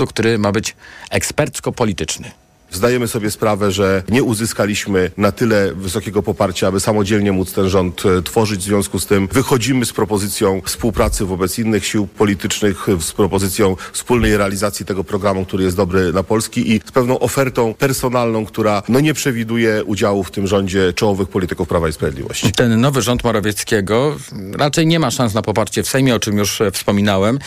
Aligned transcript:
rządu, 0.00 0.06
który 0.06 0.38
ma 0.38 0.52
być 0.52 0.76
ekspercko-polityczny. 1.10 2.30
Zdajemy 2.72 3.08
sobie 3.08 3.30
sprawę, 3.30 3.72
że 3.72 4.02
nie 4.08 4.22
uzyskaliśmy 4.22 5.10
na 5.16 5.32
tyle 5.32 5.74
wysokiego 5.74 6.22
poparcia, 6.22 6.68
aby 6.68 6.80
samodzielnie 6.80 7.32
móc 7.32 7.52
ten 7.52 7.68
rząd 7.68 8.02
e, 8.06 8.22
tworzyć. 8.22 8.60
W 8.60 8.64
związku 8.64 8.98
z 8.98 9.06
tym 9.06 9.28
wychodzimy 9.32 9.86
z 9.86 9.92
propozycją 9.92 10.62
współpracy 10.64 11.24
wobec 11.24 11.58
innych 11.58 11.86
sił 11.86 12.06
politycznych, 12.06 12.86
z 13.00 13.12
propozycją 13.12 13.76
wspólnej 13.92 14.36
realizacji 14.36 14.86
tego 14.86 15.04
programu, 15.04 15.44
który 15.44 15.64
jest 15.64 15.76
dobry 15.76 16.12
na 16.12 16.22
Polski 16.22 16.72
i 16.72 16.80
z 16.86 16.92
pewną 16.92 17.18
ofertą 17.18 17.74
personalną, 17.74 18.46
która 18.46 18.82
no 18.88 19.00
nie 19.00 19.14
przewiduje 19.14 19.84
udziału 19.84 20.24
w 20.24 20.30
tym 20.30 20.46
rządzie 20.46 20.92
czołowych 20.92 21.28
polityków 21.28 21.68
Prawa 21.68 21.88
i 21.88 21.92
Sprawiedliwości. 21.92 22.52
Ten 22.52 22.80
nowy 22.80 23.02
rząd 23.02 23.24
Morawieckiego 23.24 24.16
raczej 24.58 24.86
nie 24.86 24.98
ma 24.98 25.10
szans 25.10 25.34
na 25.34 25.42
poparcie 25.42 25.82
w 25.82 25.88
Sejmie, 25.88 26.14
o 26.14 26.20
czym 26.20 26.38
już 26.38 26.60
e, 26.60 26.70
wspominałem. 26.70 27.38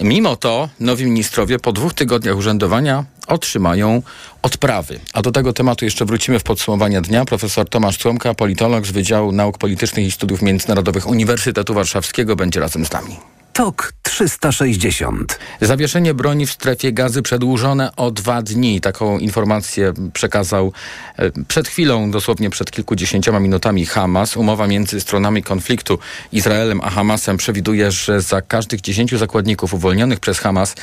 Mimo 0.00 0.36
to 0.36 0.68
nowi 0.80 1.04
ministrowie 1.04 1.58
po 1.58 1.72
dwóch 1.72 1.94
tygodniach 1.94 2.36
urzędowania 2.36 3.04
otrzymają 3.26 4.02
odprawy. 4.42 5.00
A 5.12 5.22
do 5.22 5.32
tego 5.32 5.52
tematu 5.52 5.84
jeszcze 5.84 6.04
wrócimy 6.04 6.38
w 6.38 6.42
podsumowaniu 6.42 7.00
dnia. 7.00 7.24
Profesor 7.24 7.68
Tomasz 7.68 7.98
Cłomka, 7.98 8.34
politolog 8.34 8.86
z 8.86 8.90
Wydziału 8.90 9.32
Nauk 9.32 9.58
Politycznych 9.58 10.06
i 10.06 10.10
Studiów 10.10 10.42
Międzynarodowych 10.42 11.06
Uniwersytetu 11.06 11.74
Warszawskiego 11.74 12.36
będzie 12.36 12.60
razem 12.60 12.86
z 12.86 12.92
nami. 12.92 13.16
TOK 13.56 13.92
360. 14.02 15.38
Zawieszenie 15.60 16.14
broni 16.14 16.46
w 16.46 16.52
strefie 16.52 16.92
gazy 16.92 17.22
przedłużone 17.22 17.96
o 17.96 18.10
dwa 18.10 18.42
dni. 18.42 18.80
Taką 18.80 19.18
informację 19.18 19.92
przekazał 20.12 20.72
e, 21.16 21.30
przed 21.48 21.68
chwilą, 21.68 22.10
dosłownie 22.10 22.50
przed 22.50 22.70
kilkudziesięcioma 22.70 23.40
minutami 23.40 23.86
Hamas. 23.86 24.36
Umowa 24.36 24.66
między 24.66 25.00
stronami 25.00 25.42
konfliktu 25.42 25.98
Izraelem 26.32 26.80
a 26.80 26.90
Hamasem 26.90 27.36
przewiduje, 27.36 27.90
że 27.90 28.20
za 28.20 28.42
każdych 28.42 28.80
dziesięciu 28.80 29.18
zakładników 29.18 29.74
uwolnionych 29.74 30.20
przez 30.20 30.38
Hamas 30.38 30.74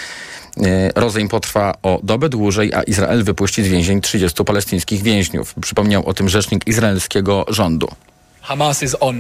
E, 0.58 0.90
rozejm 0.96 1.30
potrwa 1.30 1.74
o 1.84 2.00
dobę 2.04 2.30
dłużej, 2.30 2.74
a 2.74 2.84
Izrael 2.84 3.24
wypuści 3.24 3.64
z 3.64 3.68
więzień 3.68 4.02
30 4.02 4.44
palestyńskich 4.44 5.02
więźniów. 5.02 5.56
Przypomniał 5.62 6.06
o 6.06 6.14
tym 6.14 6.30
rzecznik 6.30 6.68
izraelskiego 6.68 7.46
rządu. 7.48 7.88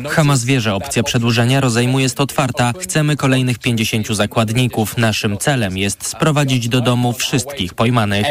Hamas 0.09 0.45
wie, 0.45 0.61
że 0.61 0.75
opcja 0.75 1.03
przedłużenia 1.03 1.61
rozejmu 1.61 1.99
jest 1.99 2.21
otwarta. 2.21 2.73
Chcemy 2.79 3.16
kolejnych 3.16 3.59
50 3.59 4.07
zakładników. 4.07 4.97
Naszym 4.97 5.38
celem 5.38 5.77
jest 5.77 6.07
sprowadzić 6.07 6.69
do 6.69 6.81
domu 6.81 7.13
wszystkich 7.13 7.73
pojmanych. 7.73 8.27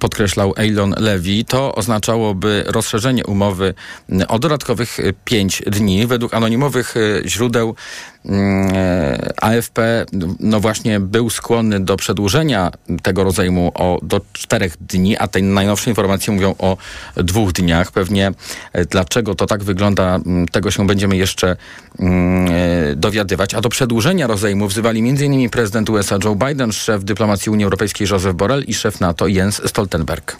Podkreślał 0.00 0.54
Eilon 0.56 0.94
Levy. 0.98 1.44
To 1.44 1.74
oznaczałoby 1.74 2.64
rozszerzenie 2.66 3.24
umowy 3.26 3.74
o 4.28 4.38
dodatkowych 4.38 4.98
5 5.24 5.62
dni. 5.66 6.06
Według 6.06 6.34
anonimowych 6.34 6.94
e, 6.96 7.28
źródeł 7.28 7.74
AFP 9.36 10.06
no 10.40 10.60
właśnie 10.60 11.00
był 11.00 11.30
skłonny 11.30 11.80
do 11.80 11.96
przedłużenia 11.96 12.70
tego 13.02 13.24
rozejmu 13.24 13.72
o, 13.74 13.98
do 14.02 14.20
czterech 14.32 14.76
dni, 14.80 15.16
a 15.16 15.28
te 15.28 15.42
najnowsze 15.42 15.90
informacje 15.90 16.32
mówią 16.32 16.54
o 16.58 16.76
dwóch 17.16 17.52
dniach. 17.52 17.92
Pewnie 17.92 18.32
e, 18.72 18.84
dlaczego 18.84 19.34
to 19.34 19.46
tak 19.46 19.64
wygląda, 19.64 20.14
mm, 20.14 20.48
tego 20.48 20.70
się 20.70 20.86
będziemy 20.86 21.16
jeszcze 21.16 21.56
mm, 21.98 22.48
e, 22.50 22.96
dowiadywać. 22.96 23.54
A 23.54 23.60
do 23.60 23.68
przedłużenia 23.68 24.26
rozejmu 24.26 24.68
wzywali 24.68 25.00
m.in. 25.00 25.50
prezydent 25.50 25.90
USA 25.90 26.18
Joe 26.24 26.34
Biden, 26.34 26.72
szef 26.72 27.04
dyplomacji 27.04 27.52
Unii 27.52 27.64
Europejskiej 27.64 28.08
Joseph 28.10 28.36
Borrell 28.36 28.64
i 28.66 28.74
szef 28.74 29.00
NATO 29.00 29.26
Jens 29.26 29.62
Stoltenberg. 29.66 30.36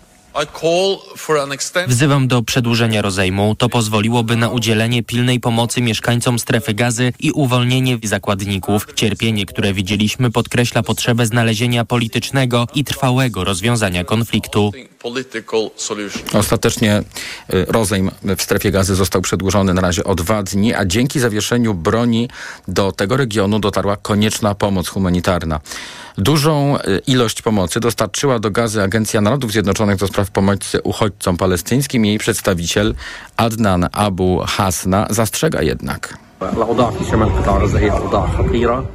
Wzywam 1.88 2.28
do 2.28 2.42
przedłużenia 2.42 3.02
rozejmu. 3.02 3.54
To 3.54 3.68
pozwoliłoby 3.68 4.36
na 4.36 4.48
udzielenie 4.48 5.02
pilnej 5.02 5.40
pomocy 5.40 5.82
mieszkańcom 5.82 6.38
strefy 6.38 6.74
gazy 6.74 7.12
i 7.20 7.32
uwolnienie 7.32 7.98
zakładników. 8.02 8.86
Cierpienie, 8.94 9.46
które 9.46 9.72
widzieliśmy, 9.72 10.30
podkreśla 10.30 10.82
potrzebę 10.82 11.26
znalezienia 11.26 11.84
politycznego 11.84 12.66
i 12.74 12.84
trwałego 12.84 13.44
rozwiązania 13.44 14.04
konfliktu. 14.04 14.72
Ostatecznie 16.32 17.02
y, 17.54 17.64
rozejm 17.68 18.10
w 18.36 18.42
strefie 18.42 18.70
gazy 18.70 18.94
został 18.94 19.22
przedłużony 19.22 19.74
na 19.74 19.80
razie 19.80 20.04
o 20.04 20.14
dwa 20.14 20.42
dni, 20.42 20.74
a 20.74 20.84
dzięki 20.84 21.20
zawieszeniu 21.20 21.74
broni 21.74 22.28
do 22.68 22.92
tego 22.92 23.16
regionu 23.16 23.58
dotarła 23.58 23.96
konieczna 23.96 24.54
pomoc 24.54 24.88
humanitarna. 24.88 25.60
Dużą 26.18 26.78
y, 26.78 27.00
ilość 27.06 27.42
pomocy 27.42 27.80
dostarczyła 27.80 28.38
do 28.38 28.50
gazy 28.50 28.82
Agencja 28.82 29.20
Narodów 29.20 29.52
Zjednoczonych 29.52 29.96
do 29.96 30.06
spraw 30.06 30.30
pomocy 30.30 30.82
uchodźcom 30.82 31.36
palestyńskim. 31.36 32.04
Jej 32.04 32.18
przedstawiciel 32.18 32.94
Adnan 33.36 33.88
Abu 33.92 34.40
Hasna 34.46 35.06
zastrzega 35.10 35.62
jednak. 35.62 36.23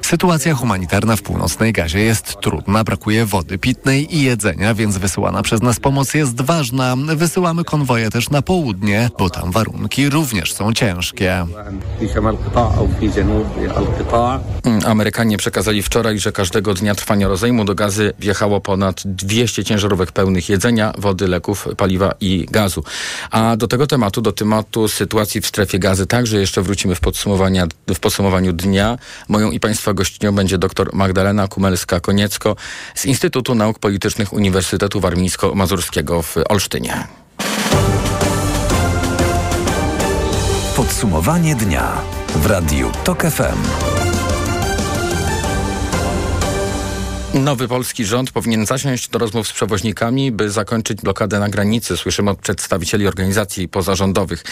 Sytuacja 0.02 0.56
humanitarna 0.56 1.16
w 1.16 1.22
północnej 1.22 1.74
Gazie 1.74 2.00
jest 2.00 2.42
trudna, 2.42 2.84
brakuje 2.84 3.26
wody 3.26 3.58
pitnej 3.58 4.16
i 4.16 4.22
jedzenia, 4.22 4.74
więc 4.74 4.98
wysyłana 4.98 5.42
przez 5.42 5.62
nas 5.62 5.80
pomoc 5.80 6.14
jest 6.14 6.42
ważna. 6.42 6.96
Wysyłamy 7.16 7.64
konwoje 7.64 8.10
też 8.10 8.30
na 8.30 8.42
południe, 8.42 9.10
bo 9.20 9.30
tam 9.30 9.52
warunki 9.52 10.10
również 10.10 10.54
są 10.54 10.74
ciężkie. 10.74 11.46
Mm, 14.64 14.82
Amerykanie 14.86 15.38
przekazali 15.38 15.84
wczoraj, 15.84 16.20
że 16.20 16.32
każdego 16.32 16.74
dnia 16.74 16.96
trwania 16.96 17.28
rozejmu 17.28 17.66
do 17.66 17.76
gazy 17.76 18.14
wjechało 18.20 18.62
ponad 18.62 19.02
200 19.06 19.64
ciężarówek 19.64 20.12
pełnych 20.12 20.50
jedzenia, 20.50 20.94
wody, 20.98 21.28
leków, 21.28 21.68
paliwa 21.78 22.14
i 22.22 22.46
gazu. 22.52 22.84
A 23.32 23.56
do 23.56 23.68
tego 23.68 23.88
tematu, 23.88 24.22
do 24.22 24.32
tematu 24.32 24.88
sytuacji 24.88 25.42
w 25.42 25.48
strefie 25.48 25.80
gazy 25.80 26.06
także 26.06 26.40
jeszcze 26.40 26.62
wrócimy 26.62 26.96
w 26.96 27.00
podsumowaniu 27.00 27.39
podsumowania, 27.40 27.68
w 27.96 28.00
podsumowaniu 28.00 28.54
dnia. 28.54 28.98
Moją 29.28 29.52
i 29.52 29.60
Państwa 29.60 29.94
gościnią 29.94 30.32
będzie 30.32 30.58
dr 30.58 30.90
Magdalena 30.94 31.48
Kumelska-Koniecko 31.48 32.56
z 32.96 33.06
Instytutu 33.06 33.56
Nauk 33.56 33.80
Politycznych 33.80 34.34
Uniwersytetu 34.34 35.00
Warmińsko-Mazurskiego 35.00 36.22
w 36.22 36.36
Olsztynie. 36.50 37.08
Podsumowanie 40.76 41.56
dnia 41.56 42.02
w 42.36 42.46
Radiu 42.46 42.92
TOK 43.04 43.22
FM. 43.22 43.99
Nowy 47.34 47.68
polski 47.68 48.06
rząd 48.06 48.32
powinien 48.32 48.66
zasiąść 48.66 49.10
do 49.10 49.20
rozmów 49.20 49.48
z 49.48 49.54
przewoźnikami, 49.54 50.32
by 50.32 50.50
zakończyć 50.50 51.02
blokadę 51.02 51.40
na 51.40 51.50
granicy. 51.50 51.98
Słyszymy 51.98 52.32
od 52.32 52.40
przedstawicieli 52.40 53.08
organizacji 53.08 53.68
pozarządowych. 53.68 54.44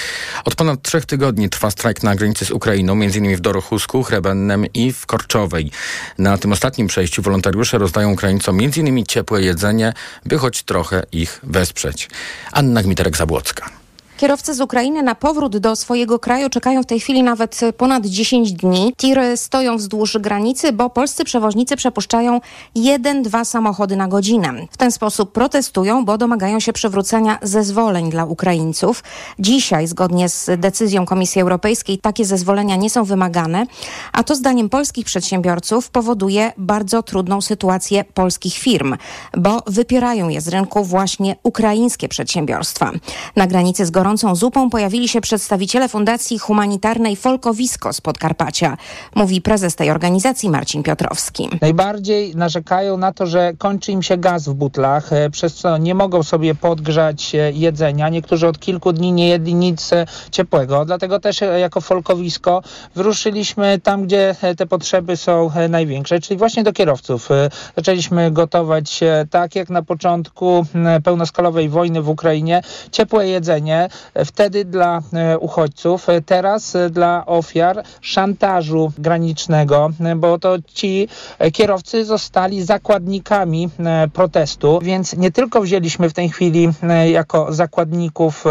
Od 0.45 0.55
ponad 0.55 0.81
trzech 0.81 1.05
tygodni 1.05 1.49
trwa 1.49 1.71
strajk 1.71 2.03
na 2.03 2.15
granicy 2.15 2.45
z 2.45 2.51
Ukrainą, 2.51 2.93
m.in. 2.93 3.35
w 3.35 3.39
Dorochusku, 3.39 4.03
Chrebennem 4.03 4.65
i 4.73 4.93
w 4.93 5.05
Korczowej. 5.05 5.71
Na 6.17 6.37
tym 6.37 6.51
ostatnim 6.51 6.87
przejściu 6.87 7.21
wolontariusze 7.21 7.77
rozdają 7.77 8.11
Ukraińcom 8.11 8.59
m.in. 8.59 9.05
ciepłe 9.05 9.41
jedzenie, 9.41 9.93
by 10.25 10.37
choć 10.37 10.63
trochę 10.63 11.03
ich 11.11 11.39
wesprzeć. 11.43 12.09
Anna 12.51 12.83
Gmiterek-Zabłocka. 12.83 13.86
Kierowcy 14.17 14.53
z 14.53 14.61
Ukrainy 14.61 15.03
na 15.03 15.15
powrót 15.15 15.57
do 15.57 15.75
swojego 15.75 16.19
kraju 16.19 16.49
czekają 16.49 16.83
w 16.83 16.85
tej 16.85 16.99
chwili 16.99 17.23
nawet 17.23 17.59
ponad 17.77 18.05
10 18.05 18.53
dni. 18.53 18.93
Tiry 18.97 19.37
stoją 19.37 19.77
wzdłuż 19.77 20.17
granicy, 20.17 20.71
bo 20.71 20.89
polscy 20.89 21.23
przewoźnicy 21.23 21.75
przepuszczają 21.75 22.41
jeden, 22.75 23.23
dwa 23.23 23.45
samochody 23.45 23.95
na 23.95 24.07
godzinę. 24.07 24.53
W 24.71 24.77
ten 24.77 24.91
sposób 24.91 25.31
protestują, 25.31 26.05
bo 26.05 26.17
domagają 26.17 26.59
się 26.59 26.73
przywrócenia 26.73 27.39
zezwoleń 27.41 28.09
dla 28.09 28.25
Ukraińców. 28.25 29.03
Dzisiaj, 29.39 29.87
zgodnie 29.87 30.29
z 30.29 30.49
decyzją 30.59 31.05
Komisji 31.05 31.41
Europejskiej, 31.41 31.97
takie 31.97 32.25
zezwolenia 32.25 32.75
nie 32.75 32.89
są 32.89 33.03
wymagane, 33.03 33.65
a 34.11 34.23
to 34.23 34.35
zdaniem 34.35 34.69
polskich 34.69 35.05
przedsiębiorców 35.05 35.89
powoduje 35.89 36.53
bardzo 36.57 37.03
trudną 37.03 37.41
sytuację 37.41 38.03
polskich 38.13 38.53
firm, 38.53 38.95
bo 39.37 39.61
wypierają 39.67 40.29
je 40.29 40.41
z 40.41 40.47
rynku 40.47 40.83
właśnie 40.83 41.35
ukraińskie 41.43 42.09
przedsiębiorstwa. 42.09 42.91
Na 43.35 43.47
granicy 43.47 43.85
z 43.85 43.91
Gorącą 43.91 44.06
gorącą 44.07 44.35
zupą 44.35 44.69
pojawili 44.69 45.07
się 45.07 45.21
przedstawiciele 45.21 45.89
Fundacji 45.89 46.39
Humanitarnej 46.39 47.15
Folkowisko 47.15 47.93
z 47.93 48.01
Podkarpacia, 48.01 48.77
mówi 49.15 49.41
prezes 49.41 49.75
tej 49.75 49.91
organizacji 49.91 50.49
Marcin 50.49 50.83
Piotrowski. 50.83 51.49
Najbardziej 51.61 52.35
narzekają 52.35 52.97
na 52.97 53.13
to, 53.13 53.25
że 53.25 53.53
kończy 53.57 53.91
im 53.91 54.03
się 54.03 54.17
gaz 54.17 54.49
w 54.49 54.53
butlach, 54.53 55.13
e, 55.13 55.29
przez 55.29 55.55
co 55.55 55.77
nie 55.77 55.95
mogą 55.95 56.23
sobie 56.23 56.55
podgrzać 56.55 57.35
e, 57.35 57.51
jedzenia. 57.51 58.09
Niektórzy 58.09 58.47
od 58.47 58.59
kilku 58.59 58.93
dni 58.93 59.11
nie 59.11 59.27
jedli 59.27 59.55
nic 59.55 59.93
e, 59.93 60.05
ciepłego. 60.31 60.85
Dlatego 60.85 61.19
też 61.19 61.41
jako 61.59 61.81
Folkowisko 61.81 62.63
wyruszyliśmy 62.95 63.79
tam, 63.79 64.03
gdzie 64.03 64.35
te 64.57 64.65
potrzeby 64.65 65.17
są 65.17 65.51
największe, 65.69 66.19
czyli 66.19 66.37
właśnie 66.37 66.63
do 66.63 66.73
kierowców. 66.73 67.29
Zaczęliśmy 67.75 68.31
gotować 68.31 68.99
tak 69.29 69.55
jak 69.55 69.69
na 69.69 69.81
początku 69.81 70.65
pełnoskalowej 71.03 71.69
wojny 71.69 72.01
w 72.01 72.09
Ukrainie 72.09 72.61
ciepłe 72.91 73.27
jedzenie, 73.27 73.89
Wtedy 74.25 74.65
dla 74.65 75.01
uchodźców, 75.39 76.07
teraz 76.25 76.77
dla 76.89 77.25
ofiar 77.25 77.83
szantażu 78.01 78.91
granicznego, 78.97 79.89
bo 80.15 80.39
to 80.39 80.57
ci 80.73 81.07
kierowcy 81.53 82.05
zostali 82.05 82.63
zakładnikami 82.63 83.69
protestu, 84.13 84.79
więc 84.83 85.15
nie 85.15 85.31
tylko 85.31 85.61
wzięliśmy 85.61 86.09
w 86.09 86.13
tej 86.13 86.29
chwili 86.29 86.69
jako 87.11 87.53
zakładników 87.53 88.43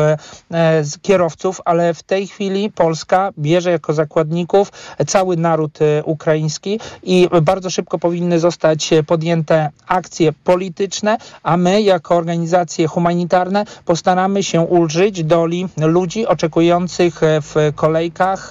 kierowców, 1.02 1.60
ale 1.64 1.94
w 1.94 2.02
tej 2.02 2.26
chwili 2.26 2.70
Polska 2.70 3.31
bierze 3.38 3.70
jako 3.70 3.93
zakładników 3.93 4.72
cały 5.06 5.37
naród 5.37 5.78
ukraiński 6.04 6.81
i 7.02 7.28
bardzo 7.43 7.70
szybko 7.70 7.98
powinny 7.98 8.40
zostać 8.40 8.90
podjęte 9.06 9.70
akcje 9.87 10.32
polityczne, 10.32 11.19
a 11.43 11.56
my 11.56 11.82
jako 11.82 12.16
organizacje 12.16 12.88
humanitarne 12.88 13.64
postaramy 13.84 14.43
się 14.43 14.60
ulżyć 14.60 15.25
doli 15.37 15.69
ludzi 15.77 16.27
oczekujących 16.27 17.21
w 17.23 17.73
kolejkach 17.75 18.50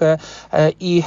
i 0.79 1.03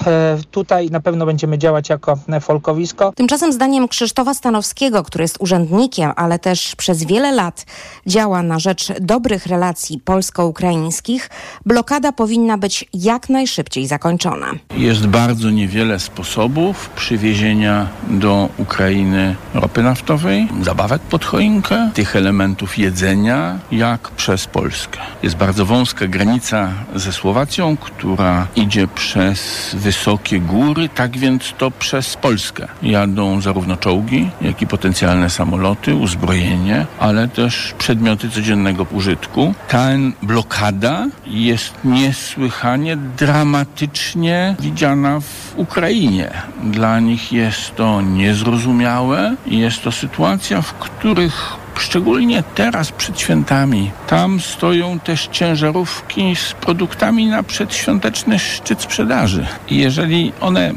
tutaj 0.50 0.90
na 0.90 1.00
pewno 1.00 1.26
będziemy 1.26 1.58
działać 1.58 1.88
jako 1.88 2.18
folkowisko. 2.40 3.12
Tymczasem 3.16 3.52
zdaniem 3.52 3.88
Krzysztofa 3.88 4.34
Stanowskiego, 4.34 5.02
który 5.02 5.24
jest 5.24 5.36
urzędnikiem, 5.40 6.12
ale 6.16 6.38
też 6.38 6.76
przez 6.76 7.04
wiele 7.04 7.32
lat 7.32 7.66
działa 8.06 8.42
na 8.42 8.58
rzecz 8.58 9.00
dobrych 9.00 9.46
relacji 9.46 10.00
polsko-ukraińskich, 10.04 11.30
blokada 11.66 12.12
powinna 12.12 12.58
być 12.58 12.84
jak 12.94 13.28
najszybciej 13.28 13.86
zakończona. 13.86 14.46
Jest 14.76 15.06
bardzo 15.06 15.50
niewiele 15.50 16.00
sposobów 16.00 16.90
przywiezienia 16.90 17.86
do 18.08 18.48
Ukrainy 18.58 19.36
ropy 19.54 19.82
naftowej, 19.82 20.48
zabawek 20.62 21.02
pod 21.02 21.24
choinkę, 21.24 21.90
tych 21.94 22.16
elementów 22.16 22.78
jedzenia, 22.78 23.58
jak 23.72 24.10
przez 24.10 24.46
Polskę. 24.46 24.98
Jest 25.22 25.36
bardzo 25.36 25.64
wąska 25.68 26.06
granica 26.06 26.70
ze 26.94 27.12
Słowacją, 27.12 27.76
która 27.76 28.46
idzie 28.56 28.88
przez 28.88 29.70
wysokie 29.74 30.40
góry, 30.40 30.88
tak 30.88 31.18
więc 31.18 31.54
to 31.58 31.70
przez 31.70 32.16
Polskę. 32.16 32.68
Jadą 32.82 33.40
zarówno 33.40 33.76
czołgi, 33.76 34.30
jak 34.40 34.62
i 34.62 34.66
potencjalne 34.66 35.30
samoloty, 35.30 35.94
uzbrojenie, 35.94 36.86
ale 36.98 37.28
też 37.28 37.74
przedmioty 37.78 38.30
codziennego 38.30 38.86
użytku. 38.92 39.54
Ta 39.68 39.88
blokada 40.22 41.06
jest 41.26 41.74
niesłychanie 41.84 42.96
dramatycznie 42.96 44.56
widziana 44.60 45.20
w 45.20 45.52
Ukrainie. 45.56 46.30
Dla 46.64 47.00
nich 47.00 47.32
jest 47.32 47.76
to 47.76 48.00
niezrozumiałe 48.00 49.34
i 49.46 49.58
jest 49.58 49.82
to 49.82 49.92
sytuacja, 49.92 50.62
w 50.62 50.74
których 50.74 51.57
szczególnie 51.76 52.42
teraz 52.54 52.92
przed 52.92 53.20
świętami. 53.20 53.90
Tam 54.06 54.40
stoją 54.40 55.00
też 55.00 55.28
ciężarówki 55.32 56.36
z 56.36 56.52
produktami 56.52 57.26
na 57.26 57.42
przedświąteczny 57.42 58.38
szczyt 58.38 58.82
sprzedaży. 58.82 59.46
I 59.68 59.76
jeżeli 59.76 60.32
one 60.40 60.72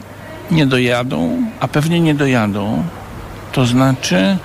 nie 0.51 0.65
dojadą, 0.65 1.41
a 1.59 1.67
pewnie 1.67 1.99
nie 1.99 2.15
dojadą, 2.15 2.83
to 3.51 3.65
znaczy, 3.65 4.38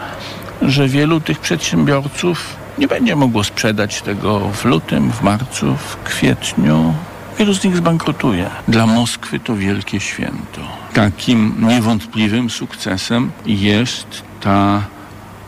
że 0.62 0.88
wielu 0.88 1.20
tych 1.20 1.38
przedsiębiorców 1.38 2.56
nie 2.78 2.88
będzie 2.88 3.16
mogło 3.16 3.44
sprzedać 3.44 4.02
tego 4.02 4.40
w 4.40 4.64
lutym, 4.64 5.12
w 5.12 5.22
marcu, 5.22 5.76
w 5.76 5.96
kwietniu. 6.04 6.94
Wielu 7.38 7.54
z 7.54 7.64
nich 7.64 7.76
zbankrutuje. 7.76 8.50
Dla 8.68 8.86
Moskwy 8.86 9.40
to 9.40 9.56
wielkie 9.56 10.00
święto. 10.00 10.60
Takim 10.92 11.54
niewątpliwym 11.58 12.50
sukcesem 12.50 13.30
jest 13.46 14.22
ta 14.40 14.82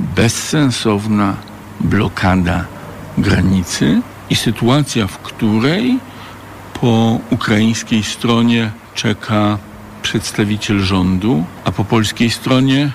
bezsensowna 0.00 1.36
blokada 1.80 2.64
granicy 3.18 4.02
i 4.30 4.36
sytuacja, 4.36 5.06
w 5.06 5.18
której 5.18 5.98
po 6.80 7.18
ukraińskiej 7.30 8.02
stronie 8.02 8.70
czeka 8.94 9.58
przedstawiciel 10.02 10.80
rządu, 10.80 11.44
a 11.64 11.72
po 11.72 11.84
polskiej 11.84 12.30
stronie 12.30 12.90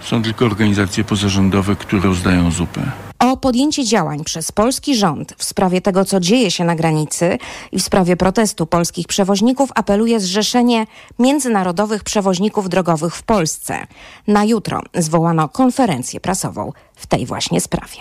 są 0.00 0.22
tylko 0.22 0.44
organizacje 0.44 1.04
pozarządowe, 1.04 1.76
które 1.76 2.02
rozdają 2.02 2.50
zupę. 2.50 3.01
O 3.22 3.36
podjęcie 3.36 3.84
działań 3.84 4.24
przez 4.24 4.52
polski 4.52 4.96
rząd 4.96 5.34
w 5.38 5.44
sprawie 5.44 5.80
tego, 5.80 6.04
co 6.04 6.20
dzieje 6.20 6.50
się 6.50 6.64
na 6.64 6.74
granicy 6.76 7.38
i 7.72 7.78
w 7.78 7.82
sprawie 7.82 8.16
protestu 8.16 8.66
polskich 8.66 9.06
przewoźników 9.06 9.70
apeluje 9.74 10.20
Zrzeszenie 10.20 10.86
Międzynarodowych 11.18 12.04
Przewoźników 12.04 12.68
Drogowych 12.68 13.16
w 13.16 13.22
Polsce. 13.22 13.86
Na 14.26 14.44
jutro 14.44 14.80
zwołano 14.94 15.48
konferencję 15.48 16.20
prasową 16.20 16.72
w 16.96 17.06
tej 17.06 17.26
właśnie 17.26 17.60
sprawie. 17.60 17.98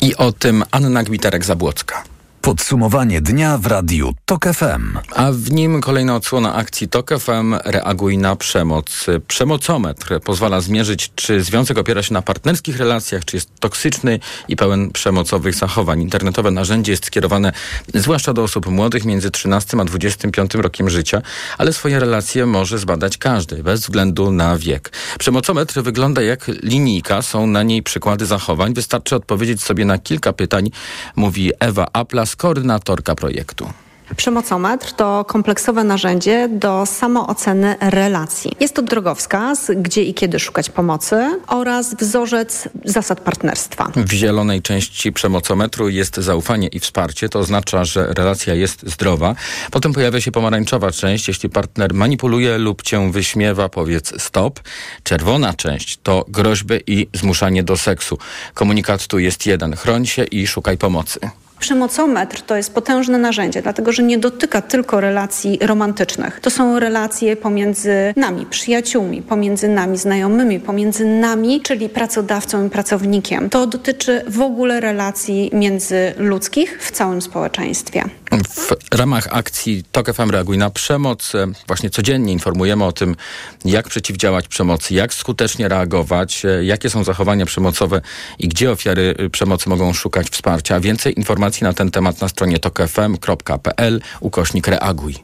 I 0.00 0.16
o 0.16 0.32
tym 0.32 0.64
Anna 0.70 1.04
Gwiterek-Zabłocka. 1.04 2.13
Podsumowanie 2.44 3.20
dnia 3.20 3.58
w 3.58 3.66
Radiu 3.66 4.14
TOK 4.24 4.44
FM. 4.44 4.98
A 5.14 5.32
w 5.32 5.50
nim 5.50 5.80
kolejna 5.80 6.16
odsłona 6.16 6.54
akcji 6.54 6.88
TOK 6.88 7.10
FM 7.18 7.54
Reaguj 7.64 8.18
na 8.18 8.36
przemoc. 8.36 9.06
Przemocometr 9.28 10.20
pozwala 10.20 10.60
zmierzyć, 10.60 11.10
czy 11.14 11.42
związek 11.42 11.78
opiera 11.78 12.02
się 12.02 12.14
na 12.14 12.22
partnerskich 12.22 12.76
relacjach, 12.76 13.24
czy 13.24 13.36
jest 13.36 13.50
toksyczny 13.60 14.18
i 14.48 14.56
pełen 14.56 14.90
przemocowych 14.90 15.54
zachowań. 15.54 16.02
Internetowe 16.02 16.50
narzędzie 16.50 16.92
jest 16.92 17.06
skierowane 17.06 17.52
zwłaszcza 17.94 18.32
do 18.32 18.42
osób 18.42 18.66
młodych 18.66 19.04
między 19.04 19.30
13 19.30 19.76
a 19.80 19.84
25 19.84 20.54
rokiem 20.54 20.90
życia, 20.90 21.22
ale 21.58 21.72
swoje 21.72 22.00
relacje 22.00 22.46
może 22.46 22.78
zbadać 22.78 23.18
każdy, 23.18 23.62
bez 23.62 23.80
względu 23.80 24.32
na 24.32 24.58
wiek. 24.58 24.92
Przemocometr 25.18 25.82
wygląda 25.82 26.22
jak 26.22 26.46
linijka, 26.62 27.22
są 27.22 27.46
na 27.46 27.62
niej 27.62 27.82
przykłady 27.82 28.26
zachowań. 28.26 28.74
Wystarczy 28.74 29.16
odpowiedzieć 29.16 29.62
sobie 29.62 29.84
na 29.84 29.98
kilka 29.98 30.32
pytań, 30.32 30.70
mówi 31.16 31.52
Ewa 31.60 31.86
Aplas, 31.92 32.33
koordynatorka 32.36 33.14
projektu. 33.14 33.68
Przemocometr 34.16 34.92
to 34.92 35.24
kompleksowe 35.24 35.84
narzędzie 35.84 36.48
do 36.48 36.86
samooceny 36.86 37.76
relacji. 37.80 38.52
Jest 38.60 38.74
to 38.74 38.82
drogowskaz, 38.82 39.70
gdzie 39.76 40.02
i 40.02 40.14
kiedy 40.14 40.38
szukać 40.38 40.70
pomocy 40.70 41.40
oraz 41.46 41.94
wzorzec 41.94 42.68
zasad 42.84 43.20
partnerstwa. 43.20 43.92
W 43.96 44.12
zielonej 44.12 44.62
części 44.62 45.12
przemocometru 45.12 45.88
jest 45.88 46.16
zaufanie 46.16 46.68
i 46.68 46.80
wsparcie. 46.80 47.28
To 47.28 47.38
oznacza, 47.38 47.84
że 47.84 48.06
relacja 48.06 48.54
jest 48.54 48.90
zdrowa. 48.90 49.34
Potem 49.70 49.92
pojawia 49.92 50.20
się 50.20 50.32
pomarańczowa 50.32 50.90
część. 50.90 51.28
Jeśli 51.28 51.48
partner 51.48 51.94
manipuluje 51.94 52.58
lub 52.58 52.82
cię 52.82 53.12
wyśmiewa, 53.12 53.68
powiedz 53.68 54.22
stop. 54.22 54.60
Czerwona 55.02 55.54
część 55.54 55.98
to 56.02 56.24
groźby 56.28 56.74
i 56.86 57.08
zmuszanie 57.14 57.62
do 57.62 57.76
seksu. 57.76 58.18
Komunikat 58.54 59.06
tu 59.06 59.18
jest 59.18 59.46
jeden. 59.46 59.76
Chroń 59.76 60.06
się 60.06 60.24
i 60.24 60.46
szukaj 60.46 60.78
pomocy. 60.78 61.20
Przemocometr 61.64 62.42
to 62.42 62.56
jest 62.56 62.74
potężne 62.74 63.18
narzędzie, 63.18 63.62
dlatego 63.62 63.92
że 63.92 64.02
nie 64.02 64.18
dotyka 64.18 64.62
tylko 64.62 65.00
relacji 65.00 65.58
romantycznych. 65.62 66.40
To 66.40 66.50
są 66.50 66.78
relacje 66.78 67.36
pomiędzy 67.36 68.14
nami, 68.16 68.46
przyjaciółmi, 68.46 69.22
pomiędzy 69.22 69.68
nami, 69.68 69.98
znajomymi, 69.98 70.60
pomiędzy 70.60 71.04
nami, 71.04 71.60
czyli 71.60 71.88
pracodawcą 71.88 72.66
i 72.66 72.70
pracownikiem. 72.70 73.50
To 73.50 73.66
dotyczy 73.66 74.22
w 74.26 74.40
ogóle 74.40 74.80
relacji 74.80 75.50
międzyludzkich 75.52 76.78
w 76.82 76.90
całym 76.90 77.22
społeczeństwie. 77.22 78.04
W 78.42 78.94
ramach 78.94 79.28
akcji 79.30 79.84
TOK 79.92 80.12
FM 80.14 80.30
Reaguj 80.30 80.58
na 80.58 80.70
Przemoc 80.70 81.34
e, 81.34 81.46
właśnie 81.66 81.90
codziennie 81.90 82.32
informujemy 82.32 82.84
o 82.84 82.92
tym, 82.92 83.16
jak 83.64 83.88
przeciwdziałać 83.88 84.48
przemocy, 84.48 84.94
jak 84.94 85.14
skutecznie 85.14 85.68
reagować, 85.68 86.44
e, 86.44 86.64
jakie 86.64 86.90
są 86.90 87.04
zachowania 87.04 87.46
przemocowe 87.46 88.00
i 88.38 88.48
gdzie 88.48 88.70
ofiary 88.70 89.14
e, 89.18 89.30
przemocy 89.30 89.68
mogą 89.68 89.92
szukać 89.92 90.28
wsparcia. 90.28 90.80
Więcej 90.80 91.18
informacji 91.18 91.64
na 91.64 91.72
ten 91.72 91.90
temat 91.90 92.20
na 92.20 92.28
stronie 92.28 92.58
tokfm.pl 92.58 94.00
ukośnik 94.20 94.66
reaguj. 94.66 95.14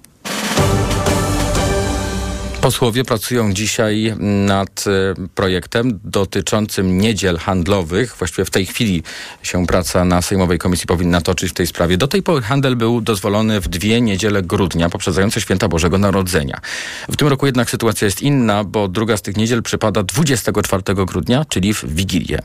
Posłowie 2.60 3.04
pracują 3.04 3.52
dzisiaj 3.52 4.14
nad 4.46 4.84
e, 4.86 5.14
projektem 5.34 6.00
dotyczącym 6.04 6.98
niedziel 6.98 7.38
handlowych. 7.38 8.14
Właściwie 8.18 8.44
w 8.44 8.50
tej 8.50 8.66
chwili 8.66 9.02
się 9.42 9.66
praca 9.66 10.04
na 10.04 10.22
Sejmowej 10.22 10.58
Komisji 10.58 10.86
powinna 10.86 11.20
toczyć 11.20 11.50
w 11.50 11.54
tej 11.54 11.66
sprawie. 11.66 11.96
Do 11.96 12.08
tej 12.08 12.22
pory 12.22 12.42
handel 12.42 12.76
był 12.76 13.00
dozwolony 13.00 13.60
w 13.60 13.68
dwie 13.68 14.00
niedziele 14.00 14.42
grudnia, 14.42 14.88
poprzedzające 14.88 15.40
święta 15.40 15.68
Bożego 15.68 15.98
Narodzenia. 15.98 16.60
W 17.08 17.16
tym 17.16 17.28
roku 17.28 17.46
jednak 17.46 17.70
sytuacja 17.70 18.04
jest 18.04 18.22
inna, 18.22 18.64
bo 18.64 18.88
druga 18.88 19.16
z 19.16 19.22
tych 19.22 19.36
niedziel 19.36 19.62
przypada 19.62 20.02
24 20.02 20.82
grudnia, 21.06 21.44
czyli 21.44 21.74
w 21.74 21.94
Wigilię. 21.94 22.38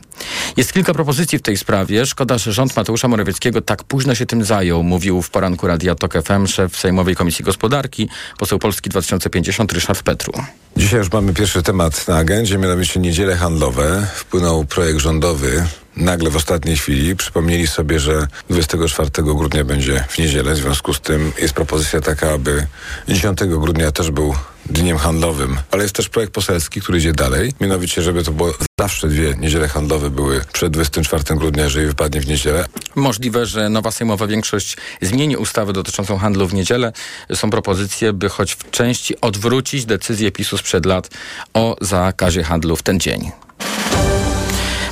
Jest 0.58 0.74
kilka 0.74 0.94
propozycji 0.94 1.40
w 1.40 1.42
tej 1.42 1.58
sprawie. 1.58 2.06
Szkoda, 2.06 2.38
że 2.38 2.54
rząd 2.54 2.76
Mateusza 2.76 3.08
Morawieckiego 3.08 3.62
tak 3.62 3.84
późno 3.84 4.16
się 4.16 4.26
tym 4.26 4.44
zajął, 4.44 4.84
mówił 4.84 5.22
w 5.22 5.30
poranku 5.30 5.68
Radia 5.68 5.96
Tok 5.96 6.14
FM 6.24 6.48
szef 6.48 6.78
Sejmowej 6.78 7.16
Komisji 7.16 7.46
Gospodarki, 7.46 8.10
poseł 8.38 8.60
Polski 8.60 8.90
2050 8.90 9.74
Ryszard 9.74 10.05
Petru. 10.06 10.34
Dzisiaj 10.78 11.00
już 11.00 11.12
mamy 11.12 11.34
pierwszy 11.34 11.64
temat 11.64 12.08
na 12.08 12.16
agendzie, 12.18 12.58
mianowicie 12.58 13.00
niedziele 13.00 13.36
handlowe. 13.36 14.08
Wpłynął 14.16 14.66
projekt 14.66 15.00
rządowy 15.00 15.66
nagle 15.98 16.30
w 16.30 16.36
ostatniej 16.36 16.78
chwili 16.78 17.16
przypomnieli 17.16 17.68
sobie, 17.68 18.00
że 18.00 18.28
24 18.50 19.10
grudnia 19.18 19.64
będzie 19.64 20.04
w 20.10 20.18
niedzielę. 20.18 20.54
W 20.54 20.58
związku 20.58 20.94
z 20.94 21.02
tym 21.02 21.32
jest 21.42 21.54
propozycja 21.54 22.02
taka, 22.02 22.32
aby 22.32 22.68
10 23.08 23.40
grudnia 23.44 23.92
też 23.92 24.12
był 24.12 24.36
dniem 24.66 24.98
handlowym, 24.98 25.58
ale 25.72 25.84
jest 25.84 25.96
też 25.96 26.10
projekt 26.10 26.34
poselski, 26.34 26.82
który 26.82 26.98
idzie 26.98 27.14
dalej, 27.14 27.54
mianowicie, 27.62 28.02
żeby 28.02 28.24
to 28.24 28.32
było 28.32 28.54
zawsze 28.80 29.08
dwie 29.08 29.36
niedziele 29.40 29.68
handlowe 29.68 30.10
były 30.10 30.42
przed 30.54 30.74
24 30.74 31.24
grudnia, 31.36 31.64
jeżeli 31.64 31.88
wypadnie 31.88 32.22
w 32.22 32.28
niedzielę. 32.28 32.66
Możliwe, 32.96 33.46
że 33.46 33.70
nowa 33.70 33.92
sejmowa 33.92 34.28
większość 34.28 34.78
zmieni 35.02 35.38
ustawę 35.38 35.74
dotyczącą 35.74 36.18
handlu 36.18 36.48
w 36.48 36.54
niedzielę. 36.54 36.94
Są 37.34 37.50
propozycje, 37.50 38.14
by 38.14 38.30
choć 38.30 38.54
w 38.54 38.72
części 38.72 39.22
odwrócić 39.22 39.86
decyzję 39.86 40.32
PiSu 40.32 40.58
sprzed 40.58 40.86
lat 40.86 41.10
o 41.54 41.76
zakazie 41.82 42.44
handlu 42.44 42.76
w 42.76 42.84
ten 42.84 43.00
dzień. 43.00 43.45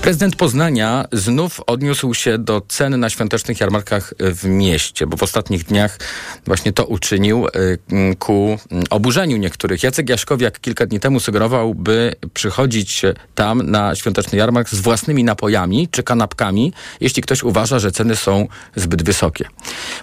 Prezydent 0.04 0.36
Poznania 0.36 1.06
znów 1.12 1.62
odniósł 1.68 2.14
się 2.14 2.38
do 2.38 2.62
cen 2.68 3.00
na 3.00 3.10
świątecznych 3.10 3.60
jarmarkach 3.60 4.14
w 4.20 4.46
mieście, 4.46 5.08
bo 5.08 5.18
w 5.18 5.24
ostatnich 5.24 5.64
dniach 5.64 6.00
właśnie 6.46 6.74
to 6.74 6.86
uczynił 6.86 7.48
y, 7.48 8.16
ku 8.20 8.58
oburzeniu 8.90 9.38
niektórych. 9.38 9.84
Jacek 9.84 10.10
Jaszkowiak 10.10 10.60
kilka 10.60 10.86
dni 10.86 11.00
temu 11.00 11.20
sugerował, 11.20 11.76
by 11.76 12.16
przychodzić 12.34 13.02
tam 13.36 13.72
na 13.72 13.96
świąteczny 13.96 14.38
jarmark 14.38 14.70
z 14.70 14.80
własnymi 14.80 15.24
napojami 15.24 15.88
czy 15.92 16.04
kanapkami, 16.04 16.74
jeśli 17.00 17.24
ktoś 17.24 17.44
uważa, 17.44 17.80
że 17.80 17.92
ceny 17.92 18.16
są 18.16 18.48
zbyt 18.76 19.04
wysokie. 19.04 19.46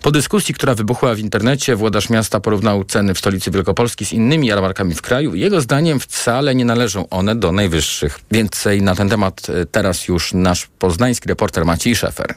Po 0.02 0.10
dyskusji, 0.10 0.54
która 0.54 0.74
wybuchła 0.74 1.14
w 1.14 1.18
internecie, 1.18 1.76
włodarz 1.76 2.10
miasta 2.10 2.40
porównał 2.40 2.84
ceny 2.84 3.14
w 3.14 3.18
stolicy 3.18 3.50
Wielkopolski 3.50 4.04
z 4.04 4.12
innymi 4.12 4.46
jarmarkami 4.46 4.94
w 4.94 5.02
kraju. 5.02 5.34
Jego 5.34 5.60
zdaniem 5.60 6.00
wcale 6.00 6.54
nie 6.54 6.64
należą 6.64 7.08
one 7.08 7.36
do 7.36 7.52
najwyższych. 7.52 8.20
Więcej 8.30 8.82
na 8.82 8.94
ten 8.94 9.08
temat 9.08 9.48
y, 9.48 9.66
teraz 9.66 9.89
teraz 9.90 10.08
już 10.08 10.32
nasz 10.32 10.66
poznański 10.78 11.28
reporter 11.28 11.64
Maciej 11.64 11.96
Szefer. 11.96 12.34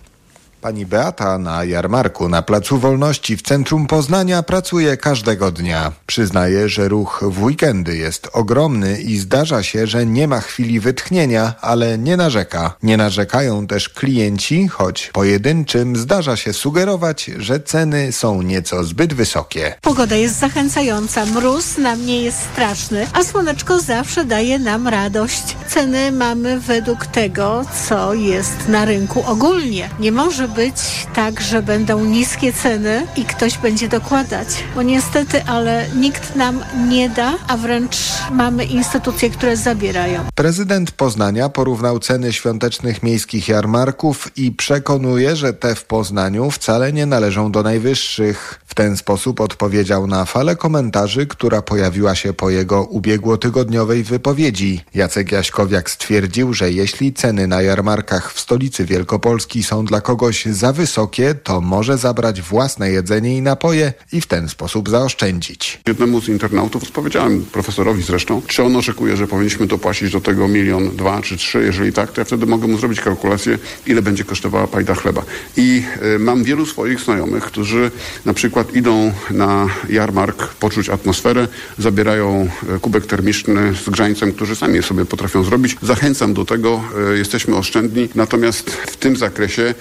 Pani 0.63 0.86
Beata 0.86 1.38
na 1.38 1.63
jarmarku 1.63 2.29
na 2.29 2.41
Placu 2.41 2.77
Wolności 2.77 3.38
w 3.38 3.41
centrum 3.41 3.88
Poznania 3.88 4.43
pracuje 4.43 4.98
każdego 4.98 5.51
dnia. 5.51 5.91
Przyznaje, 6.08 6.70
że 6.70 6.88
ruch 6.88 7.24
w 7.27 7.43
weekendy 7.43 7.98
jest 7.98 8.29
ogromny 8.34 9.01
i 9.01 9.17
zdarza 9.17 9.63
się, 9.63 9.88
że 9.88 10.05
nie 10.05 10.27
ma 10.27 10.39
chwili 10.39 10.79
wytchnienia, 10.79 11.53
ale 11.62 11.98
nie 11.98 12.17
narzeka. 12.17 12.75
Nie 12.84 12.98
narzekają 12.98 13.67
też 13.67 13.89
klienci, 13.89 14.67
choć 14.67 15.10
pojedynczym 15.13 15.96
zdarza 15.96 16.36
się 16.36 16.53
sugerować, 16.53 17.32
że 17.38 17.60
ceny 17.60 18.12
są 18.12 18.41
nieco 18.41 18.84
zbyt 18.84 19.13
wysokie. 19.13 19.75
Pogoda 19.82 20.15
jest 20.15 20.39
zachęcająca, 20.39 21.25
mróz 21.25 21.77
na 21.77 21.96
mnie 21.96 22.22
jest 22.22 22.39
straszny, 22.53 23.08
a 23.13 23.24
słoneczko 23.24 23.79
zawsze 23.79 24.25
daje 24.25 24.60
nam 24.60 24.88
radość. 24.88 25.58
Ceny 25.67 26.12
mamy 26.12 26.60
według 26.60 27.05
tego, 27.05 27.65
co 27.88 28.13
jest 28.13 28.67
na 28.67 28.86
rynku 28.86 29.24
ogólnie. 29.27 29.89
Nie 30.00 30.12
może 30.12 30.52
być 30.55 31.07
tak, 31.15 31.41
że 31.41 31.62
będą 31.62 32.05
niskie 32.05 32.53
ceny 32.53 33.07
i 33.15 33.25
ktoś 33.25 33.57
będzie 33.57 33.88
dokładać. 33.89 34.48
Bo 34.75 34.81
niestety, 34.81 35.43
ale 35.43 35.86
nikt 35.95 36.36
nam 36.36 36.63
nie 36.89 37.10
da, 37.10 37.33
a 37.48 37.57
wręcz 37.57 37.98
mamy 38.31 38.65
instytucje, 38.65 39.29
które 39.29 39.57
zabierają. 39.57 40.22
Prezydent 40.36 40.91
Poznania 40.91 41.50
porównał 41.50 42.00
ceny 42.00 42.33
świątecznych 42.33 43.03
miejskich 43.03 43.48
jarmarków 43.48 44.38
i 44.38 44.51
przekonuje, 44.51 45.36
że 45.36 45.53
te 45.53 45.75
w 45.75 45.86
Poznaniu 45.86 46.51
wcale 46.51 46.93
nie 46.93 47.05
należą 47.05 47.51
do 47.51 47.63
najwyższych. 47.63 48.60
W 48.65 48.75
ten 48.75 48.98
sposób 48.98 49.41
odpowiedział 49.41 50.07
na 50.07 50.25
falę 50.25 50.55
komentarzy, 50.55 51.27
która 51.27 51.62
pojawiła 51.62 52.15
się 52.15 52.33
po 52.33 52.50
jego 52.50 52.83
ubiegłotygodniowej 52.83 54.03
wypowiedzi. 54.03 54.83
Jacek 54.93 55.31
Jaśkowiak 55.31 55.89
stwierdził, 55.89 56.53
że 56.53 56.72
jeśli 56.72 57.13
ceny 57.13 57.48
na 57.48 57.62
jarmarkach 57.62 58.33
w 58.33 58.39
stolicy 58.39 58.86
Wielkopolski 58.86 59.63
są 59.63 59.86
dla 59.86 60.01
kogoś 60.01 60.42
za 60.45 60.73
wysokie, 60.73 61.35
to 61.43 61.62
może 61.62 61.97
zabrać 61.97 62.41
własne 62.41 62.91
jedzenie 62.91 63.38
i 63.38 63.41
napoje 63.41 63.93
i 64.12 64.21
w 64.21 64.25
ten 64.27 64.50
sposób 64.50 64.89
zaoszczędzić. 64.89 65.81
Jednemu 65.88 66.21
z 66.21 66.29
internautów 66.29 66.91
powiedziałem, 66.91 67.45
profesorowi 67.51 68.03
zresztą, 68.03 68.41
czy 68.47 68.63
on 68.63 68.75
oczekuje, 68.75 69.17
że 69.17 69.27
powinniśmy 69.27 69.67
dopłacić 69.67 70.12
do 70.12 70.21
tego 70.21 70.47
milion, 70.47 70.89
dwa 70.95 71.21
czy 71.21 71.38
trzy. 71.38 71.63
Jeżeli 71.63 71.93
tak, 71.93 72.12
to 72.12 72.21
ja 72.21 72.25
wtedy 72.25 72.45
mogę 72.45 72.67
mu 72.67 72.77
zrobić 72.77 73.01
kalkulację, 73.01 73.57
ile 73.88 74.01
będzie 74.01 74.23
kosztowała 74.23 74.67
pajda 74.67 74.95
chleba. 74.95 75.23
I 75.57 75.83
y, 76.15 76.19
mam 76.19 76.43
wielu 76.43 76.65
swoich 76.65 77.00
znajomych, 77.00 77.43
którzy 77.43 77.91
na 78.25 78.33
przykład 78.33 78.75
idą 78.75 79.12
na 79.31 79.67
jarmark 79.89 80.53
poczuć 80.53 80.89
atmosferę, 80.89 81.47
zabierają 81.77 82.50
y, 82.75 82.79
kubek 82.79 83.05
termiczny 83.05 83.73
z 83.85 83.89
grzańcem, 83.89 84.33
którzy 84.33 84.55
sami 84.55 84.83
sobie 84.83 85.05
potrafią 85.05 85.43
zrobić. 85.43 85.77
Zachęcam 85.81 86.33
do 86.33 86.45
tego, 86.45 86.81
y, 87.13 87.17
jesteśmy 87.17 87.55
oszczędni, 87.55 88.09
natomiast 88.15 88.69
w 88.69 88.97
tym 88.97 89.17
zakresie 89.17 89.73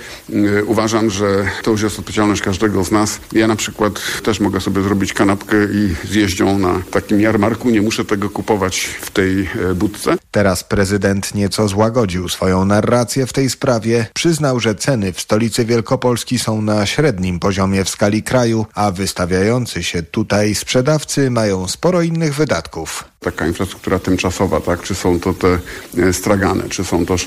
uważam, 0.66 1.10
że 1.10 1.44
to 1.62 1.70
już 1.70 1.82
jest 1.82 1.98
odpowiedzialność 1.98 2.42
każdego 2.42 2.84
z 2.84 2.90
nas. 2.90 3.20
Ja 3.32 3.46
na 3.46 3.56
przykład 3.56 4.22
też 4.22 4.40
mogę 4.40 4.60
sobie 4.60 4.82
zrobić 4.82 5.12
kanapkę 5.12 5.56
i 5.64 5.94
zjeść 6.08 6.40
ją 6.40 6.58
na 6.58 6.80
takim 6.90 7.20
jarmarku. 7.20 7.70
Nie 7.70 7.82
muszę 7.82 8.04
tego 8.04 8.30
kupować 8.30 8.80
w 8.80 9.10
tej 9.10 9.48
e, 9.70 9.74
budce. 9.74 10.21
Teraz 10.32 10.64
prezydent 10.64 11.34
nieco 11.34 11.68
złagodził 11.68 12.28
swoją 12.28 12.64
narrację 12.64 13.26
w 13.26 13.32
tej 13.32 13.50
sprawie. 13.50 14.06
Przyznał, 14.14 14.60
że 14.60 14.74
ceny 14.74 15.12
w 15.12 15.20
stolicy 15.20 15.64
Wielkopolski 15.64 16.38
są 16.38 16.62
na 16.62 16.86
średnim 16.86 17.40
poziomie 17.40 17.84
w 17.84 17.88
skali 17.88 18.22
kraju, 18.22 18.66
a 18.74 18.90
wystawiający 18.90 19.82
się 19.82 20.02
tutaj 20.02 20.54
sprzedawcy 20.54 21.30
mają 21.30 21.68
sporo 21.68 22.02
innych 22.02 22.34
wydatków 22.34 23.12
taka 23.22 23.46
infrastruktura 23.46 23.98
tymczasowa, 23.98 24.60
tak? 24.60 24.82
Czy 24.82 24.94
są 24.94 25.20
to 25.20 25.34
te 25.34 25.58
e, 25.98 26.12
stragany, 26.12 26.68
czy 26.68 26.84
są 26.84 27.06
te, 27.06 27.14
e, 27.14 27.18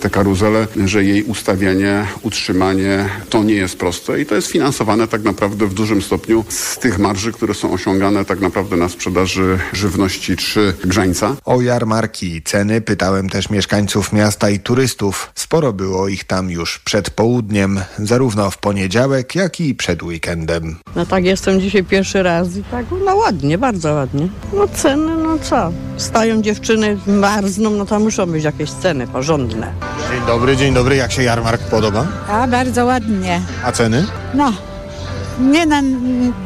te 0.00 0.10
karuzele, 0.10 0.66
że 0.84 1.04
jej 1.04 1.22
ustawienie, 1.22 2.06
utrzymanie 2.22 3.08
to 3.30 3.44
nie 3.44 3.54
jest 3.54 3.78
proste 3.78 4.20
i 4.20 4.26
to 4.26 4.34
jest 4.34 4.48
finansowane 4.48 5.08
tak 5.08 5.22
naprawdę 5.22 5.66
w 5.66 5.74
dużym 5.74 6.02
stopniu 6.02 6.44
z 6.48 6.78
tych 6.78 6.98
marży, 6.98 7.32
które 7.32 7.54
są 7.54 7.72
osiągane 7.72 8.24
tak 8.24 8.40
naprawdę 8.40 8.76
na 8.76 8.88
sprzedaży 8.88 9.58
żywności 9.72 10.36
czy 10.36 10.74
grzańca. 10.84 11.36
O 11.44 11.60
jarmarki 11.60 12.23
i 12.24 12.42
ceny 12.42 12.80
pytałem 12.80 13.28
też 13.28 13.50
mieszkańców 13.50 14.12
miasta 14.12 14.50
i 14.50 14.60
turystów. 14.60 15.32
Sporo 15.34 15.72
było 15.72 16.08
ich 16.08 16.24
tam 16.24 16.50
już 16.50 16.78
przed 16.78 17.10
południem, 17.10 17.80
zarówno 17.98 18.50
w 18.50 18.58
poniedziałek, 18.58 19.34
jak 19.34 19.60
i 19.60 19.74
przed 19.74 20.02
weekendem. 20.02 20.76
No 20.96 21.06
tak, 21.06 21.24
jestem 21.24 21.60
dzisiaj 21.60 21.84
pierwszy 21.84 22.22
raz 22.22 22.56
i 22.56 22.62
tak, 22.62 22.86
no 23.04 23.16
ładnie, 23.16 23.58
bardzo 23.58 23.92
ładnie. 23.92 24.28
No 24.52 24.68
ceny 24.68 25.16
no 25.16 25.38
co, 25.38 25.72
stają 25.96 26.42
dziewczyny, 26.42 26.98
marzną, 27.06 27.70
no 27.70 27.86
to 27.86 28.00
muszą 28.00 28.26
być 28.26 28.44
jakieś 28.44 28.70
ceny 28.70 29.06
porządne. 29.06 29.72
Dzień 30.10 30.26
dobry, 30.26 30.56
dzień 30.56 30.74
dobry, 30.74 30.96
jak 30.96 31.12
się 31.12 31.22
jarmark 31.22 31.62
podoba? 31.62 32.06
A, 32.28 32.46
bardzo 32.46 32.84
ładnie. 32.84 33.40
A 33.64 33.72
ceny? 33.72 34.06
No, 34.34 34.52
nie 35.40 35.66
na, 35.66 35.82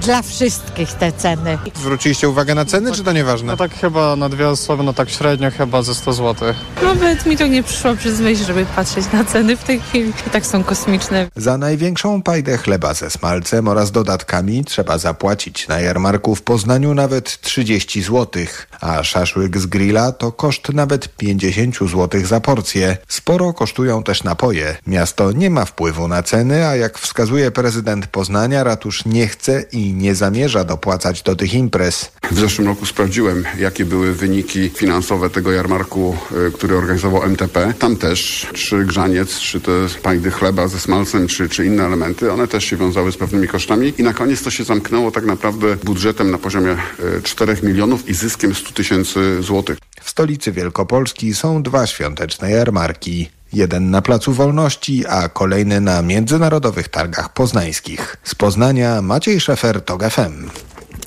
dla 0.02 0.22
wszystkich 0.22 0.92
te 0.92 1.12
ceny. 1.12 1.58
Zwróciliście 1.74 2.28
uwagę 2.28 2.54
na 2.54 2.64
ceny, 2.64 2.92
czy 2.92 3.04
to 3.04 3.12
nieważne? 3.12 3.52
No 3.52 3.56
tak 3.56 3.74
chyba 3.74 4.16
na 4.16 4.28
dwie 4.28 4.48
osoby, 4.48 4.82
no 4.82 4.92
tak 4.92 5.10
średnio 5.10 5.50
chyba 5.50 5.82
ze 5.82 5.94
100 5.94 6.12
zł. 6.12 6.54
Nawet 6.82 7.26
mi 7.26 7.36
to 7.36 7.46
nie 7.46 7.62
przyszło 7.62 7.96
przez 7.96 8.20
myśl, 8.20 8.44
żeby 8.44 8.66
patrzeć 8.76 9.12
na 9.12 9.24
ceny 9.24 9.56
w 9.56 9.64
tej 9.64 9.80
chwili. 9.80 10.12
I 10.26 10.30
tak 10.30 10.46
są 10.46 10.64
kosmiczne. 10.64 11.26
Za 11.36 11.58
największą 11.58 12.22
pajdę 12.22 12.58
chleba 12.58 12.94
ze 12.94 13.10
smalcem 13.10 13.68
oraz 13.68 13.90
dodatkami 13.90 14.64
trzeba 14.64 14.98
zapłacić 14.98 15.68
na 15.68 15.80
jarmarku 15.80 16.34
w 16.34 16.42
Poznaniu 16.42 16.94
nawet 16.94 17.40
30 17.40 18.02
zł, 18.02 18.42
a 18.80 19.02
szaszłyk 19.02 19.58
z 19.58 19.66
grilla 19.66 20.12
to 20.12 20.32
koszt 20.32 20.68
nawet 20.68 21.16
50 21.16 21.78
zł 21.78 22.20
za 22.24 22.40
porcję. 22.40 22.96
Sporo 23.08 23.52
kosztują 23.52 24.02
też 24.02 24.24
napoje. 24.24 24.76
Miasto 24.86 25.32
nie 25.32 25.50
ma 25.50 25.64
wpływu 25.64 26.08
na 26.08 26.22
ceny, 26.22 26.66
a 26.66 26.76
jak 26.76 26.98
wskazuje 26.98 27.50
prezydent 27.50 28.06
Poznania, 28.06 28.64
ratusz 28.78 29.04
nie 29.04 29.26
chce 29.28 29.64
i 29.72 29.94
nie 29.94 30.14
zamierza 30.14 30.64
dopłacać 30.64 31.22
do 31.22 31.36
tych 31.36 31.54
imprez. 31.54 32.10
W 32.30 32.38
zeszłym 32.38 32.66
roku 32.66 32.86
sprawdziłem, 32.86 33.44
jakie 33.58 33.84
były 33.84 34.14
wyniki 34.14 34.68
finansowe 34.68 35.30
tego 35.30 35.52
jarmarku, 35.52 36.16
y, 36.48 36.52
który 36.52 36.76
organizował 36.76 37.22
MTP. 37.22 37.74
Tam 37.78 37.96
też, 37.96 38.46
czy 38.54 38.84
grzaniec, 38.84 39.38
czy 39.38 39.60
te 39.60 39.72
pajdy 40.02 40.30
chleba 40.30 40.68
ze 40.68 40.80
smalcem, 40.80 41.26
czy, 41.26 41.48
czy 41.48 41.66
inne 41.66 41.84
elementy, 41.84 42.32
one 42.32 42.48
też 42.48 42.64
się 42.64 42.76
wiązały 42.76 43.12
z 43.12 43.16
pewnymi 43.16 43.48
kosztami 43.48 43.94
i 43.98 44.02
na 44.02 44.14
koniec 44.14 44.42
to 44.42 44.50
się 44.50 44.64
zamknęło 44.64 45.10
tak 45.10 45.24
naprawdę 45.24 45.76
budżetem 45.76 46.30
na 46.30 46.38
poziomie 46.38 46.76
4 47.22 47.52
y, 47.52 47.66
milionów 47.66 48.08
i 48.08 48.14
zyskiem 48.14 48.54
100 48.54 48.72
tysięcy 48.72 49.42
złotych. 49.42 49.78
W 50.02 50.10
stolicy 50.10 50.52
Wielkopolski 50.52 51.34
są 51.34 51.62
dwa 51.62 51.86
świąteczne 51.86 52.50
jarmarki. 52.50 53.37
Jeden 53.52 53.90
na 53.90 54.02
Placu 54.02 54.32
Wolności, 54.32 55.06
a 55.06 55.28
kolejny 55.28 55.80
na 55.80 56.02
Międzynarodowych 56.02 56.88
Targach 56.88 57.32
Poznańskich. 57.32 58.16
Z 58.24 58.34
Poznania 58.34 59.02
Maciej 59.02 59.40
Szefer, 59.40 59.84
TOG 59.84 60.10
FM. 60.10 60.50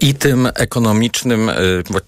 I 0.01 0.15
tym 0.15 0.50
ekonomicznym, 0.55 1.50
e, 1.50 1.53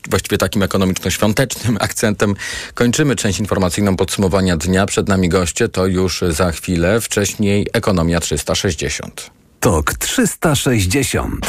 właściwie 0.10 0.38
takim 0.38 0.64
ekonomiczno-świątecznym 0.64 1.78
akcentem 1.80 2.36
kończymy 2.74 3.16
część 3.16 3.40
informacyjną 3.40 3.96
podsumowania 3.96 4.58
dnia. 4.58 4.86
Przed 4.86 5.08
nami 5.08 5.30
goście, 5.30 5.70
to 5.70 5.86
już 5.86 6.24
za 6.30 6.52
chwilę. 6.52 7.02
Wcześniej 7.02 7.68
Ekonomia 7.74 8.20
360. 8.20 9.32
TOK 9.60 9.94
360. 9.94 11.46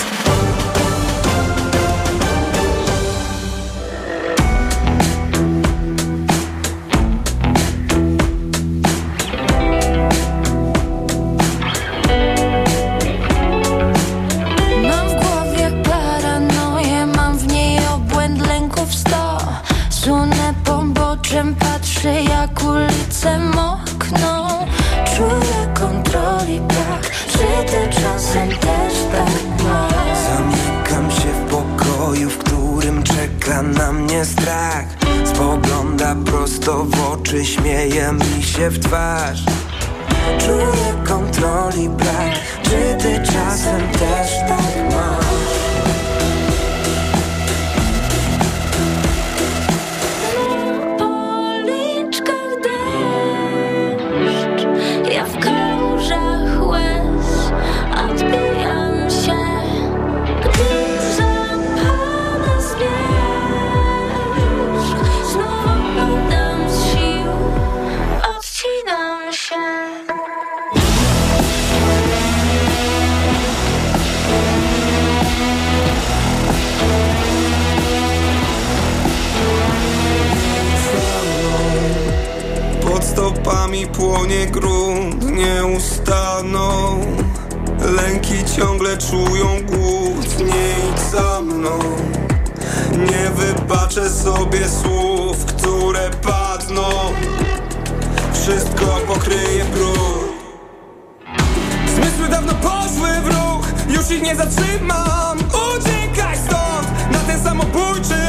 Już 104.04 104.12
ich 104.12 104.22
nie 104.22 104.36
zatrzymam. 104.36 105.38
Uciekaj 105.38 106.36
stąd 106.36 107.12
Na 107.12 107.18
ten 107.18 107.44
samobójczy 107.44 108.23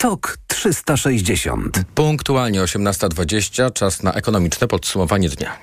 Tok 0.00 0.38
360. 0.46 1.84
Punktualnie 1.94 2.62
18.20, 2.62 3.72
czas 3.72 4.02
na 4.02 4.12
ekonomiczne 4.12 4.68
podsumowanie 4.68 5.28
dnia. 5.28 5.58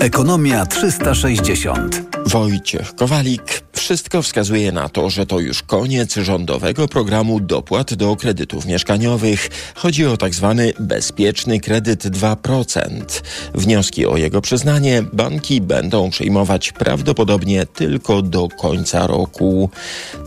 Ekonomia 0.00 0.66
360. 0.66 2.02
Wojciech 2.26 2.94
Kowalik. 2.94 3.62
Wszystko 3.82 4.22
wskazuje 4.22 4.72
na 4.72 4.88
to, 4.88 5.10
że 5.10 5.26
to 5.26 5.40
już 5.40 5.62
koniec 5.62 6.14
rządowego 6.16 6.88
programu 6.88 7.40
dopłat 7.40 7.94
do 7.94 8.16
kredytów 8.16 8.66
mieszkaniowych. 8.66 9.48
Chodzi 9.74 10.06
o 10.06 10.16
tak 10.16 10.34
zwany 10.34 10.72
bezpieczny 10.80 11.60
kredyt 11.60 12.04
2%. 12.04 13.22
Wnioski 13.54 14.06
o 14.06 14.16
jego 14.16 14.40
przyznanie 14.40 15.02
banki 15.12 15.60
będą 15.60 16.10
przyjmować 16.10 16.72
prawdopodobnie 16.72 17.66
tylko 17.66 18.22
do 18.22 18.48
końca 18.48 19.06
roku. 19.06 19.70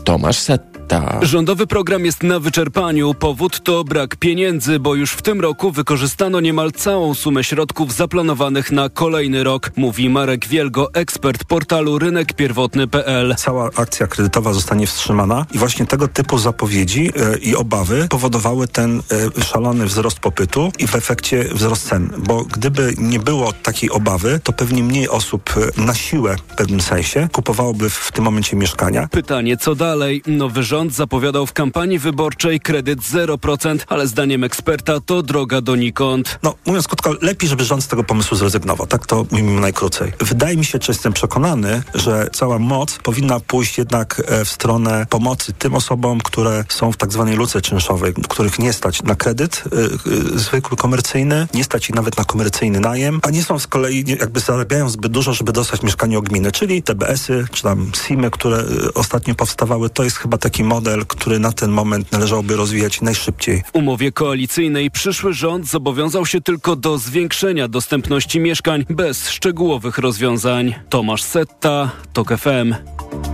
Tomasz 0.04 0.38
Setta. 0.38 0.76
Rządowy 1.22 1.66
program 1.66 2.04
jest 2.04 2.22
na 2.22 2.40
wyczerpaniu. 2.40 3.14
Powód 3.14 3.62
to 3.62 3.84
brak 3.84 4.16
pieniędzy, 4.16 4.78
bo 4.78 4.94
już 4.94 5.12
w 5.12 5.22
tym 5.22 5.40
roku 5.40 5.70
wykorzystano 5.70 6.40
niemal 6.40 6.72
całą 6.72 7.14
sumę 7.14 7.44
środków 7.44 7.92
zaplanowanych 7.92 8.72
na 8.72 8.88
kolejny 8.88 9.44
rok, 9.44 9.70
mówi 9.76 10.08
Marek 10.10 10.46
Wielgo, 10.46 10.94
ekspert 10.94 11.44
portalu 11.44 11.98
rynekpierwotny.pl. 11.98 13.34
Cała 13.46 13.70
akcja 13.76 14.06
kredytowa 14.06 14.52
zostanie 14.52 14.86
wstrzymana 14.86 15.46
i 15.52 15.58
właśnie 15.58 15.86
tego 15.86 16.08
typu 16.08 16.38
zapowiedzi 16.38 17.10
e, 17.16 17.38
i 17.38 17.56
obawy 17.56 18.06
powodowały 18.10 18.68
ten 18.68 19.02
e, 19.38 19.44
szalony 19.44 19.86
wzrost 19.86 20.18
popytu 20.18 20.72
i 20.78 20.86
w 20.86 20.94
efekcie 20.94 21.44
wzrost 21.44 21.88
cen, 21.88 22.10
bo 22.18 22.44
gdyby 22.44 22.94
nie 22.98 23.18
było 23.18 23.52
takiej 23.52 23.90
obawy, 23.90 24.40
to 24.44 24.52
pewnie 24.52 24.82
mniej 24.82 25.08
osób 25.08 25.54
e, 25.78 25.80
na 25.82 25.94
siłę 25.94 26.36
w 26.48 26.54
pewnym 26.56 26.80
sensie 26.80 27.28
kupowałoby 27.32 27.90
w 27.90 28.12
tym 28.12 28.24
momencie 28.24 28.56
mieszkania. 28.56 29.08
Pytanie, 29.10 29.56
co 29.56 29.74
dalej? 29.74 30.22
Nowy 30.26 30.62
rząd 30.62 30.92
zapowiadał 30.94 31.46
w 31.46 31.52
kampanii 31.52 31.98
wyborczej 31.98 32.60
kredyt 32.60 33.00
0%, 33.00 33.78
ale 33.88 34.06
zdaniem 34.06 34.44
eksperta 34.44 35.00
to 35.00 35.22
droga 35.22 35.60
donikąd. 35.60 36.38
No, 36.42 36.54
mówiąc 36.66 36.86
krótko, 36.88 37.14
lepiej, 37.22 37.48
żeby 37.48 37.64
rząd 37.64 37.84
z 37.84 37.88
tego 37.88 38.04
pomysłu 38.04 38.36
zrezygnował. 38.36 38.86
Tak 38.86 39.06
to 39.06 39.26
mówimy 39.30 39.60
najkrócej. 39.60 40.12
Wydaje 40.20 40.56
mi 40.56 40.64
się, 40.64 40.78
czy 40.78 40.92
jestem 40.92 41.12
przekonany, 41.12 41.82
że 41.94 42.28
cała 42.32 42.58
moc 42.58 42.98
powinna 42.98 43.35
pójść 43.40 43.78
jednak 43.78 44.22
e, 44.26 44.44
w 44.44 44.48
stronę 44.48 45.06
pomocy 45.10 45.52
tym 45.52 45.74
osobom, 45.74 46.20
które 46.20 46.64
są 46.68 46.92
w 46.92 46.96
tak 46.96 47.12
zwanej 47.12 47.36
luce 47.36 47.60
czynszowej, 47.60 48.14
których 48.28 48.58
nie 48.58 48.72
stać 48.72 49.02
na 49.02 49.14
kredyt 49.14 49.64
y, 49.66 50.10
y, 50.34 50.38
zwykły, 50.38 50.76
komercyjny, 50.76 51.48
nie 51.54 51.64
stać 51.64 51.88
ich 51.88 51.94
nawet 51.94 52.18
na 52.18 52.24
komercyjny 52.24 52.80
najem, 52.80 53.20
a 53.22 53.30
nie 53.30 53.42
są 53.42 53.58
z 53.58 53.66
kolei, 53.66 54.04
jakby 54.20 54.40
zarabiają 54.40 54.88
zbyt 54.88 55.12
dużo, 55.12 55.32
żeby 55.32 55.52
dostać 55.52 55.82
mieszkanie 55.82 56.18
od 56.18 56.28
gminy, 56.28 56.52
czyli 56.52 56.82
TBS-y, 56.82 57.46
czy 57.52 57.62
tam 57.62 57.90
SIM-y, 58.06 58.30
które 58.30 58.64
ostatnio 58.94 59.34
powstawały, 59.34 59.90
to 59.90 60.04
jest 60.04 60.16
chyba 60.16 60.38
taki 60.38 60.64
model, 60.64 61.06
który 61.06 61.38
na 61.38 61.52
ten 61.52 61.70
moment 61.70 62.12
należałoby 62.12 62.56
rozwijać 62.56 63.00
najszybciej. 63.00 63.62
W 63.72 63.76
umowie 63.76 64.12
koalicyjnej 64.12 64.90
przyszły 64.90 65.32
rząd 65.32 65.66
zobowiązał 65.66 66.26
się 66.26 66.40
tylko 66.40 66.76
do 66.76 66.98
zwiększenia 66.98 67.68
dostępności 67.68 68.40
mieszkań 68.40 68.86
bez 68.90 69.28
szczegółowych 69.28 69.98
rozwiązań. 69.98 70.74
Tomasz 70.88 71.22
Setta, 71.22 71.90
TOK 72.12 72.28
FM. 72.38 72.74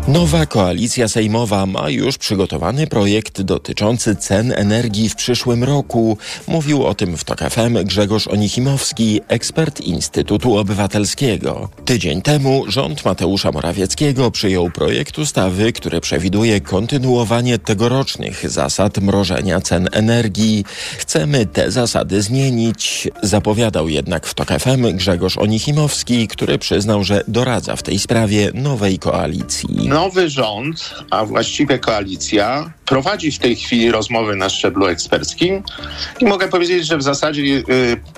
Nowa 0.09 0.47
koalicja 0.47 1.09
sejmowa 1.09 1.67
ma 1.67 1.91
już 1.91 2.19
przygotowany 2.19 2.87
projekt 2.87 3.43
dotyczący 3.43 4.17
cen 4.17 4.53
energii 4.53 5.09
w 5.09 5.15
przyszłym 5.15 5.65
roku. 5.65 6.19
Mówił 6.49 6.87
o 6.87 6.95
tym 6.95 7.17
w 7.17 7.25
TOK 7.25 7.41
FM 7.41 7.85
Grzegorz 7.85 8.29
Onichimowski, 8.29 9.21
ekspert 9.29 9.81
Instytutu 9.81 10.57
Obywatelskiego. 10.57 11.69
Tydzień 11.85 12.23
temu 12.23 12.65
rząd 12.69 13.05
Mateusza 13.05 13.53
Morawieckiego 13.53 14.31
przyjął 14.31 14.71
projekt 14.71 15.19
ustawy, 15.19 15.73
który 15.73 16.01
przewiduje 16.01 16.61
kontynuowanie 16.61 17.59
tegorocznych 17.59 18.51
zasad 18.51 18.99
mrożenia 18.99 19.61
cen 19.61 19.89
energii. 19.93 20.65
Chcemy 20.99 21.47
te 21.47 21.71
zasady 21.71 22.23
zmienić, 22.23 23.09
zapowiadał 23.23 23.89
jednak 23.89 24.27
w 24.27 24.35
TOK 24.35 24.49
FM 24.49 24.97
Grzegorz 24.97 25.39
Onichimowski, 25.39 26.29
który 26.29 26.59
przyznał, 26.59 27.05
że 27.05 27.25
doradza 27.29 27.77
w 27.77 27.83
tej 27.83 27.99
sprawie 27.99 28.51
nowej 28.55 28.99
koalicji. 28.99 29.72
Nowy 29.75 30.31
rząd, 30.31 30.95
a 31.11 31.25
właściwie 31.25 31.79
koalicja, 31.79 32.73
prowadzi 32.87 33.33
w 33.33 33.39
tej 33.39 33.57
chwili 33.57 33.91
rozmowy 33.91 34.37
na 34.37 34.49
szczeblu 34.49 34.87
eksperckim 34.87 35.63
i 36.21 36.25
mogę 36.25 36.49
powiedzieć, 36.49 36.87
że 36.87 36.99
w 36.99 37.03
zasadzie 37.03 37.43
y, 37.43 37.65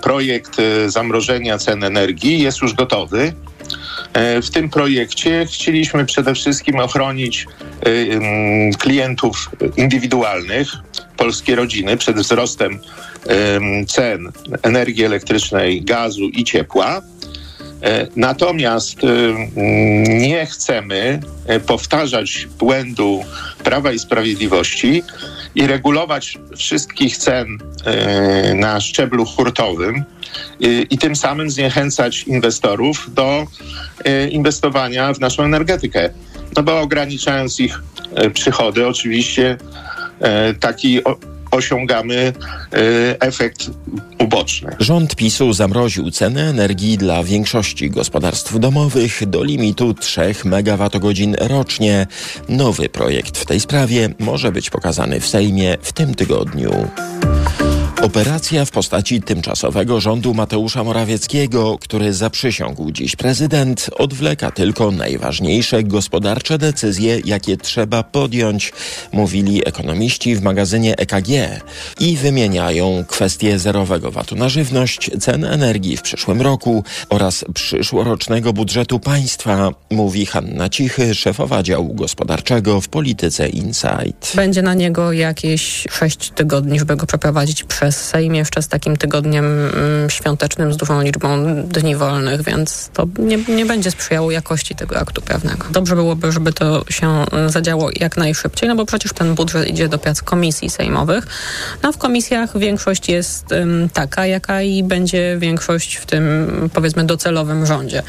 projekt 0.03 0.59
y, 0.59 0.91
zamrożenia 0.91 1.59
cen 1.59 1.85
energii 1.85 2.41
jest 2.43 2.63
już 2.63 2.75
gotowy. 2.75 3.33
E, 4.13 4.43
W 4.43 4.51
tym 4.51 4.71
projekcie 4.71 5.47
chcieliśmy 5.47 6.05
przede 6.05 6.35
wszystkim 6.35 6.81
ochronić 6.81 7.47
y, 7.87 7.91
ym, 7.91 8.73
klientów 8.79 9.51
indywidualnych, 9.77 10.69
polskie 11.17 11.55
rodziny 11.57 11.97
przed 11.97 12.17
wzrostem 12.17 12.79
cen 13.89 14.33
energii 14.63 15.05
elektrycznej, 15.05 15.83
gazu 15.83 16.25
i 16.25 16.45
ciepła. 16.45 17.03
E, 17.85 18.07
Natomiast 18.17 19.05
e, 19.05 19.09
mm, 19.09 20.19
nie 20.19 20.47
chcemy 20.47 21.21
e, 21.47 21.61
powtarzać 21.61 22.49
błędu 22.59 23.25
Prawa 23.65 23.93
i 23.93 23.99
Sprawiedliwości 23.99 25.03
i 25.55 25.67
regulować 25.67 26.39
wszystkich 26.57 27.17
cen 27.17 27.59
e, 27.85 28.55
na 28.55 28.81
szczeblu 28.81 29.25
hurtowym 29.25 30.05
i, 30.61 30.99
tym 30.99 31.17
samym 31.17 31.51
zniechęcać 31.51 32.23
inwestorów 32.23 33.15
do 33.15 33.47
inwestowania 34.31 35.13
w 35.13 35.21
naszą 35.21 35.43
energetykę. 35.43 36.11
No 36.57 36.63
bo 36.63 36.81
ograniczając 36.81 37.61
ich 37.61 37.83
przychody, 38.35 38.87
oczywiście 38.87 39.57
taki 40.61 41.01
osiągamy 41.55 42.33
e, 42.73 43.21
efekt 43.21 43.71
uboczny. 44.19 44.77
Rząd 44.81 45.17
PiSu 45.17 45.53
zamroził 45.53 46.11
ceny 46.11 46.43
energii 46.43 46.99
dla 46.99 47.25
większości 47.25 47.91
gospodarstw 47.91 48.59
domowych 48.59 49.27
do 49.27 49.45
limitu 49.45 49.95
3 49.95 50.35
MWh 50.45 50.91
rocznie. 51.41 52.07
Nowy 52.49 52.89
projekt 52.89 53.39
w 53.39 53.47
tej 53.47 53.61
sprawie 53.61 54.09
może 54.19 54.53
być 54.53 54.71
pokazany 54.71 55.21
w 55.21 55.29
Sejmie 55.29 55.77
w 55.83 55.93
tym 55.93 56.15
tygodniu. 56.15 56.89
Operacja 58.05 58.65
w 58.65 58.71
postaci 58.71 59.23
tymczasowego 59.23 60.01
rządu 60.01 60.35
Mateusza 60.35 60.85
Morawieckiego, 60.85 61.79
który 61.79 62.13
zaprzysiągł 62.13 62.91
dziś 62.91 63.17
prezydent, 63.17 63.91
odwleka 63.99 64.51
tylko 64.51 64.91
najważniejsze 64.91 65.83
gospodarcze 65.83 66.59
decyzje, 66.59 67.21
jakie 67.25 67.57
trzeba 67.57 68.03
podjąć, 68.03 68.73
mówili 69.13 69.69
ekonomiści 69.69 70.37
w 70.37 70.43
magazynie 70.43 70.97
EKG 70.97 71.29
i 72.01 72.17
wymieniają 72.17 73.05
kwestie 73.09 73.59
zerowego 73.59 74.11
VAT-u 74.11 74.37
na 74.37 74.49
żywność, 74.49 75.11
cen 75.21 75.45
energii 75.45 75.97
w 75.97 76.03
przyszłym 76.03 76.43
roku 76.43 76.85
oraz 77.09 77.45
przyszłorocznego 77.55 78.53
budżetu 78.53 79.01
państwa, 79.01 79.71
mówi 79.91 80.27
Hanna 80.27 80.69
Cichy, 80.69 81.15
szefowa 81.15 81.63
działu 81.63 81.95
gospodarczego 81.95 82.81
w 82.81 82.89
polityce 82.89 83.49
Insight. 83.49 84.37
Będzie 84.37 84.63
na 84.63 84.75
niego 84.75 85.13
jakieś 85.13 85.87
6 85.91 86.31
tygodni, 86.31 86.79
żeby 86.79 86.97
go 86.97 87.07
przeprowadzić 87.07 87.65
przez 87.65 87.94
Sejm 87.97 88.35
jeszcze 88.35 88.63
z 88.63 88.69
takim 88.69 88.97
tygodniem 88.97 89.45
mm, 89.45 90.11
świątecznym 90.11 90.73
z 90.73 90.77
dużą 90.77 91.03
liczbą 91.03 91.63
dni 91.63 91.97
wolnych, 91.97 92.43
więc 92.43 92.91
to 92.93 93.07
nie, 93.19 93.39
nie 93.49 93.67
będzie 93.67 93.91
sprzyjało 93.91 94.31
jakości 94.31 94.75
tego 94.75 94.99
aktu 94.99 95.23
prawnego. 95.23 95.67
Dobrze 95.71 95.95
byłoby, 95.95 96.33
żeby 96.33 96.53
to 96.53 96.85
się 96.89 97.09
mm, 97.09 97.51
zadziało 97.51 97.91
jak 98.01 98.17
najszybciej, 98.17 98.69
no 98.69 98.77
bo 98.77 98.87
przecież 98.87 99.13
ten 99.13 99.35
budżet 99.35 99.69
idzie 99.69 99.89
do 99.89 99.99
prac 99.99 100.23
komisji 100.23 100.71
sejmowych. 100.71 101.27
No 101.83 101.93
w 101.93 101.99
komisjach 101.99 102.59
większość 102.59 103.09
jest 103.09 103.47
taka, 103.93 104.27
jaka 104.27 104.63
i 104.63 104.83
będzie 104.83 105.37
większość 105.39 105.97
w 105.97 106.07
tym 106.07 106.25
powiedzmy 106.75 107.05
docelowym 107.05 107.67
rządzie. 107.67 108.03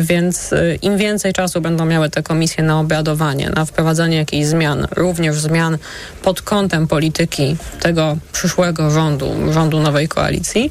Więc 0.00 0.52
y, 0.52 0.78
im 0.82 0.98
więcej 0.98 1.32
czasu 1.32 1.60
będą 1.60 1.84
miały 1.84 2.10
te 2.10 2.22
komisje 2.22 2.64
na 2.64 2.80
obradowanie, 2.80 3.50
na 3.50 3.64
wprowadzanie 3.64 4.16
jakichś 4.16 4.46
zmian, 4.46 4.86
również 4.96 5.40
zmian 5.40 5.78
pod 6.22 6.42
kątem 6.42 6.86
polityki 6.86 7.56
tego 7.80 8.16
przyszłego 8.32 8.90
rządu, 8.90 9.21
rządu 9.50 9.80
nowej 9.80 10.08
koalicji, 10.08 10.70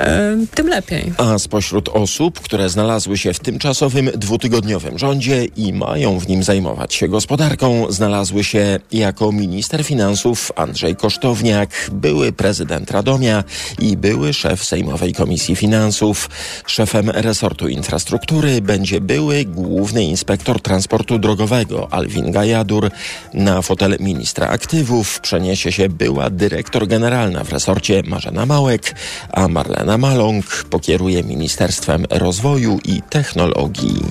y, 0.00 0.46
tym 0.54 0.68
lepiej. 0.68 1.12
A 1.16 1.38
spośród 1.38 1.88
osób, 1.88 2.40
które 2.40 2.68
znalazły 2.68 3.18
się 3.18 3.32
w 3.34 3.40
tymczasowym 3.40 4.10
dwutygodniowym 4.14 4.98
rządzie 4.98 5.44
i 5.44 5.72
mają 5.72 6.18
w 6.18 6.28
nim 6.28 6.42
zajmować 6.42 6.94
się 6.94 7.08
gospodarką, 7.08 7.86
znalazły 7.88 8.44
się 8.44 8.78
jako 8.92 9.32
minister 9.32 9.84
finansów 9.84 10.52
Andrzej 10.56 10.96
Kosztowniak, 10.96 11.90
były 11.92 12.32
prezydent 12.32 12.90
Radomia 12.90 13.44
i 13.78 13.96
były 13.96 14.32
szef 14.32 14.64
Sejmowej 14.64 15.12
Komisji 15.12 15.56
Finansów. 15.56 16.30
Szefem 16.66 17.10
resortu 17.10 17.68
infrastruktury 17.68 18.60
będzie 18.60 19.00
były 19.00 19.44
główny 19.44 20.04
inspektor 20.04 20.60
transportu 20.60 21.18
drogowego 21.18 21.88
Alwin 21.90 22.32
Gajadur. 22.32 22.90
Na 23.34 23.62
fotel 23.62 23.96
ministra 24.00 24.46
aktywów 24.46 25.20
przeniesie 25.20 25.72
się 25.72 25.88
była 25.88 26.30
dyrektor 26.30 26.86
generalna 26.86 27.44
w 27.44 27.52
resorcie 27.52 27.91
Marzena 28.06 28.46
Małek, 28.46 28.94
a 29.32 29.48
Marlena 29.48 29.98
Maląg 29.98 30.64
pokieruje 30.70 31.22
Ministerstwem 31.22 32.06
Rozwoju 32.10 32.78
i 32.84 33.02
Technologii. 33.02 34.02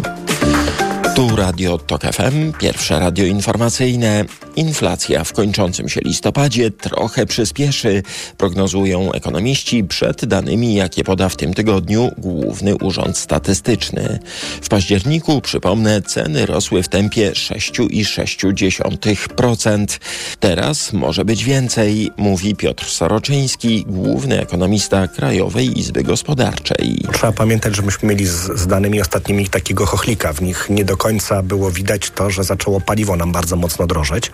Tu 1.21 1.35
Radio 1.35 1.77
TOK 1.77 2.01
FM, 2.01 2.53
pierwsze 2.59 2.99
radio 2.99 3.25
informacyjne. 3.25 4.25
Inflacja 4.55 5.23
w 5.23 5.33
kończącym 5.33 5.89
się 5.89 6.01
listopadzie 6.01 6.71
trochę 6.71 7.25
przyspieszy, 7.25 8.03
prognozują 8.37 9.11
ekonomiści 9.11 9.83
przed 9.83 10.25
danymi, 10.25 10.75
jakie 10.75 11.03
poda 11.03 11.29
w 11.29 11.35
tym 11.35 11.53
tygodniu 11.53 12.11
Główny 12.17 12.75
Urząd 12.75 13.17
Statystyczny. 13.17 14.19
W 14.61 14.69
październiku, 14.69 15.41
przypomnę, 15.41 16.01
ceny 16.01 16.45
rosły 16.45 16.83
w 16.83 16.89
tempie 16.89 17.31
6,6%. 17.31 19.99
Teraz 20.39 20.93
może 20.93 21.25
być 21.25 21.43
więcej, 21.43 22.11
mówi 22.17 22.55
Piotr 22.55 22.85
Soroczyński, 22.85 23.85
główny 23.87 24.41
ekonomista 24.41 25.07
Krajowej 25.07 25.79
Izby 25.79 26.03
Gospodarczej. 26.03 27.05
Trzeba 27.13 27.33
pamiętać, 27.33 27.75
że 27.75 27.81
myśmy 27.81 28.09
mieli 28.09 28.25
z, 28.25 28.59
z 28.59 28.67
danymi 28.67 29.01
ostatnimi 29.01 29.47
takiego 29.47 29.85
chochlika. 29.85 30.33
W 30.33 30.41
nich 30.41 30.67
nie 30.69 30.85
do 30.85 30.97
końca 30.97 31.10
było 31.43 31.71
widać 31.71 32.11
to, 32.11 32.29
że 32.29 32.43
zaczęło 32.43 32.81
paliwo 32.81 33.15
nam 33.15 33.31
bardzo 33.31 33.55
mocno 33.55 33.87
drożeć 33.87 34.31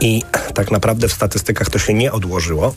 i 0.00 0.22
tak 0.54 0.70
naprawdę 0.70 1.08
w 1.08 1.12
statystykach 1.12 1.70
to 1.70 1.78
się 1.78 1.94
nie 1.94 2.12
odłożyło. 2.12 2.74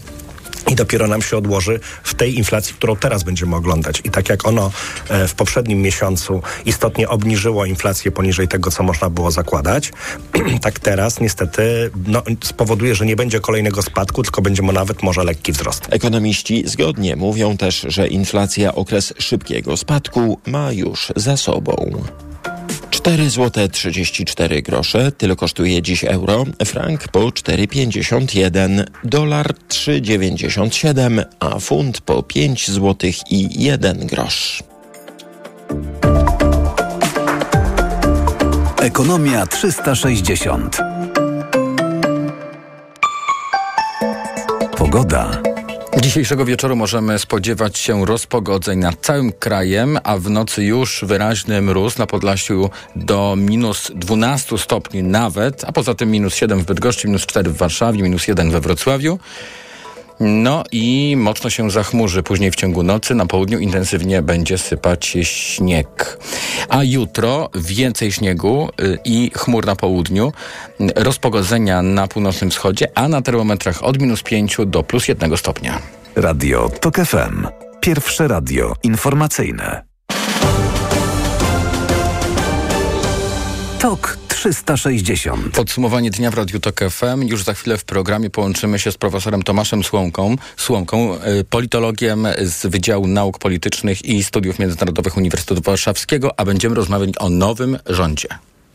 I 0.71 0.75
dopiero 0.75 1.07
nam 1.07 1.21
się 1.21 1.37
odłoży 1.37 1.79
w 2.03 2.15
tej 2.15 2.37
inflacji, 2.37 2.75
którą 2.75 2.95
teraz 2.95 3.23
będziemy 3.23 3.55
oglądać. 3.55 4.01
I 4.03 4.09
tak 4.09 4.29
jak 4.29 4.47
ono 4.47 4.71
e, 5.09 5.27
w 5.27 5.35
poprzednim 5.35 5.81
miesiącu 5.81 6.41
istotnie 6.65 7.09
obniżyło 7.09 7.65
inflację 7.65 8.11
poniżej 8.11 8.47
tego, 8.47 8.71
co 8.71 8.83
można 8.83 9.09
było 9.09 9.31
zakładać, 9.31 9.91
tak 10.61 10.79
teraz 10.79 11.19
niestety 11.19 11.91
no, 12.07 12.23
spowoduje, 12.43 12.95
że 12.95 13.05
nie 13.05 13.15
będzie 13.15 13.39
kolejnego 13.39 13.81
spadku, 13.81 14.23
tylko 14.23 14.41
będzie 14.41 14.61
mu 14.61 14.71
nawet 14.71 15.03
może 15.03 15.23
lekki 15.23 15.51
wzrost. 15.51 15.87
Ekonomiści 15.89 16.63
zgodnie 16.67 17.15
mówią 17.15 17.57
też, 17.57 17.85
że 17.87 18.07
inflacja 18.07 18.75
okres 18.75 19.13
szybkiego 19.19 19.77
spadku 19.77 20.39
ma 20.45 20.71
już 20.71 21.13
za 21.15 21.37
sobą. 21.37 22.03
4 23.01 23.29
zł 23.29 23.67
34 23.67 24.61
grosze, 24.61 25.11
tyle 25.11 25.35
kosztuje 25.35 25.81
dziś 25.81 26.03
euro, 26.03 26.45
frank 26.65 27.07
po 27.07 27.19
4,51, 27.19 28.83
dolar 29.03 29.53
3,97, 29.69 31.23
a 31.39 31.59
funt 31.59 32.01
po 32.01 32.23
5 32.23 32.71
zł 32.71 33.11
i 33.29 33.63
1 33.63 34.07
grosz. 34.07 34.63
Ekonomia 38.81 39.47
360. 39.47 40.77
Pogoda. 44.77 45.50
Dzisiejszego 45.99 46.45
wieczoru 46.45 46.75
możemy 46.75 47.19
spodziewać 47.19 47.77
się 47.77 48.05
rozpogodzeń 48.05 48.79
nad 48.79 48.95
całym 49.01 49.31
krajem, 49.31 49.99
a 50.03 50.17
w 50.17 50.29
nocy 50.29 50.63
już 50.63 51.05
wyraźny 51.07 51.61
mróz 51.61 51.97
na 51.97 52.07
Podlasiu 52.07 52.69
do 52.95 53.35
minus 53.37 53.91
12 53.95 54.57
stopni 54.57 55.03
nawet, 55.03 55.63
a 55.63 55.71
poza 55.71 55.95
tym 55.95 56.11
minus 56.11 56.35
7 56.35 56.59
w 56.59 56.65
Bydgoszczy, 56.65 57.07
minus 57.07 57.25
4 57.25 57.49
w 57.49 57.57
Warszawie, 57.57 58.03
minus 58.03 58.27
1 58.27 58.51
we 58.51 58.61
Wrocławiu. 58.61 59.19
No 60.23 60.63
i 60.71 61.15
mocno 61.17 61.49
się 61.49 61.71
zachmurzy 61.71 62.23
później 62.23 62.51
w 62.51 62.55
ciągu 62.55 62.83
nocy. 62.83 63.15
Na 63.15 63.25
południu 63.25 63.59
intensywnie 63.59 64.21
będzie 64.21 64.57
sypać 64.57 65.17
śnieg. 65.23 66.19
A 66.69 66.83
jutro 66.83 67.49
więcej 67.55 68.11
śniegu 68.11 68.69
y, 68.81 68.97
i 69.05 69.31
chmur 69.35 69.65
na 69.65 69.75
południu, 69.75 70.33
rozpogodzenia 70.95 71.81
na 71.81 72.07
północnym 72.07 72.49
wschodzie, 72.49 72.87
a 72.95 73.07
na 73.07 73.21
termometrach 73.21 73.83
od 73.83 74.01
minus 74.01 74.23
5 74.23 74.57
do 74.65 74.83
plus 74.83 75.07
1 75.07 75.37
stopnia. 75.37 75.81
Radio 76.15 76.69
TOK 76.69 76.95
FM. 76.95 77.47
Pierwsze 77.79 78.27
radio 78.27 78.73
informacyjne. 78.83 79.83
TOK 83.79 84.20
360. 84.41 85.55
Podsumowanie 85.55 86.11
dnia 86.11 86.31
w 86.31 86.33
Radiu 86.33 86.59
Tok 86.59 86.79
FM. 86.89 87.21
Już 87.21 87.43
za 87.43 87.53
chwilę 87.53 87.77
w 87.77 87.83
programie 87.83 88.29
połączymy 88.29 88.79
się 88.79 88.91
z 88.91 88.97
profesorem 88.97 89.43
Tomaszem 89.43 89.83
Słomką, 89.83 90.35
Słomką, 90.57 91.15
y, 91.15 91.43
politologiem 91.43 92.27
z 92.41 92.65
Wydziału 92.65 93.07
Nauk 93.07 93.39
Politycznych 93.39 94.05
i 94.05 94.23
Studiów 94.23 94.59
Międzynarodowych 94.59 95.17
Uniwersytetu 95.17 95.61
Warszawskiego, 95.61 96.39
a 96.39 96.45
będziemy 96.45 96.75
rozmawiać 96.75 97.09
o 97.19 97.29
nowym 97.29 97.77
rządzie. 97.85 98.27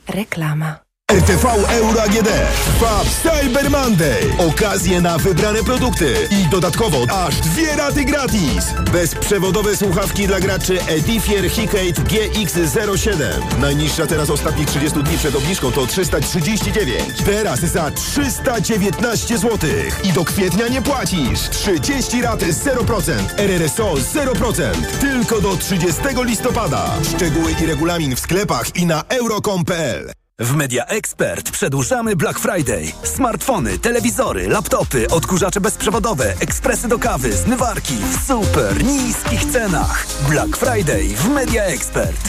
Reklama. 0.08 0.85
RTV 1.12 1.44
Euro 1.68 2.02
AGD 2.02 2.28
trwa 2.64 3.04
Cyber 3.22 3.70
Monday. 3.70 4.34
Okazje 4.38 5.00
na 5.00 5.18
wybrane 5.18 5.62
produkty 5.62 6.28
i 6.30 6.48
dodatkowo 6.50 7.26
aż 7.26 7.36
dwie 7.36 7.76
raty 7.76 8.04
gratis. 8.04 8.64
Bezprzewodowe 8.92 9.76
słuchawki 9.76 10.26
dla 10.26 10.40
graczy 10.40 10.82
Edifier 10.86 11.50
Hikate 11.50 12.02
GX07. 12.02 13.24
Najniższa 13.60 14.06
teraz 14.06 14.30
ostatnich 14.30 14.66
30 14.66 15.02
dni 15.02 15.18
przed 15.18 15.34
obniżką 15.34 15.72
to 15.72 15.86
339. 15.86 17.00
Teraz 17.24 17.60
za 17.60 17.90
319 17.90 19.38
zł. 19.38 19.70
I 20.04 20.12
do 20.12 20.24
kwietnia 20.24 20.68
nie 20.68 20.82
płacisz. 20.82 21.40
30 21.50 22.22
rat 22.22 22.40
0%. 22.40 23.12
RRSO 23.36 23.94
0%. 23.94 24.62
Tylko 25.00 25.40
do 25.40 25.56
30 25.56 26.02
listopada. 26.24 26.90
Szczegóły 27.16 27.54
i 27.62 27.66
regulamin 27.66 28.16
w 28.16 28.20
sklepach 28.20 28.76
i 28.76 28.86
na 28.86 29.04
euro.com.pl. 29.08 30.25
W 30.40 30.54
Media 30.54 30.86
Expert 30.86 31.50
przedłużamy 31.50 32.16
Black 32.16 32.38
Friday. 32.38 32.92
Smartfony, 33.02 33.78
telewizory, 33.78 34.48
laptopy, 34.48 35.08
odkurzacze 35.08 35.60
bezprzewodowe, 35.60 36.34
ekspresy 36.40 36.88
do 36.88 36.98
kawy, 36.98 37.32
zmywarki 37.32 37.94
w 37.94 38.26
super 38.26 38.84
niskich 38.84 39.44
cenach. 39.44 40.06
Black 40.28 40.56
Friday 40.56 41.08
w 41.08 41.28
Media 41.28 41.64
Expert. 41.64 42.28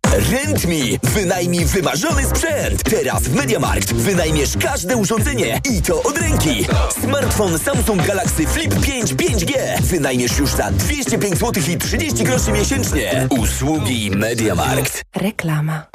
Rent.me. 0.11 1.09
Wynajmij 1.13 1.65
wymarzony 1.65 2.25
sprzęt. 2.25 2.83
Teraz 2.83 3.23
w 3.23 3.35
MediaMarkt 3.35 3.93
wynajmiesz 3.93 4.57
każde 4.57 4.97
urządzenie 4.97 5.59
i 5.71 5.81
to 5.81 6.03
od 6.03 6.17
ręki. 6.17 6.65
Smartfon 7.01 7.59
Samsung 7.59 8.07
Galaxy 8.07 8.47
Flip 8.47 8.85
5 8.85 9.13
5G 9.13 9.81
wynajmiesz 9.81 10.37
już 10.37 10.49
za 10.49 10.71
205 10.71 11.37
zł 11.37 11.63
i 11.69 11.77
30 11.77 12.23
groszy 12.23 12.51
miesięcznie. 12.51 13.27
Usługi 13.29 14.11
MediaMarkt. 14.11 15.03
Reklama. 15.15 15.85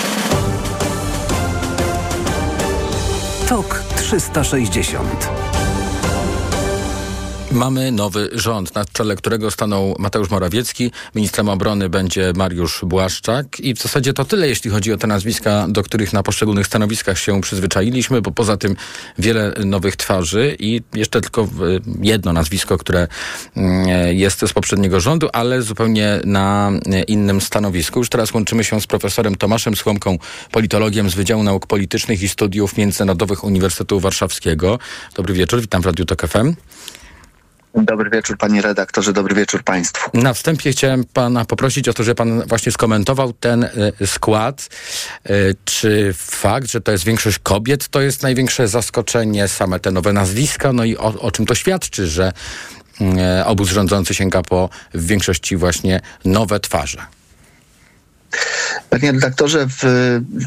Tok 3.49 3.83
360. 3.97 5.46
Mamy 7.53 7.93
nowy 7.93 8.29
rząd, 8.33 8.75
na 8.75 8.85
czele 8.85 9.17
którego 9.17 9.51
stanął 9.51 9.97
Mateusz 9.99 10.31
Morawiecki. 10.31 10.91
Ministrem 11.15 11.49
obrony 11.49 11.89
będzie 11.89 12.33
Mariusz 12.37 12.81
Błaszczak. 12.85 13.61
I 13.61 13.75
w 13.75 13.79
zasadzie 13.83 14.13
to 14.13 14.25
tyle, 14.25 14.49
jeśli 14.49 14.71
chodzi 14.71 14.93
o 14.93 14.97
te 14.97 15.07
nazwiska, 15.07 15.67
do 15.69 15.83
których 15.83 16.13
na 16.13 16.23
poszczególnych 16.23 16.67
stanowiskach 16.67 17.19
się 17.19 17.41
przyzwyczailiśmy, 17.41 18.23
bo 18.23 18.31
poza 18.31 18.57
tym 18.57 18.77
wiele 19.19 19.55
nowych 19.65 19.97
twarzy 19.97 20.57
i 20.59 20.81
jeszcze 20.95 21.21
tylko 21.21 21.49
jedno 22.01 22.33
nazwisko, 22.33 22.79
które 22.79 23.09
mm, 23.57 23.89
jest 24.17 24.41
z 24.47 24.53
poprzedniego 24.53 25.01
rządu, 25.01 25.29
ale 25.33 25.63
zupełnie 25.63 26.21
na 26.25 26.71
innym 27.09 27.41
stanowisku. 27.41 27.99
Już 27.99 28.09
teraz 28.09 28.35
łączymy 28.35 28.65
się 28.65 28.81
z 28.81 28.87
profesorem 28.87 29.35
Tomaszem 29.35 29.77
Słomką, 29.77 30.19
politologiem 30.51 31.11
z 31.11 31.15
Wydziału 31.15 31.43
Nauk 31.43 31.67
Politycznych 31.67 32.23
i 32.23 32.29
Studiów 32.29 32.77
Międzynarodowych 32.77 33.45
Uniwersytetu 33.45 34.01
Warszawskiego. 34.01 34.79
Dobry 35.15 35.35
wieczór, 35.35 35.61
witam 35.61 35.83
w 35.83 35.87
Radiu 35.87 36.05
Tok 36.05 36.27
FM. 36.27 36.55
Dobry 37.77 38.11
wieczór 38.11 38.39
panie 38.39 38.63
redaktorze, 38.63 39.13
dobry 39.13 39.35
wieczór 39.35 39.65
państwu. 39.65 40.11
Na 40.15 40.35
wstępie 40.35 40.73
chciałem 40.73 41.05
pana 41.05 41.45
poprosić 41.45 41.89
o 41.89 41.93
to, 41.93 42.05
żeby 42.05 42.15
pan 42.15 42.43
właśnie 42.47 42.73
skomentował 42.73 43.33
ten 43.33 43.65
y, 43.65 44.07
skład. 44.07 44.69
Y, 45.31 45.55
czy 45.65 46.13
fakt, 46.17 46.71
że 46.71 46.81
to 46.81 46.93
jest 46.93 47.05
większość 47.05 47.39
kobiet, 47.39 47.89
to 47.89 48.01
jest 48.01 48.23
największe 48.23 48.69
zaskoczenie, 48.69 49.49
same 49.49 49.81
te 49.81 49.91
nowe 49.91 50.13
nazwiska, 50.13 50.73
no 50.73 50.85
i 50.85 50.97
o, 50.97 51.21
o 51.21 51.31
czym 51.31 51.47
to 51.47 51.55
świadczy, 51.55 52.07
że 52.07 52.33
y, 53.01 53.45
obóz 53.45 53.69
rządzący 53.69 54.15
sięga 54.15 54.43
po 54.43 54.69
w 54.95 55.07
większości 55.07 55.57
właśnie 55.57 56.01
nowe 56.25 56.61
twarze. 56.61 57.16
Panie 58.91 59.13
redaktorze, 59.13 59.67
w, 59.67 59.83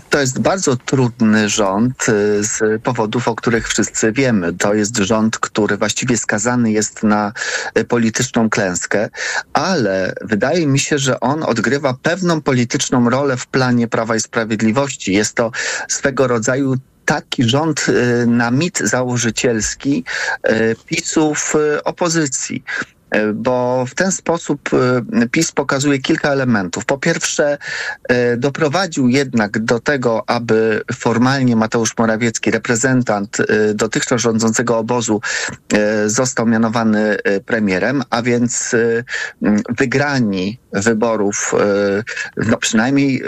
to 0.10 0.20
jest 0.20 0.40
bardzo 0.40 0.76
trudny 0.76 1.50
rząd 1.50 2.10
y, 2.10 2.44
z 2.44 2.82
powodów, 2.84 3.28
o 3.28 3.36
których 3.36 3.68
wszyscy 3.68 4.12
wiemy. 4.12 4.54
To 4.54 4.74
jest 4.74 4.98
rząd, 4.98 5.40
który 5.40 5.78
właściwie 5.78 6.18
skazany 6.18 6.72
jest 6.72 7.04
na 7.04 7.34
y, 7.78 7.84
polityczną 7.84 8.50
klęskę, 8.50 9.10
ale 9.54 10.14
wydaje 10.22 10.68
mi 10.68 10.80
się, 10.80 10.98
że 10.98 11.20
on 11.20 11.44
odgrywa 11.44 11.94
pewną 12.02 12.42
polityczną 12.42 13.10
rolę 13.10 13.38
w 13.38 13.48
planie 13.48 13.88
Prawa 13.88 14.16
i 14.16 14.20
Sprawiedliwości. 14.20 15.14
Jest 15.14 15.36
to 15.36 15.52
swego 15.88 16.28
rodzaju 16.28 16.76
taki 17.06 17.44
rząd 17.44 17.86
y, 17.90 18.26
na 18.28 18.52
mit 18.52 18.80
założycielski 18.80 20.04
PiSów 20.86 21.54
opozycji 21.84 22.64
bo 23.34 23.86
w 23.86 23.96
ten 23.96 24.12
sposób 24.12 24.70
PiS 25.32 25.52
pokazuje 25.52 26.00
kilka 26.00 26.30
elementów. 26.30 26.86
Po 26.86 26.98
pierwsze, 26.98 27.58
doprowadził 28.38 29.08
jednak 29.08 29.60
do 29.60 29.80
tego, 29.80 30.24
aby 30.28 30.82
formalnie 30.94 31.56
Mateusz 31.56 31.98
Morawiecki, 31.98 32.52
reprezentant 32.52 33.38
dotychczas 33.74 34.22
rządzącego 34.22 34.78
obozu, 34.78 35.22
został 36.06 36.46
mianowany 36.46 37.18
premierem, 37.46 38.04
a 38.10 38.22
więc 38.22 38.76
wygrani 39.78 40.60
wyborów, 40.74 41.54
no 42.38 42.58
przynajmniej 42.58 43.24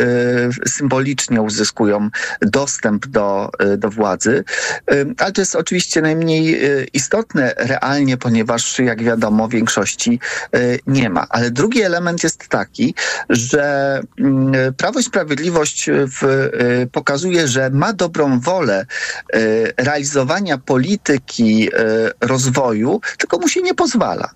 symbolicznie 0.67 1.41
uzyskują 1.41 2.09
dostęp 2.41 3.07
do, 3.07 3.49
do 3.77 3.89
władzy. 3.89 4.43
Ale 5.17 5.31
to 5.31 5.41
jest 5.41 5.55
oczywiście 5.55 6.01
najmniej 6.01 6.59
istotne 6.93 7.53
realnie, 7.57 8.17
ponieważ 8.17 8.79
jak 8.79 9.03
wiadomo, 9.03 9.47
większość 9.47 9.70
większości 9.71 10.19
nie 10.87 11.09
ma. 11.09 11.25
Ale 11.29 11.51
drugi 11.51 11.81
element 11.81 12.23
jest 12.23 12.47
taki, 12.47 12.95
że 13.29 14.01
Prawo 14.77 14.99
i 14.99 15.03
Sprawiedliwość 15.03 15.89
w, 15.91 16.49
pokazuje, 16.91 17.47
że 17.47 17.69
ma 17.69 17.93
dobrą 17.93 18.39
wolę 18.39 18.85
realizowania 19.77 20.57
polityki 20.57 21.69
rozwoju, 22.21 23.01
tylko 23.17 23.37
mu 23.37 23.47
się 23.47 23.61
nie 23.61 23.73
pozwala. 23.73 24.29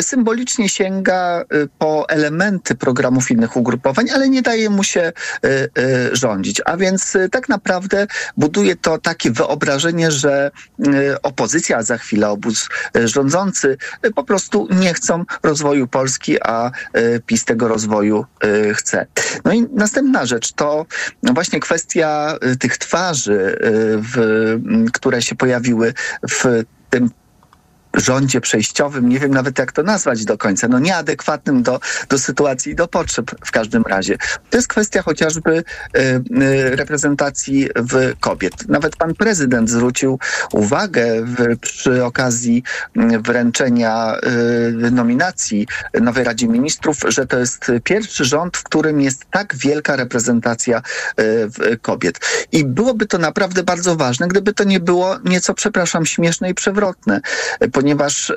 Symbolicznie 0.00 0.68
sięga 0.68 1.44
po 1.78 2.08
elementy 2.08 2.74
programów 2.74 3.30
innych 3.30 3.56
ugrupowań, 3.56 4.10
ale 4.10 4.28
nie 4.28 4.42
daje 4.42 4.70
mu 4.70 4.84
się 4.84 5.12
rządzić. 6.12 6.62
A 6.64 6.76
więc 6.76 7.16
tak 7.32 7.48
naprawdę 7.48 8.06
buduje 8.36 8.76
to 8.76 8.98
takie 8.98 9.30
wyobrażenie, 9.30 10.10
że 10.10 10.50
opozycja, 11.22 11.76
a 11.76 11.82
za 11.82 11.98
chwilę 11.98 12.28
obóz 12.28 12.68
rządzący 13.04 13.76
po 14.14 14.24
prostu 14.24 14.68
nie 14.70 14.94
chcą 14.94 15.24
rozwoju 15.42 15.88
Polski, 15.88 16.42
a 16.42 16.70
PiS 17.26 17.44
tego 17.44 17.68
rozwoju 17.68 18.24
chce. 18.74 19.06
No 19.44 19.52
i 19.52 19.66
następna 19.72 20.26
rzecz 20.26 20.52
to 20.52 20.86
właśnie 21.22 21.60
kwestia 21.60 22.38
tych 22.60 22.78
twarzy, 22.78 23.58
w, 24.14 24.58
które 24.92 25.22
się 25.22 25.34
pojawiły 25.34 25.94
w 26.30 26.62
tym 26.90 27.10
rządzie 27.94 28.40
przejściowym, 28.40 29.08
nie 29.08 29.18
wiem 29.18 29.30
nawet 29.30 29.58
jak 29.58 29.72
to 29.72 29.82
nazwać 29.82 30.24
do 30.24 30.38
końca, 30.38 30.68
no 30.68 30.78
nieadekwatnym 30.78 31.62
do, 31.62 31.80
do 32.08 32.18
sytuacji 32.18 32.72
i 32.72 32.74
do 32.74 32.88
potrzeb 32.88 33.30
w 33.46 33.50
każdym 33.50 33.82
razie. 33.82 34.16
To 34.50 34.58
jest 34.58 34.68
kwestia 34.68 35.02
chociażby 35.02 35.64
y, 35.96 36.00
y, 36.42 36.76
reprezentacji 36.76 37.68
w 37.76 38.12
kobiet. 38.20 38.68
Nawet 38.68 38.96
pan 38.96 39.14
prezydent 39.14 39.70
zwrócił 39.70 40.18
uwagę 40.52 41.24
w, 41.24 41.58
przy 41.58 42.04
okazji 42.04 42.62
wręczenia 43.20 44.16
y, 44.86 44.90
nominacji 44.90 45.66
nowej 46.00 46.24
Radzie 46.24 46.48
Ministrów, 46.48 46.96
że 47.08 47.26
to 47.26 47.38
jest 47.38 47.72
pierwszy 47.84 48.24
rząd, 48.24 48.56
w 48.56 48.62
którym 48.62 49.00
jest 49.00 49.24
tak 49.30 49.56
wielka 49.56 49.96
reprezentacja 49.96 50.82
kobiet. 51.82 52.20
I 52.52 52.64
byłoby 52.64 53.06
to 53.06 53.18
naprawdę 53.18 53.62
bardzo 53.62 53.96
ważne, 53.96 54.28
gdyby 54.28 54.52
to 54.52 54.64
nie 54.64 54.80
było 54.80 55.16
nieco, 55.24 55.54
przepraszam, 55.54 56.06
śmieszne 56.06 56.50
i 56.50 56.54
przewrotne, 56.54 57.20
ponieważ 57.88 58.30
e, 58.30 58.34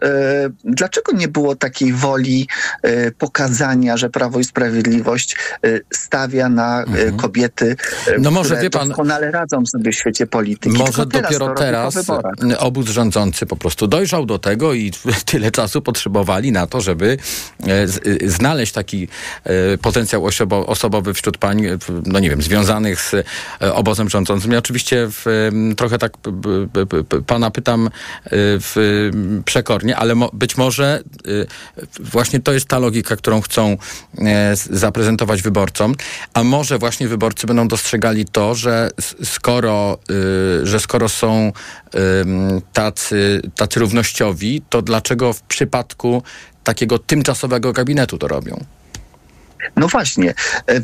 dlaczego 0.64 1.12
nie 1.12 1.28
było 1.28 1.56
takiej 1.56 1.94
woli 1.94 2.48
e, 2.82 3.12
pokazania, 3.12 3.98
że 3.98 4.10
Prawo 4.10 4.40
i 4.40 4.44
Sprawiedliwość 4.44 5.36
e, 5.64 5.80
stawia 5.94 6.50
na 6.50 6.84
e, 6.84 7.12
kobiety, 7.12 7.76
Mhm. 8.08 8.22
No 8.22 8.32
może, 8.32 8.50
które 8.50 8.62
wie 8.62 8.70
pan- 8.70 8.88
doskonale 8.88 9.32
radzą 9.32 9.66
sobie 9.66 9.92
w 9.92 9.96
świecie 9.96 10.28
polityki. 10.28 10.78
Może 10.78 11.06
teraz 11.08 11.24
dopiero 11.24 11.54
teraz 11.56 11.96
obóz 12.58 12.86
rządzący 12.90 13.46
po 13.46 13.56
prostu 13.56 13.88
dojrzał 13.88 14.26
do 14.26 14.40
tego 14.40 14.74
i 14.74 14.92
tyle 15.32 15.52
czasu 15.52 15.82
potrzebowali 15.82 16.52
na 16.52 16.68
to, 16.68 16.82
żeby 16.82 17.18
znaleźć 18.26 18.74
taki 18.74 19.08
potencjał 19.82 20.24
osobo- 20.28 20.66
osobowy 20.66 21.14
wśród 21.14 21.38
pań, 21.38 21.64
no 22.06 22.20
nie 22.20 22.30
wiem, 22.30 22.42
związanych 22.42 23.02
z 23.02 23.16
obozem 23.60 24.10
rządzącym. 24.10 24.52
Ja 24.52 24.58
oczywiście 24.60 25.08
w, 25.12 25.50
trochę 25.78 25.98
tak 25.98 26.12
pana 27.28 27.52
pytam 27.52 27.90
w, 28.32 29.10
przekornie, 29.44 29.98
ale 29.98 30.16
mo, 30.16 30.30
być 30.34 30.58
może 30.58 31.04
e, 31.28 31.84
właśnie 32.00 32.40
to 32.40 32.54
jest 32.54 32.68
ta 32.68 32.80
logika, 32.80 33.16
którą 33.16 33.42
chcą 33.42 33.78
e, 34.18 34.56
zaprezentować 34.56 35.42
wyborcom, 35.42 35.96
a 36.34 36.44
może 36.44 36.78
właśnie 36.78 37.08
wyborcy 37.08 37.48
będą 37.48 37.68
dostrzegali 37.68 38.26
to, 38.26 38.56
że 38.56 38.90
skoro, 39.24 39.98
y, 40.62 40.66
że 40.66 40.80
skoro 40.80 41.10
są 41.10 41.52
tacy, 42.74 43.42
tacy 43.56 43.80
równościowi, 43.80 44.62
to 44.70 44.82
dlaczego 44.82 45.34
w 45.34 45.42
przypadku 45.42 46.24
takiego 46.64 47.00
tymczasowego 47.00 47.74
gabinetu 47.74 48.18
to 48.18 48.28
robią? 48.28 48.66
No 49.76 49.88
właśnie, 49.88 50.34
E, 50.68 50.82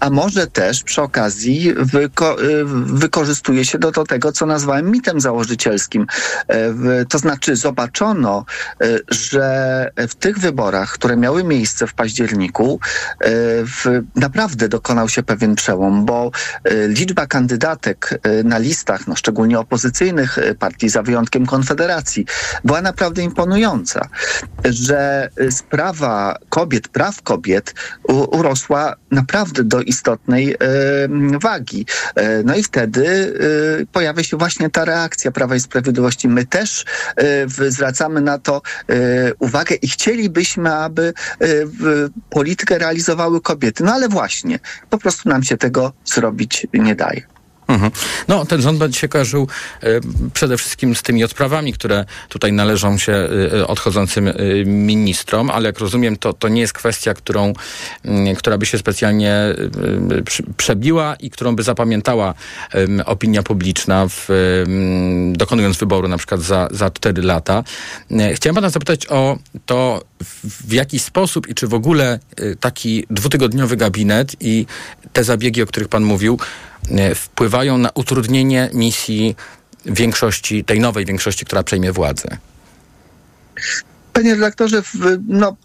a 0.00 0.10
może 0.10 0.46
też 0.46 0.82
przy 0.82 1.02
okazji 1.02 1.74
wyko, 1.76 2.42
y, 2.42 2.64
wykorzystuje 2.84 3.64
się 3.64 3.78
do, 3.78 3.90
do 3.90 4.04
tego, 4.04 4.32
co 4.32 4.46
nazwałem 4.46 4.90
mitem 4.90 5.20
założycielskim. 5.20 6.06
E, 6.48 7.04
to 7.04 7.18
znaczy 7.18 7.56
zobaczono, 7.56 8.44
e, 8.80 8.86
że 9.08 9.90
w 10.08 10.14
tych 10.14 10.38
wyborach, 10.38 10.92
które 10.92 11.16
miały 11.16 11.44
miejsce 11.44 11.86
w 11.86 11.94
październiku, 11.94 12.80
e, 13.20 13.30
w, 13.64 14.02
naprawdę 14.14 14.68
dokonał 14.68 15.08
się 15.08 15.22
pewien 15.22 15.54
przełom, 15.54 16.04
bo 16.04 16.30
e, 16.64 16.88
liczba 16.88 17.26
kandydatek 17.26 18.20
e, 18.22 18.42
na 18.42 18.58
listach, 18.58 19.06
no 19.06 19.16
szczególnie 19.16 19.58
opozycyjnych 19.58 20.38
e, 20.38 20.54
partii, 20.54 20.88
za 20.88 21.02
wyjątkiem 21.02 21.46
Konfederacji, 21.46 22.26
była 22.64 22.82
naprawdę 22.82 23.22
imponująca. 23.22 24.08
Że 24.64 25.28
e, 25.36 25.52
sprawa 25.52 26.38
kobiet, 26.48 26.88
praw 26.88 27.22
kobiet 27.22 27.74
urosła 28.08 28.94
naprawdę 29.10 29.64
do 29.64 29.82
istotnej 29.82 30.54
e, 30.54 30.58
wagi. 31.42 31.86
E, 32.14 32.42
no 32.42 32.56
i 32.56 32.62
wtedy 32.62 33.34
e, 33.82 33.86
pojawia 33.86 34.22
się 34.24 34.36
właśnie 34.36 34.70
ta 34.70 34.84
reakcja 34.84 35.30
Prawa 35.30 35.56
i 35.56 35.60
Sprawiedliwości. 35.60 36.28
My 36.28 36.46
też 36.46 36.84
zwracamy 37.68 38.20
na 38.20 38.38
to 38.38 38.62
uwagę 39.38 39.74
i 39.74 39.88
chcielibyśmy, 39.88 40.74
aby 40.74 41.12
politykę 42.30 42.78
realizowały 42.78 43.40
kobiety. 43.40 43.84
No 43.84 43.94
ale 43.94 44.08
właśnie, 44.08 44.58
po 44.90 44.98
prostu 44.98 45.28
nam 45.28 45.42
się 45.42 45.56
tego 45.56 45.92
zrobić 46.04 46.66
nie 46.72 46.94
daje. 46.94 47.35
Mhm. 47.68 47.90
No, 48.28 48.44
ten 48.44 48.62
rząd 48.62 48.78
będzie 48.78 49.00
się 49.00 49.08
kojarzył 49.08 49.48
e, 49.82 49.86
przede 50.34 50.56
wszystkim 50.56 50.94
z 50.94 51.02
tymi 51.02 51.24
odprawami, 51.24 51.72
które 51.72 52.04
tutaj 52.28 52.52
należą 52.52 52.98
się 52.98 53.12
e, 53.12 53.66
odchodzącym 53.66 54.28
e, 54.28 54.34
ministrom, 54.64 55.50
ale 55.50 55.66
jak 55.66 55.78
rozumiem, 55.78 56.16
to, 56.16 56.32
to 56.32 56.48
nie 56.48 56.60
jest 56.60 56.72
kwestia, 56.72 57.14
którą, 57.14 57.52
mm, 58.04 58.36
która 58.36 58.58
by 58.58 58.66
się 58.66 58.78
specjalnie 58.78 59.36
przebiła 60.56 61.16
i 61.20 61.30
którą 61.30 61.56
by 61.56 61.62
zapamiętała 61.62 62.34
opinia 63.04 63.42
publiczna, 63.42 64.06
w, 64.08 64.28
dokonując 65.32 65.76
wyboru 65.76 66.08
na 66.08 66.18
przykład 66.18 66.40
za, 66.40 66.68
za 66.70 66.90
4 66.90 67.22
lata. 67.22 67.64
Chciałem 68.34 68.54
pana 68.54 68.70
zapytać 68.70 69.06
o 69.06 69.38
to, 69.66 70.02
w, 70.44 70.72
jaki 70.72 70.98
sposób 70.98 71.48
i 71.48 71.54
czy 71.54 71.68
w 71.68 71.74
ogóle 71.74 72.18
taki 72.60 73.06
dwutygodniowy 73.10 73.76
gabinet 73.76 74.36
i 74.40 74.66
te 75.12 75.24
zabiegi, 75.24 75.62
o 75.62 75.66
których 75.66 75.88
pan 75.88 76.04
mówił, 76.04 76.38
wpływają 77.14 77.78
na 77.78 77.90
utrudnienie 77.94 78.70
misji 78.74 79.36
większości, 79.86 80.64
tej 80.64 80.80
nowej 80.80 81.04
większości, 81.04 81.44
która 81.44 81.62
przejmie 81.62 81.92
władzę. 81.92 82.38
Panie 84.16 84.34
redaktorze, 84.34 84.82
no, 85.28 85.56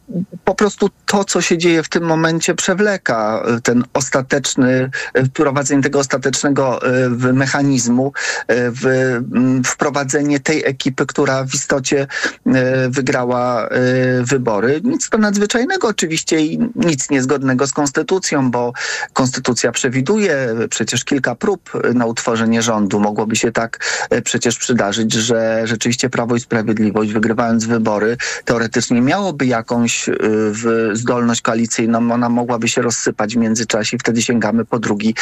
po 0.45 0.55
prostu 0.55 0.89
to, 1.05 1.23
co 1.25 1.41
się 1.41 1.57
dzieje 1.57 1.83
w 1.83 1.89
tym 1.89 2.03
momencie, 2.03 2.55
przewleka 2.55 3.43
e, 3.45 3.61
ten 3.61 3.83
ostateczny, 3.93 4.89
e, 5.13 5.25
wprowadzenie 5.25 5.83
tego 5.83 5.99
ostatecznego 5.99 6.79
w 7.09 7.33
mechanizmu, 7.33 8.13
mm, 8.47 9.63
wprowadzenie 9.63 10.39
tej 10.39 10.65
ekipy, 10.65 11.05
która 11.05 11.43
w 11.45 11.53
istocie 11.53 12.07
wygrała 12.89 13.69
wybory. 14.21 14.81
Nic 14.83 15.09
to 15.09 15.17
nadzwyczajnego 15.17 15.87
oczywiście 15.87 16.41
i 16.41 16.59
nic 16.75 17.09
niezgodnego 17.09 17.67
z 17.67 17.73
konstytucją, 17.73 18.51
bo 18.51 18.73
konstytucja 19.13 19.71
przewiduje 19.71 20.47
przecież 20.69 21.03
kilka 21.03 21.35
prób 21.35 21.71
na 21.93 22.05
utworzenie 22.05 22.61
rządu. 22.61 22.99
Mogłoby 22.99 23.35
się 23.35 23.51
tak 23.51 23.79
przecież 24.23 24.57
przydarzyć, 24.57 25.13
że 25.13 25.61
rzeczywiście 25.65 26.09
Prawo 26.09 26.35
i 26.35 26.39
Sprawiedliwość 26.39 27.13
wygrywając 27.13 27.65
wybory 27.65 28.17
teoretycznie 28.45 29.01
miałoby 29.01 29.45
jakąś 29.45 30.09
y, 30.09 30.15
zdolność 30.93 31.41
koalicyjną, 31.41 32.11
ona 32.11 32.29
mogłaby 32.29 32.67
się 32.67 32.81
rozsypać 32.81 33.35
w 33.35 33.37
międzyczasie 33.37 33.97
i 33.97 33.99
wtedy 33.99 34.21
sięgamy 34.21 34.65
po, 34.65 34.79
drugi, 34.79 35.15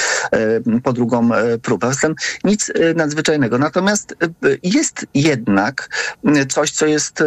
y, 0.77 0.82
po 0.82 0.93
drugą 0.93 1.36
y, 1.36 1.60
próbę. 1.60 1.93
Zatem 1.93 2.15
nic 2.43 2.69
y, 2.69 2.93
nadzwyczajnego. 2.95 3.58
Natomiast 3.58 4.15
y, 4.45 4.60
jest 4.63 5.05
jednak 5.13 5.89
coś, 6.49 6.71
co 6.71 6.86
jest, 6.86 7.23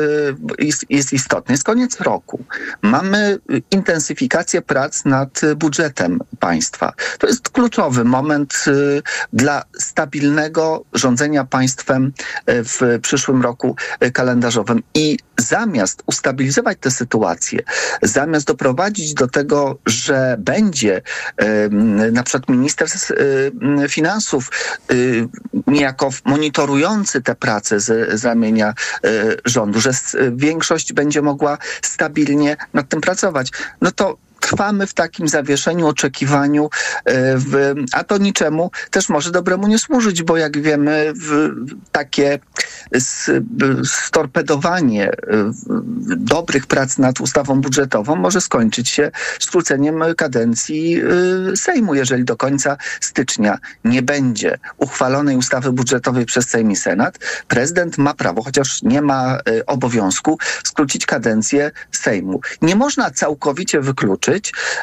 jest, 0.59 0.85
jest 0.91 1.13
istotne. 1.13 1.53
Jest 1.53 1.65
koniec 1.65 2.01
roku. 2.01 2.45
Mamy 2.83 3.39
intensyfikację 3.71 4.63
prac 4.63 5.05
nad 5.05 5.41
budżetem 5.57 6.19
państwa. 6.41 6.93
To 7.19 7.27
jest 7.27 7.49
kluczowy 7.49 8.05
moment 8.05 8.65
dla 9.33 9.63
stabilnego 9.79 10.85
rządzenia 10.93 11.45
państwem 11.45 12.13
w 12.47 12.99
przyszłym 13.03 13.43
roku 13.43 13.77
kalendarzowym. 14.13 14.83
I 14.95 15.19
zamiast 15.43 16.03
ustabilizować 16.07 16.79
tę 16.81 16.91
sytuację, 16.91 17.61
zamiast 18.03 18.47
doprowadzić 18.47 19.15
do 19.15 19.29
tego, 19.29 19.79
że 19.87 20.37
będzie 20.39 21.03
na 22.13 22.23
przykład 22.23 22.49
minister 22.49 22.89
finansów 23.89 24.51
niejako 25.67 26.11
monitorujący 26.25 27.23
te 27.23 27.35
prace 27.35 27.81
z, 27.81 28.21
z 28.21 28.25
ramienia 28.25 28.69
e, 28.69 28.75
rządu, 29.45 29.81
że 29.81 29.91
większość 30.33 30.93
będzie 30.93 31.23
mogła 31.23 31.59
stabilnie 31.83 32.57
nad 32.75 32.89
tym 32.89 33.01
pracować, 33.01 33.51
no 33.81 33.91
to 33.91 34.17
trwamy 34.43 34.87
w 34.87 34.95
takim 34.95 35.29
zawieszeniu, 35.29 35.87
oczekiwaniu, 35.87 36.71
e, 37.05 37.37
w, 37.37 37.75
a 37.93 38.05
to 38.05 38.19
niczemu 38.19 38.71
też 38.91 39.09
może 39.09 39.31
dobremu 39.31 39.67
nie 39.67 39.79
służyć, 39.79 40.23
bo 40.23 40.37
jak 40.37 40.63
wiemy, 40.63 41.13
w, 41.17 41.55
takie 41.93 42.39
storpedowanie 43.85 45.11
e, 45.11 45.17
dobrych 46.17 46.67
prac 46.67 46.99
nad 46.99 47.21
ustawą 47.21 47.61
budżetową 47.61 48.17
może 48.17 48.41
skończyć 48.41 48.89
się 48.89 49.11
skróceniem 49.41 50.05
kadencji 50.17 51.01
e, 51.53 51.57
Sejmu, 51.57 51.95
jeżeli 51.95 52.25
do 52.25 52.37
końca 52.37 52.77
stycznia 53.01 53.59
nie 53.85 54.03
będzie 54.03 54.59
uchwalonej 54.77 55.37
ustawy 55.37 55.73
budżetowej 55.73 56.27
przez 56.27 56.49
Sejm 56.49 56.71
i 56.71 56.77
Senat. 56.77 57.19
Prezydent 57.49 57.99
ma 57.99 58.15
prawo, 58.15 58.43
chociaż 58.43 58.83
nie 58.83 59.03
ma 59.03 59.39
obowiązku, 59.67 60.39
skrócić 60.65 61.07
kadencję 61.07 61.71
Sejmu. 61.91 62.41
Nie 62.63 62.77
można 62.77 63.11
całkowicie 63.11 63.81
wykluczyć, 63.81 64.32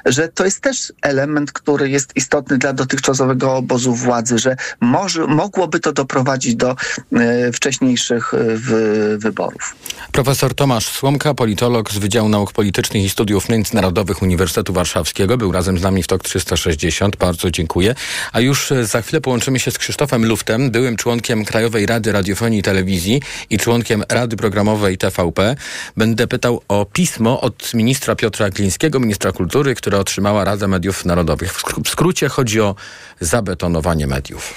że 0.06 0.28
to 0.28 0.46
jest 0.46 0.62
też 0.62 0.94
element, 1.02 1.52
który 1.52 1.90
jest 1.90 2.12
istotny 2.16 2.58
dla 2.58 2.74
dotychczasowego 2.74 3.56
obozu 3.56 3.96
władzy, 3.96 4.38
że 4.38 4.56
może, 4.80 5.28
mogłoby 5.28 5.80
to 5.80 5.94
doprowadzić 5.94 6.56
do 6.56 6.72
e, 6.72 7.52
wcześniejszych 7.52 8.34
e, 8.34 8.38
wy, 8.58 9.18
wyborów. 9.18 9.76
Profesor 10.12 10.56
Tomasz 10.56 10.88
Słomka, 10.88 11.34
politolog 11.34 11.92
z 11.92 11.98
Wydziału 11.98 12.30
Nauk 12.30 12.52
Politycznych 12.52 13.04
i 13.04 13.10
Studiów 13.10 13.50
Międzynarodowych 13.50 14.22
Uniwersytetu 14.22 14.74
Warszawskiego, 14.74 15.38
był 15.38 15.52
razem 15.52 15.78
z 15.78 15.82
nami 15.82 16.04
w 16.04 16.08
TOK 16.08 16.24
360. 16.24 17.16
Bardzo 17.16 17.52
dziękuję. 17.52 17.96
A 18.34 18.40
już 18.40 18.72
e, 18.72 18.86
za 18.86 19.02
chwilę 19.02 19.22
połączymy 19.22 19.60
się 19.60 19.72
z 19.72 19.78
Krzysztofem 19.78 20.26
Luftem, 20.26 20.72
byłym 20.72 20.96
członkiem 20.96 21.46
Krajowej 21.46 21.86
Rady 21.86 22.12
Radiofonii 22.12 22.60
i 22.60 22.64
Telewizji 22.64 23.22
i 23.50 23.58
członkiem 23.58 24.04
Rady 24.10 24.38
Programowej 24.38 24.98
TVP. 24.98 25.56
Będę 25.98 26.28
pytał 26.28 26.62
o 26.68 26.86
pismo 26.86 27.42
od 27.42 27.74
ministra 27.74 28.16
Piotra 28.16 28.50
Glińskiego, 28.50 29.00
ministra 29.00 29.32
kultury, 29.40 29.76
które 29.76 30.00
otrzymała 30.00 30.44
Rada 30.44 30.68
Mediów 30.68 31.06
Narodowych. 31.06 31.54
W 31.54 31.64
skró- 31.64 31.84
w 31.86 31.90
skrócie 31.90 32.30
chodzi 32.30 32.62
o 32.62 32.76
zabetonowanie 33.20 34.08
mediów. 34.08 34.54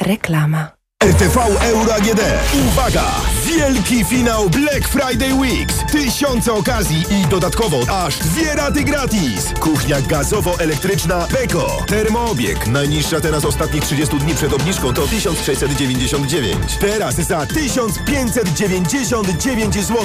Reklama. 0.00 0.70
RTV 1.02 1.36
Euro 1.62 1.94
AGD. 1.94 2.20
Uwaga! 2.68 3.04
Wielki 3.46 4.04
finał 4.04 4.50
Black 4.50 4.88
Friday 4.88 5.34
Weeks. 5.34 5.74
Tysiące 5.92 6.52
okazji 6.52 7.04
i 7.10 7.26
dodatkowo 7.26 8.04
aż 8.04 8.18
dwie 8.18 8.54
raty 8.54 8.84
gratis. 8.84 9.52
Kuchnia 9.60 10.00
gazowo-elektryczna 10.00 11.26
Beko. 11.26 11.84
Termoobieg. 11.86 12.66
Najniższa 12.66 13.20
teraz 13.20 13.44
ostatnich 13.44 13.84
30 13.84 14.18
dni 14.18 14.34
przed 14.34 14.52
obniżką 14.52 14.94
to 14.94 15.06
1699. 15.06 16.56
Teraz 16.80 17.14
za 17.14 17.46
1599 17.46 19.74
zł. 19.74 19.96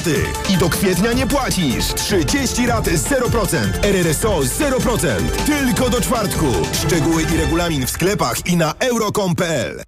I 0.49 0.57
do 0.57 0.69
kwietnia 0.69 1.13
nie 1.13 1.27
płacisz. 1.27 1.85
30 1.95 2.67
rat 2.67 2.87
0%. 2.87 3.57
RRSO 3.83 4.39
0%. 4.39 5.07
Tylko 5.45 5.89
do 5.89 6.01
czwartku. 6.01 6.45
Szczegóły 6.87 7.23
i 7.23 7.37
regulamin 7.37 7.87
w 7.87 7.89
sklepach 7.89 8.47
i 8.47 8.57
na 8.57 8.73
euro.com.pl. 8.79 9.83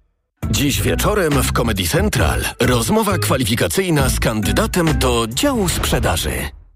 Dziś 0.50 0.82
wieczorem 0.82 1.32
w 1.42 1.52
Comedy 1.52 1.88
Central 1.88 2.44
rozmowa 2.60 3.18
kwalifikacyjna 3.18 4.08
z 4.08 4.20
kandydatem 4.20 4.98
do 4.98 5.26
działu 5.28 5.68
sprzedaży. 5.68 6.30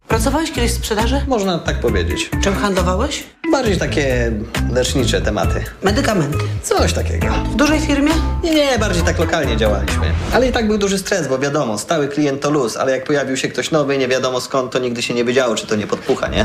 Pracowałeś 0.08 0.52
kiedyś 0.52 0.70
w 0.70 0.74
sprzedaży? 0.74 1.20
Można 1.28 1.58
tak 1.58 1.80
powiedzieć. 1.80 2.30
Czym 2.42 2.54
handlowałeś? 2.54 3.24
Bardziej 3.52 3.78
takie 3.78 4.32
lecznicze 4.72 5.20
tematy. 5.20 5.64
Medykamenty. 5.82 6.38
Coś 6.62 6.92
takiego. 6.92 7.26
W 7.52 7.56
dużej 7.56 7.80
firmie? 7.80 8.12
Nie, 8.44 8.54
nie, 8.54 8.78
bardziej 8.78 9.02
tak 9.02 9.18
lokalnie 9.18 9.56
działaliśmy. 9.56 10.12
Ale 10.32 10.48
i 10.48 10.52
tak 10.52 10.66
był 10.68 10.78
duży 10.78 10.98
stres, 10.98 11.28
bo 11.28 11.38
wiadomo, 11.38 11.78
stały 11.78 12.08
klient 12.08 12.40
to 12.40 12.50
luz, 12.50 12.76
ale 12.76 12.92
jak 12.92 13.04
pojawił 13.04 13.36
się 13.36 13.48
ktoś 13.48 13.70
nowy, 13.70 13.98
nie 13.98 14.08
wiadomo 14.08 14.40
skąd, 14.40 14.72
to 14.72 14.78
nigdy 14.78 15.02
się 15.02 15.14
nie 15.14 15.24
wiedziało, 15.24 15.54
czy 15.54 15.66
to 15.66 15.76
nie 15.76 15.86
podpucha, 15.86 16.28
nie? 16.28 16.44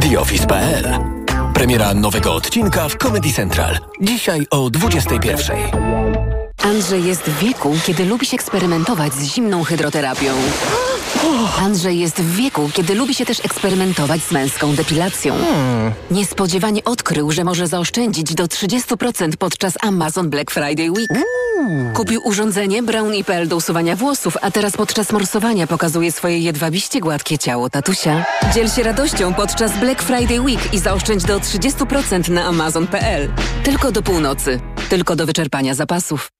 TheOffice.pl 0.00 0.84
Premiera 1.54 1.94
nowego 1.94 2.34
odcinka 2.34 2.88
w 2.88 2.96
Comedy 2.96 3.32
Central. 3.32 3.78
Dzisiaj 4.00 4.46
o 4.50 4.70
21. 4.70 6.29
Andrzej 6.62 7.04
jest 7.04 7.22
w 7.22 7.38
wieku, 7.38 7.76
kiedy 7.86 8.04
lubi 8.04 8.26
się 8.26 8.34
eksperymentować 8.34 9.12
z 9.14 9.24
zimną 9.24 9.64
hydroterapią. 9.64 10.34
Andrzej 11.58 11.98
jest 11.98 12.16
w 12.16 12.36
wieku, 12.36 12.70
kiedy 12.72 12.94
lubi 12.94 13.14
się 13.14 13.26
też 13.26 13.40
eksperymentować 13.44 14.22
z 14.22 14.32
męską 14.32 14.74
depilacją. 14.74 15.34
Niespodziewanie 16.10 16.84
odkrył, 16.84 17.30
że 17.30 17.44
może 17.44 17.66
zaoszczędzić 17.66 18.34
do 18.34 18.44
30% 18.44 19.36
podczas 19.38 19.74
Amazon 19.82 20.30
Black 20.30 20.50
Friday 20.50 20.90
Week. 20.90 21.08
Kupił 21.94 22.20
urządzenie 22.24 22.82
Brown 22.82 23.14
IPL 23.14 23.48
do 23.48 23.56
usuwania 23.56 23.96
włosów, 23.96 24.36
a 24.40 24.50
teraz 24.50 24.72
podczas 24.76 25.12
morsowania 25.12 25.66
pokazuje 25.66 26.12
swoje 26.12 26.38
jedwabiście 26.38 27.00
gładkie 27.00 27.38
ciało 27.38 27.70
tatusia. 27.70 28.24
Dziel 28.54 28.68
się 28.68 28.82
radością 28.82 29.34
podczas 29.34 29.78
Black 29.78 30.02
Friday 30.02 30.40
Week 30.40 30.74
i 30.74 30.78
zaoszczędź 30.78 31.24
do 31.24 31.38
30% 31.38 32.30
na 32.30 32.44
amazon.pl. 32.44 33.32
Tylko 33.64 33.92
do 33.92 34.02
północy. 34.02 34.60
Tylko 34.88 35.16
do 35.16 35.26
wyczerpania 35.26 35.74
zapasów. 35.74 36.39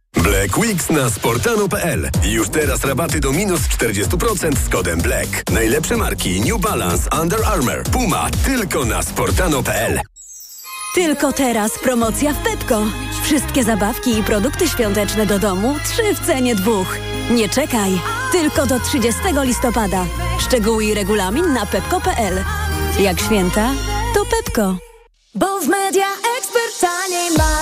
Black 0.15 0.57
Weeks 0.57 0.89
na 0.89 1.09
sportano.pl. 1.09 2.09
Już 2.23 2.49
teraz 2.49 2.83
rabaty 2.83 3.19
do 3.19 3.31
minus 3.31 3.61
40% 3.61 4.57
z 4.65 4.69
kodem 4.69 5.01
Black. 5.01 5.51
Najlepsze 5.51 5.97
marki 5.97 6.41
New 6.41 6.61
Balance, 6.61 7.09
Under 7.21 7.39
Armour, 7.45 7.83
Puma 7.83 8.29
tylko 8.45 8.85
na 8.85 9.03
sportano.pl. 9.03 9.99
Tylko 10.95 11.33
teraz 11.33 11.79
promocja 11.79 12.33
w 12.33 12.43
Pepko. 12.43 12.83
Wszystkie 13.23 13.63
zabawki 13.63 14.19
i 14.19 14.23
produkty 14.23 14.67
świąteczne 14.67 15.25
do 15.25 15.39
domu 15.39 15.75
trzy 15.83 16.15
w 16.15 16.25
cenie 16.25 16.55
dwóch. 16.55 16.97
Nie 17.31 17.49
czekaj, 17.49 17.91
tylko 18.31 18.65
do 18.65 18.79
30 18.79 19.21
listopada. 19.41 20.05
Szczegóły 20.39 20.85
i 20.85 20.93
regulamin 20.93 21.53
na 21.53 21.65
pepko.pl. 21.65 22.43
Jak 22.99 23.19
święta, 23.19 23.71
to 24.13 24.25
Pepko. 24.25 24.77
Bo 25.35 25.59
w 25.59 25.67
media 25.67 26.07
ekspert 26.37 26.79
taniej 26.81 27.31
masz. 27.37 27.60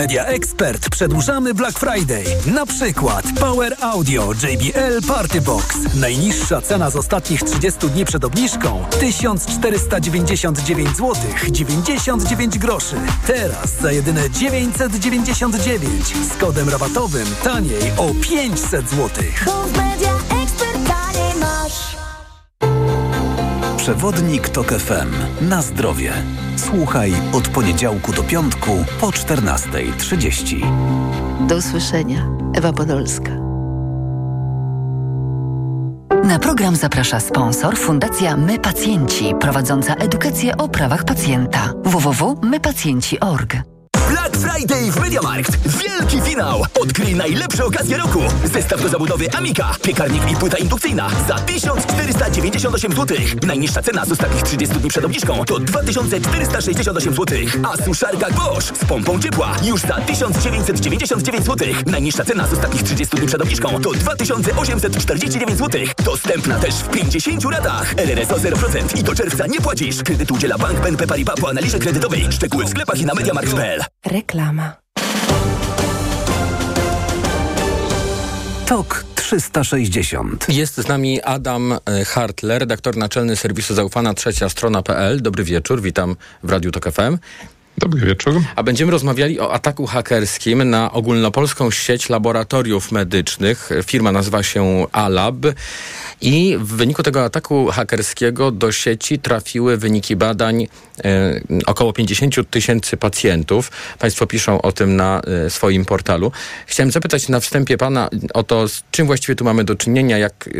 Media 0.00 0.26
Expert 0.26 0.90
przedłużamy 0.90 1.54
Black 1.54 1.78
Friday. 1.78 2.24
Na 2.54 2.66
przykład 2.66 3.24
Power 3.40 3.76
Audio 3.80 4.32
JBL 4.32 5.06
Party 5.08 5.40
Box. 5.40 5.76
Najniższa 5.94 6.60
cena 6.60 6.90
z 6.90 6.96
ostatnich 6.96 7.42
30 7.42 7.88
dni 7.88 8.04
przed 8.04 8.24
obniżką 8.24 8.84
1499 9.00 10.88
zł 10.88 11.14
99 11.50 12.58
groszy. 12.58 12.96
Teraz 13.26 13.80
za 13.80 13.92
jedyne 13.92 14.30
999 14.30 16.06
z 16.06 16.36
kodem 16.40 16.68
rabatowym 16.68 17.26
taniej 17.44 17.92
o 17.96 18.14
500 18.28 18.90
zł. 18.90 19.08
Media 19.76 20.12
ekspert 20.42 20.88
taniej 20.88 21.34
masz. 21.40 21.96
Przewodnik 23.80 24.48
TOK 24.48 24.72
FM. 24.72 25.10
Na 25.48 25.62
zdrowie. 25.62 26.12
Słuchaj 26.56 27.12
od 27.32 27.48
poniedziałku 27.48 28.12
do 28.12 28.22
piątku 28.22 28.84
po 29.00 29.06
14.30. 29.06 31.46
Do 31.46 31.56
usłyszenia. 31.56 32.26
Ewa 32.54 32.72
Podolska. 32.72 33.30
Na 36.24 36.38
program 36.38 36.76
zaprasza 36.76 37.20
sponsor 37.20 37.78
Fundacja 37.78 38.36
My 38.36 38.58
Pacjenci, 38.58 39.34
prowadząca 39.40 39.94
edukację 39.94 40.56
o 40.56 40.68
prawach 40.68 41.04
pacjenta. 41.04 41.72
www.mypacjenci.org. 41.84 43.56
Black 44.10 44.36
Friday 44.36 44.92
w 44.92 45.00
MediaMarkt. 45.00 45.56
Wielki 45.78 46.20
finał. 46.20 46.62
Odkryj 46.80 47.14
najlepsze 47.14 47.64
okazje 47.64 47.96
roku. 47.96 48.20
Zestaw 48.44 48.82
do 48.82 48.88
zabudowy 48.88 49.32
Amika. 49.32 49.76
Piekarnik 49.82 50.30
i 50.30 50.36
płyta 50.36 50.58
indukcyjna 50.58 51.10
za 51.28 51.34
1498 51.34 52.92
zł. 52.92 53.18
Najniższa 53.46 53.82
cena 53.82 54.04
z 54.04 54.12
ostatnich 54.12 54.42
30 54.42 54.76
dni 54.76 54.90
przed 54.90 55.04
obniżką 55.04 55.44
to 55.44 55.60
2468 55.60 57.14
zł. 57.14 57.38
A 57.72 57.84
suszarka 57.84 58.30
Bosch 58.30 58.76
z 58.76 58.84
pompą 58.84 59.20
ciepła 59.20 59.56
już 59.64 59.80
za 59.80 59.94
1999 59.94 61.44
zł. 61.46 61.68
Najniższa 61.86 62.24
cena 62.24 62.46
z 62.46 62.52
ostatnich 62.52 62.82
30 62.82 63.16
dni 63.16 63.26
przed 63.26 63.42
obniżką 63.42 63.80
to 63.80 63.90
2849 63.92 65.58
zł. 65.58 65.80
Dostępna 66.04 66.58
też 66.58 66.74
w 66.74 66.88
50 66.88 67.44
ratach. 67.44 67.94
RRSO 67.96 68.36
0% 68.36 68.98
i 68.98 69.02
do 69.02 69.14
czerwca 69.14 69.46
nie 69.46 69.60
płacisz. 69.60 70.02
Kredyt 70.02 70.30
udziela 70.30 70.58
Bank 70.58 70.80
BNP 70.80 71.06
Paribas 71.06 71.40
po 71.40 71.48
analizie 71.48 71.78
kredytowej. 71.78 72.26
Szczegóły 72.30 72.64
w 72.64 72.68
sklepach 72.68 72.98
i 72.98 73.06
na 73.06 73.14
mediamarkt.pl. 73.14 73.80
Reklama. 74.06 74.72
TOK 78.66 79.04
360. 79.14 80.48
Jest 80.48 80.74
z 80.74 80.88
nami 80.88 81.22
Adam 81.22 81.72
e, 81.72 82.04
Hartler, 82.04 82.60
redaktor 82.60 82.96
naczelny 82.96 83.36
serwisu 83.36 83.74
zaufana 83.74 84.14
trzecia 84.14 84.48
strona.pl. 84.48 85.22
Dobry 85.22 85.44
wieczór, 85.44 85.82
witam 85.82 86.16
w 86.42 86.50
Radiu 86.50 86.70
Tok 86.70 86.90
FM. 86.90 87.18
Dobry 87.80 88.06
wieczór. 88.06 88.42
A 88.56 88.62
będziemy 88.62 88.92
rozmawiali 88.92 89.40
o 89.40 89.52
ataku 89.52 89.86
hakerskim 89.86 90.70
na 90.70 90.92
ogólnopolską 90.92 91.70
sieć 91.70 92.08
laboratoriów 92.08 92.92
medycznych. 92.92 93.70
Firma 93.84 94.12
nazywa 94.12 94.42
się 94.42 94.86
Alab 94.92 95.36
i 96.20 96.56
w 96.60 96.66
wyniku 96.66 97.02
tego 97.02 97.24
ataku 97.24 97.66
hakerskiego 97.66 98.50
do 98.50 98.72
sieci 98.72 99.18
trafiły 99.18 99.76
wyniki 99.76 100.16
badań 100.16 100.66
e, 101.04 101.40
około 101.66 101.92
50 101.92 102.50
tysięcy 102.50 102.96
pacjentów. 102.96 103.70
Państwo 103.98 104.26
piszą 104.26 104.62
o 104.62 104.72
tym 104.72 104.96
na 104.96 105.20
e, 105.46 105.50
swoim 105.50 105.84
portalu. 105.84 106.32
Chciałem 106.66 106.90
zapytać 106.90 107.28
na 107.28 107.40
wstępie 107.40 107.78
pana 107.78 108.08
o 108.34 108.42
to, 108.42 108.68
z 108.68 108.82
czym 108.90 109.06
właściwie 109.06 109.36
tu 109.36 109.44
mamy 109.44 109.64
do 109.64 109.76
czynienia, 109.76 110.18
jak 110.18 110.48
e, 110.48 110.50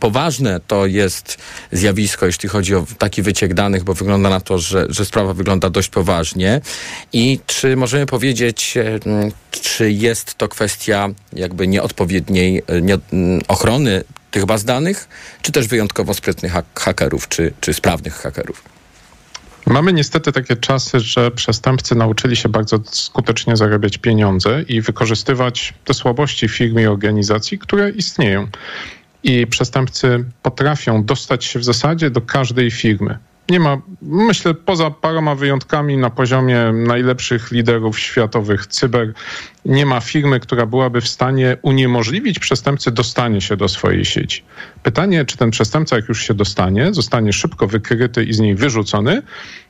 poważne 0.00 0.60
to 0.66 0.86
jest 0.86 1.38
zjawisko, 1.72 2.26
jeśli 2.26 2.48
chodzi 2.48 2.74
o 2.74 2.86
taki 2.98 3.22
wyciek 3.22 3.54
danych, 3.54 3.84
bo 3.84 3.94
wygląda 3.94 4.30
na 4.30 4.40
to, 4.40 4.58
że, 4.58 4.86
że 4.88 5.04
sprawa 5.04 5.34
wygląda 5.34 5.70
dość 5.70 5.88
poważnie. 5.88 6.57
I 7.12 7.40
czy 7.46 7.76
możemy 7.76 8.06
powiedzieć, 8.06 8.76
e, 8.76 8.98
czy 9.50 9.92
jest 9.92 10.34
to 10.34 10.48
kwestia 10.48 11.08
jakby 11.32 11.68
nieodpowiedniej 11.68 12.62
e, 12.66 12.80
nie, 12.80 12.94
m, 12.94 13.00
ochrony 13.48 14.04
tych 14.30 14.46
baz 14.46 14.64
danych, 14.64 15.08
czy 15.42 15.52
też 15.52 15.66
wyjątkowo 15.66 16.14
sprytnych 16.14 16.52
hak- 16.52 16.80
hakerów, 16.80 17.28
czy, 17.28 17.52
czy 17.60 17.74
sprawnych 17.74 18.14
hakerów? 18.14 18.62
Mamy 19.66 19.92
niestety 19.92 20.32
takie 20.32 20.56
czasy, 20.56 21.00
że 21.00 21.30
przestępcy 21.30 21.94
nauczyli 21.94 22.36
się 22.36 22.48
bardzo 22.48 22.78
skutecznie 22.90 23.56
zarabiać 23.56 23.98
pieniądze 23.98 24.62
i 24.68 24.80
wykorzystywać 24.80 25.74
te 25.84 25.94
słabości 25.94 26.48
firm 26.48 26.78
i 26.78 26.86
organizacji, 26.86 27.58
które 27.58 27.90
istnieją. 27.90 28.46
I 29.22 29.46
przestępcy 29.46 30.24
potrafią 30.42 31.04
dostać 31.04 31.44
się 31.44 31.58
w 31.58 31.64
zasadzie 31.64 32.10
do 32.10 32.20
każdej 32.20 32.70
firmy. 32.70 33.18
Nie 33.50 33.60
ma, 33.60 33.78
myślę, 34.02 34.54
poza 34.54 34.90
paroma 34.90 35.34
wyjątkami 35.34 35.96
na 35.96 36.10
poziomie 36.10 36.72
najlepszych 36.72 37.50
liderów 37.50 37.98
światowych 37.98 38.66
cyber, 38.66 39.12
nie 39.64 39.86
ma 39.86 40.00
firmy, 40.00 40.40
która 40.40 40.66
byłaby 40.66 41.00
w 41.00 41.08
stanie 41.08 41.56
uniemożliwić 41.62 42.38
przestępcy 42.38 42.90
dostanie 42.90 43.40
się 43.40 43.56
do 43.56 43.68
swojej 43.68 44.04
sieci. 44.04 44.42
Pytanie, 44.82 45.24
czy 45.24 45.36
ten 45.36 45.50
przestępca, 45.50 45.96
jak 45.96 46.08
już 46.08 46.22
się 46.22 46.34
dostanie, 46.34 46.94
zostanie 46.94 47.32
szybko 47.32 47.66
wykryty 47.66 48.24
i 48.24 48.32
z 48.32 48.40
niej 48.40 48.54
wyrzucony, 48.54 49.22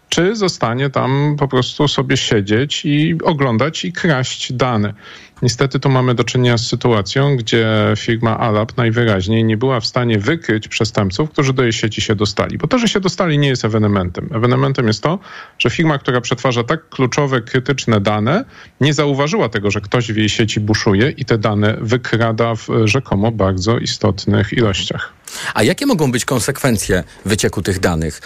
czy 0.08 0.36
zostanie 0.36 0.90
tam 0.90 1.36
po 1.38 1.48
prostu 1.48 1.88
sobie 1.88 2.16
siedzieć 2.16 2.84
i 2.84 3.14
oglądać 3.24 3.84
i 3.84 3.92
kraść 3.92 4.52
dane. 4.52 4.94
Niestety 5.42 5.80
tu 5.80 5.88
mamy 5.88 6.14
do 6.14 6.24
czynienia 6.24 6.58
z 6.58 6.66
sytuacją, 6.66 7.36
gdzie 7.36 7.68
firma 7.96 8.38
Alap 8.38 8.76
najwyraźniej 8.76 9.44
nie 9.44 9.56
była 9.56 9.80
w 9.80 9.86
stanie 9.86 10.18
wykryć 10.18 10.68
przestępców, 10.68 11.30
którzy 11.30 11.52
do 11.52 11.62
jej 11.62 11.72
sieci 11.72 12.00
się 12.00 12.14
dostali. 12.14 12.58
Bo 12.58 12.66
to, 12.66 12.78
że 12.78 12.88
się 12.88 13.00
dostali, 13.00 13.38
nie 13.38 13.48
jest 13.48 13.64
ewenementem. 13.64 14.28
Ewenementem 14.34 14.86
jest 14.86 15.02
to, 15.02 15.18
że 15.58 15.70
firma, 15.70 15.98
która 15.98 16.20
przetwarza 16.20 16.64
tak 16.64 16.88
kluczowe, 16.88 17.40
krytyczne 17.40 18.00
dane, 18.00 18.44
nie 18.80 18.94
zauważyła 18.94 19.48
tego, 19.48 19.70
że 19.70 19.80
ktoś 19.80 20.12
w 20.12 20.16
jej 20.16 20.28
sieci 20.28 20.60
buszuje 20.60 21.10
i 21.10 21.24
te 21.24 21.38
dane 21.38 21.76
wykrada 21.80 22.54
w 22.54 22.68
rzekomo 22.84 23.32
bardzo 23.32 23.78
istotnych 23.78 24.52
ilościach. 24.52 25.12
A 25.54 25.62
jakie 25.62 25.86
mogą 25.86 26.12
być 26.12 26.24
konsekwencje 26.24 27.04
wycieku 27.24 27.62
tych 27.62 27.80
danych? 27.80 28.20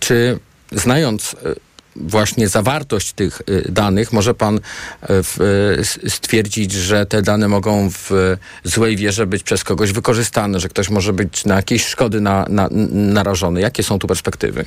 Czy 0.00 0.38
znając 0.74 1.34
e, 1.34 1.54
właśnie 1.96 2.48
zawartość 2.48 3.12
tych 3.12 3.42
e, 3.46 3.72
danych, 3.72 4.12
może 4.12 4.34
pan 4.34 4.60
e, 5.02 6.10
stwierdzić, 6.10 6.72
że 6.72 7.06
te 7.06 7.22
dane 7.22 7.48
mogą 7.48 7.90
w 7.90 8.36
złej 8.64 8.96
wierze 8.96 9.26
być 9.26 9.42
przez 9.42 9.64
kogoś 9.64 9.92
wykorzystane, 9.92 10.60
że 10.60 10.68
ktoś 10.68 10.90
może 10.90 11.12
być 11.12 11.44
na 11.44 11.54
jakieś 11.54 11.86
szkody 11.86 12.20
na, 12.20 12.46
na, 12.48 12.68
narażony. 12.90 13.60
Jakie 13.60 13.82
są 13.82 13.98
tu 13.98 14.06
perspektywy? 14.06 14.64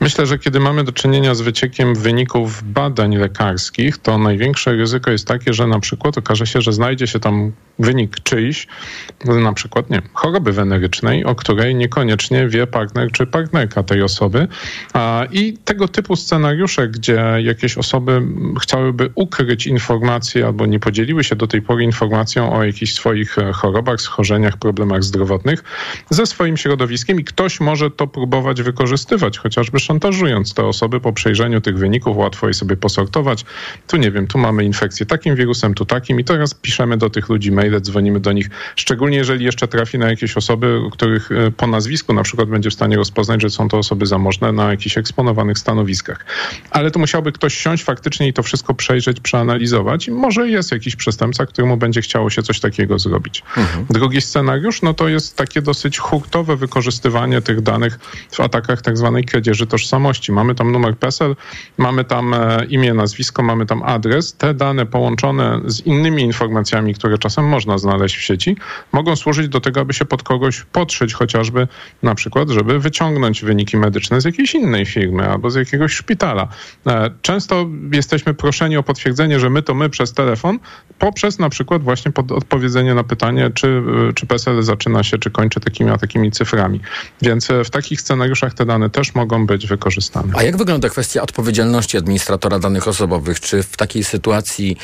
Myślę, 0.00 0.26
że 0.26 0.38
kiedy 0.38 0.60
mamy 0.60 0.84
do 0.84 0.92
czynienia 0.92 1.34
z 1.34 1.40
wyciekiem 1.40 1.94
wyników 1.94 2.62
badań 2.72 3.16
lekarskich, 3.16 3.98
to 3.98 4.18
największe 4.18 4.72
ryzyko 4.72 5.10
jest 5.10 5.26
takie, 5.26 5.52
że 5.54 5.66
na 5.66 5.80
przykład 5.80 6.18
okaże 6.18 6.46
się, 6.46 6.60
że 6.60 6.72
znajdzie 6.72 7.06
się 7.06 7.20
tam 7.20 7.52
wynik 7.78 8.20
czyjś, 8.22 8.66
na 9.24 9.52
przykład 9.52 9.90
nie, 9.90 10.02
choroby 10.12 10.52
wenerycznej, 10.52 11.24
o 11.24 11.34
której 11.34 11.74
niekoniecznie 11.74 12.48
wie 12.48 12.66
partner 12.66 13.12
czy 13.12 13.26
partnerka 13.26 13.82
tej 13.82 14.02
osoby. 14.02 14.48
I 15.32 15.58
tego 15.64 15.88
typu 15.88 16.16
scenariusze, 16.16 16.88
gdzie 16.88 17.24
jakieś 17.42 17.78
osoby 17.78 18.22
chciałyby 18.62 19.10
ukryć 19.14 19.66
informacje 19.66 20.46
albo 20.46 20.66
nie 20.66 20.80
podzieliły 20.80 21.24
się 21.24 21.36
do 21.36 21.46
tej 21.46 21.62
pory 21.62 21.84
informacją 21.84 22.52
o 22.52 22.64
jakichś 22.64 22.92
swoich 22.92 23.38
e, 23.38 23.52
chorobach, 23.52 24.00
schorzeniach, 24.00 24.56
problemach 24.56 25.04
zdrowotnych 25.04 25.64
ze 26.10 26.26
swoim 26.26 26.56
środowiskiem 26.56 27.20
i 27.20 27.24
ktoś 27.24 27.60
może 27.60 27.90
to 27.90 28.06
próbować 28.06 28.62
wykorzystywać, 28.62 29.38
chociażby 29.38 29.80
szantażując 29.90 30.54
te 30.54 30.64
osoby 30.64 31.00
po 31.00 31.12
przejrzeniu 31.12 31.60
tych 31.60 31.78
wyników, 31.78 32.16
łatwo 32.16 32.48
je 32.48 32.54
sobie 32.54 32.76
posortować. 32.76 33.44
Tu 33.86 33.96
nie 33.96 34.10
wiem, 34.10 34.26
tu 34.26 34.38
mamy 34.38 34.64
infekcję 34.64 35.06
takim 35.06 35.36
wirusem, 35.36 35.74
tu 35.74 35.84
takim 35.84 36.20
i 36.20 36.24
teraz 36.24 36.54
piszemy 36.54 36.96
do 36.96 37.10
tych 37.10 37.28
ludzi 37.28 37.52
maile, 37.52 37.80
dzwonimy 37.80 38.20
do 38.20 38.32
nich, 38.32 38.50
szczególnie 38.76 39.16
jeżeli 39.16 39.44
jeszcze 39.44 39.68
trafi 39.68 39.98
na 39.98 40.10
jakieś 40.10 40.36
osoby, 40.36 40.80
których 40.92 41.32
e, 41.32 41.50
po 41.50 41.66
nazwisku 41.66 42.14
na 42.14 42.22
przykład 42.22 42.48
będzie 42.48 42.70
w 42.70 42.74
stanie 42.74 42.96
rozpoznać, 42.96 43.42
że 43.42 43.50
są 43.50 43.68
to 43.68 43.78
osoby 43.78 44.06
zamożne 44.06 44.52
na 44.52 44.70
jakichś 44.70 44.98
eksponowanych 44.98 45.58
stanowiskach. 45.58 46.26
Ale 46.70 46.90
tu 46.90 46.98
musiałby 46.98 47.32
ktoś 47.32 47.54
siąść 47.54 47.84
faktycznie 47.84 48.28
i 48.28 48.32
to 48.32 48.42
wszystko 48.42 48.74
przejrzeć, 48.74 49.20
przeanalizować 49.20 50.08
i 50.08 50.10
może 50.10 50.48
jest 50.48 50.72
jakiś 50.72 50.96
przestępca, 50.96 51.46
któremu 51.46 51.76
będzie 51.76 52.02
chciało 52.02 52.30
się 52.30 52.42
coś 52.42 52.60
takiego 52.60 52.98
zrobić. 52.98 53.42
Drugi 53.90 54.20
scenariusz, 54.20 54.82
no 54.82 54.94
to 54.94 55.08
jest 55.08 55.36
takie 55.36 55.62
dosyć 55.62 55.98
hurtowe 55.98 56.56
wykorzystywanie 56.56 57.42
tych 57.42 57.60
danych 57.60 57.98
w 58.30 58.40
atakach 58.40 58.82
tak 58.82 58.98
zwanej 58.98 59.24
kradzieży 59.24 59.66
tożsamości. 59.66 59.79
Mamy 60.32 60.54
tam 60.54 60.72
numer 60.72 60.96
PESEL, 60.96 61.36
mamy 61.78 62.04
tam 62.04 62.34
e, 62.34 62.64
imię, 62.64 62.94
nazwisko, 62.94 63.42
mamy 63.42 63.66
tam 63.66 63.82
adres. 63.82 64.34
Te 64.34 64.54
dane 64.54 64.86
połączone 64.86 65.60
z 65.64 65.80
innymi 65.80 66.22
informacjami, 66.22 66.94
które 66.94 67.18
czasem 67.18 67.44
można 67.44 67.78
znaleźć 67.78 68.16
w 68.16 68.22
sieci, 68.22 68.56
mogą 68.92 69.16
służyć 69.16 69.48
do 69.48 69.60
tego, 69.60 69.80
aby 69.80 69.92
się 69.92 70.04
pod 70.04 70.22
kogoś 70.22 70.64
podszyć, 70.72 71.14
chociażby 71.14 71.68
na 72.02 72.14
przykład, 72.14 72.50
żeby 72.50 72.78
wyciągnąć 72.78 73.44
wyniki 73.44 73.76
medyczne 73.76 74.20
z 74.20 74.24
jakiejś 74.24 74.54
innej 74.54 74.86
firmy 74.86 75.28
albo 75.28 75.50
z 75.50 75.54
jakiegoś 75.54 75.92
szpitala. 75.92 76.48
E, 76.86 77.10
Często 77.22 77.66
jesteśmy 77.92 78.34
proszeni 78.34 78.76
o 78.76 78.82
potwierdzenie, 78.82 79.40
że 79.40 79.50
my 79.50 79.62
to 79.62 79.74
my 79.74 79.88
przez 79.88 80.12
telefon, 80.12 80.58
poprzez 80.98 81.38
na 81.38 81.48
przykład 81.48 81.82
właśnie 81.82 82.12
odpowiedzenie 82.30 82.94
na 82.94 83.04
pytanie, 83.04 83.50
czy, 83.54 83.82
e, 84.08 84.12
czy 84.12 84.26
PESEL 84.26 84.62
zaczyna 84.62 85.02
się, 85.02 85.18
czy 85.18 85.30
kończy 85.30 85.60
takimi 85.60 85.90
a 85.90 85.98
takimi 85.98 86.30
cyframi. 86.30 86.80
Więc 87.22 87.48
w 87.64 87.70
takich 87.70 88.00
scenariuszach 88.00 88.54
te 88.54 88.66
dane 88.66 88.90
też 88.90 89.14
mogą 89.14 89.46
być 89.46 89.66
wykorzystane. 89.70 90.32
A 90.36 90.42
jak 90.42 90.56
wygląda 90.56 90.88
kwestia 90.88 91.22
odpowiedzialności 91.22 91.96
administratora 91.96 92.58
danych 92.58 92.88
osobowych? 92.88 93.40
Czy 93.40 93.62
w 93.62 93.76
takiej 93.76 94.04
sytuacji, 94.04 94.76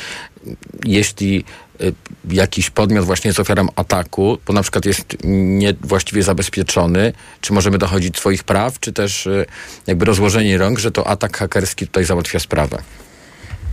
jeśli 0.85 1.43
y, 1.81 1.93
jakiś 2.29 2.69
podmiot 2.69 3.05
właśnie 3.05 3.29
jest 3.29 3.39
ofiarą 3.39 3.67
ataku, 3.75 4.37
bo 4.45 4.53
na 4.53 4.61
przykład 4.61 4.85
jest 4.85 5.05
niewłaściwie 5.23 6.23
zabezpieczony, 6.23 7.13
czy 7.41 7.53
możemy 7.53 7.77
dochodzić 7.77 8.17
swoich 8.17 8.43
praw, 8.43 8.79
czy 8.79 8.93
też 8.93 9.27
y, 9.27 9.45
jakby 9.87 10.05
rozłożenie 10.05 10.57
rąk, 10.57 10.79
że 10.79 10.91
to 10.91 11.07
atak 11.07 11.37
hakerski 11.37 11.87
tutaj 11.87 12.05
załatwia 12.05 12.39
sprawę? 12.39 12.77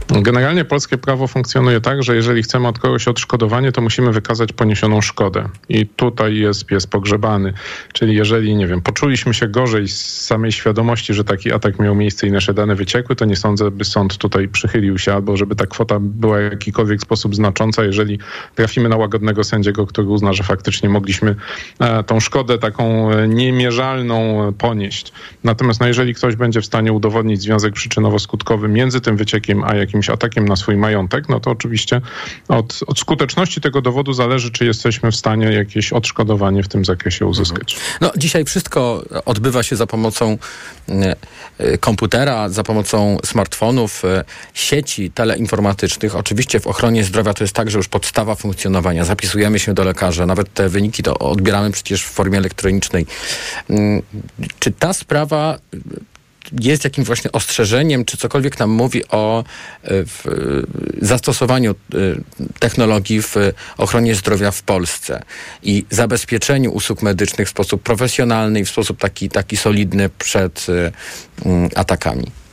Generalnie 0.08 0.64
polskie 0.64 0.98
prawo 0.98 1.26
funkcjonuje 1.26 1.80
tak, 1.80 2.02
że 2.02 2.16
jeżeli 2.16 2.42
chcemy 2.42 2.68
od 2.68 2.78
kogoś 2.78 3.08
odszkodowanie, 3.08 3.72
to 3.72 3.80
musimy 3.80 4.12
wykazać 4.12 4.52
poniesioną 4.52 5.00
szkodę. 5.00 5.48
I 5.68 5.86
tutaj 5.86 6.36
jest 6.36 6.66
pies 6.66 6.86
pogrzebany. 6.86 7.52
Czyli 7.92 8.14
jeżeli, 8.14 8.56
nie 8.56 8.66
wiem, 8.66 8.82
poczuliśmy 8.82 9.34
się 9.34 9.48
gorzej 9.48 9.88
z 9.88 10.20
samej 10.20 10.52
świadomości, 10.52 11.14
że 11.14 11.24
taki 11.24 11.52
atak 11.52 11.78
miał 11.78 11.94
miejsce 11.94 12.26
i 12.26 12.30
nasze 12.30 12.54
dane 12.54 12.74
wyciekły, 12.74 13.16
to 13.16 13.24
nie 13.24 13.36
sądzę, 13.36 13.70
by 13.70 13.84
sąd 13.84 14.18
tutaj 14.18 14.48
przychylił 14.48 14.98
się 14.98 15.14
albo 15.14 15.36
żeby 15.36 15.56
ta 15.56 15.66
kwota 15.66 15.98
była 16.00 16.38
w 16.38 16.52
jakikolwiek 16.52 17.00
sposób 17.00 17.34
znacząca, 17.34 17.84
jeżeli 17.84 18.18
trafimy 18.54 18.88
na 18.88 18.96
łagodnego 18.96 19.44
sędziego, 19.44 19.86
który 19.86 20.08
uzna, 20.08 20.32
że 20.32 20.42
faktycznie 20.42 20.88
mogliśmy 20.88 21.36
e, 21.78 22.02
tą 22.04 22.20
szkodę 22.20 22.58
taką 22.58 23.10
e, 23.10 23.28
niemierzalną 23.28 24.48
e, 24.48 24.52
ponieść. 24.52 25.12
Natomiast 25.44 25.80
no, 25.80 25.86
jeżeli 25.86 26.14
ktoś 26.14 26.36
będzie 26.36 26.60
w 26.60 26.66
stanie 26.66 26.92
udowodnić 26.92 27.42
związek 27.42 27.74
przyczynowo-skutkowy 27.74 28.68
między 28.68 29.00
tym 29.00 29.16
wyciekiem 29.16 29.64
a 29.64 29.74
jakimś 29.74 29.93
atakiem 30.10 30.48
na 30.48 30.56
swój 30.56 30.76
majątek, 30.76 31.28
no 31.28 31.40
to 31.40 31.50
oczywiście 31.50 32.00
od, 32.48 32.80
od 32.86 32.98
skuteczności 32.98 33.60
tego 33.60 33.82
dowodu 33.82 34.12
zależy, 34.12 34.50
czy 34.50 34.64
jesteśmy 34.64 35.10
w 35.10 35.16
stanie 35.16 35.46
jakieś 35.46 35.92
odszkodowanie 35.92 36.62
w 36.62 36.68
tym 36.68 36.84
zakresie 36.84 37.26
uzyskać. 37.26 37.76
No, 38.00 38.12
dzisiaj 38.16 38.44
wszystko 38.44 39.04
odbywa 39.24 39.62
się 39.62 39.76
za 39.76 39.86
pomocą 39.86 40.38
e, 40.88 41.16
e, 41.58 41.78
komputera, 41.78 42.48
za 42.48 42.62
pomocą 42.62 43.18
smartfonów, 43.24 44.04
e, 44.04 44.24
sieci 44.54 45.10
teleinformatycznych. 45.10 46.16
Oczywiście 46.16 46.60
w 46.60 46.66
ochronie 46.66 47.04
zdrowia 47.04 47.34
to 47.34 47.44
jest 47.44 47.54
tak, 47.54 47.70
że 47.70 47.78
już 47.78 47.88
podstawa 47.88 48.34
funkcjonowania. 48.34 49.04
Zapisujemy 49.04 49.58
się 49.58 49.74
do 49.74 49.84
lekarza, 49.84 50.26
nawet 50.26 50.54
te 50.54 50.68
wyniki 50.68 51.02
to 51.02 51.18
odbieramy 51.18 51.70
przecież 51.70 52.04
w 52.04 52.10
formie 52.10 52.38
elektronicznej. 52.38 53.06
Mm, 53.70 54.02
Czy 54.58 54.70
ta 54.70 54.92
sprawa 54.92 55.58
jest 56.60 56.84
jakimś 56.84 57.06
właśnie 57.06 57.32
ostrzeżeniem, 57.32 58.04
czy 58.04 58.16
cokolwiek 58.16 58.58
nam 58.58 58.70
mówi 58.70 59.08
o 59.08 59.44
e, 59.84 59.90
e, 59.90 60.04
zastosowaniu 61.02 61.70
e, 61.70 61.96
technologii 62.58 63.22
w 63.22 63.34
ochronie 63.78 64.14
zdrowia 64.14 64.50
w 64.50 64.62
Polsce 64.62 65.22
i 65.62 65.84
zabezpieczeniu 65.90 66.72
usług 66.72 67.02
medycznych 67.02 67.48
w 67.48 67.50
sposób 67.50 67.82
profesjonalny 67.82 68.60
i 68.60 68.64
w 68.64 68.70
sposób 68.70 68.98
taki, 68.98 69.28
taki 69.28 69.56
solidny 69.56 70.08
przed 70.08 70.66
atakami. 71.74 72.43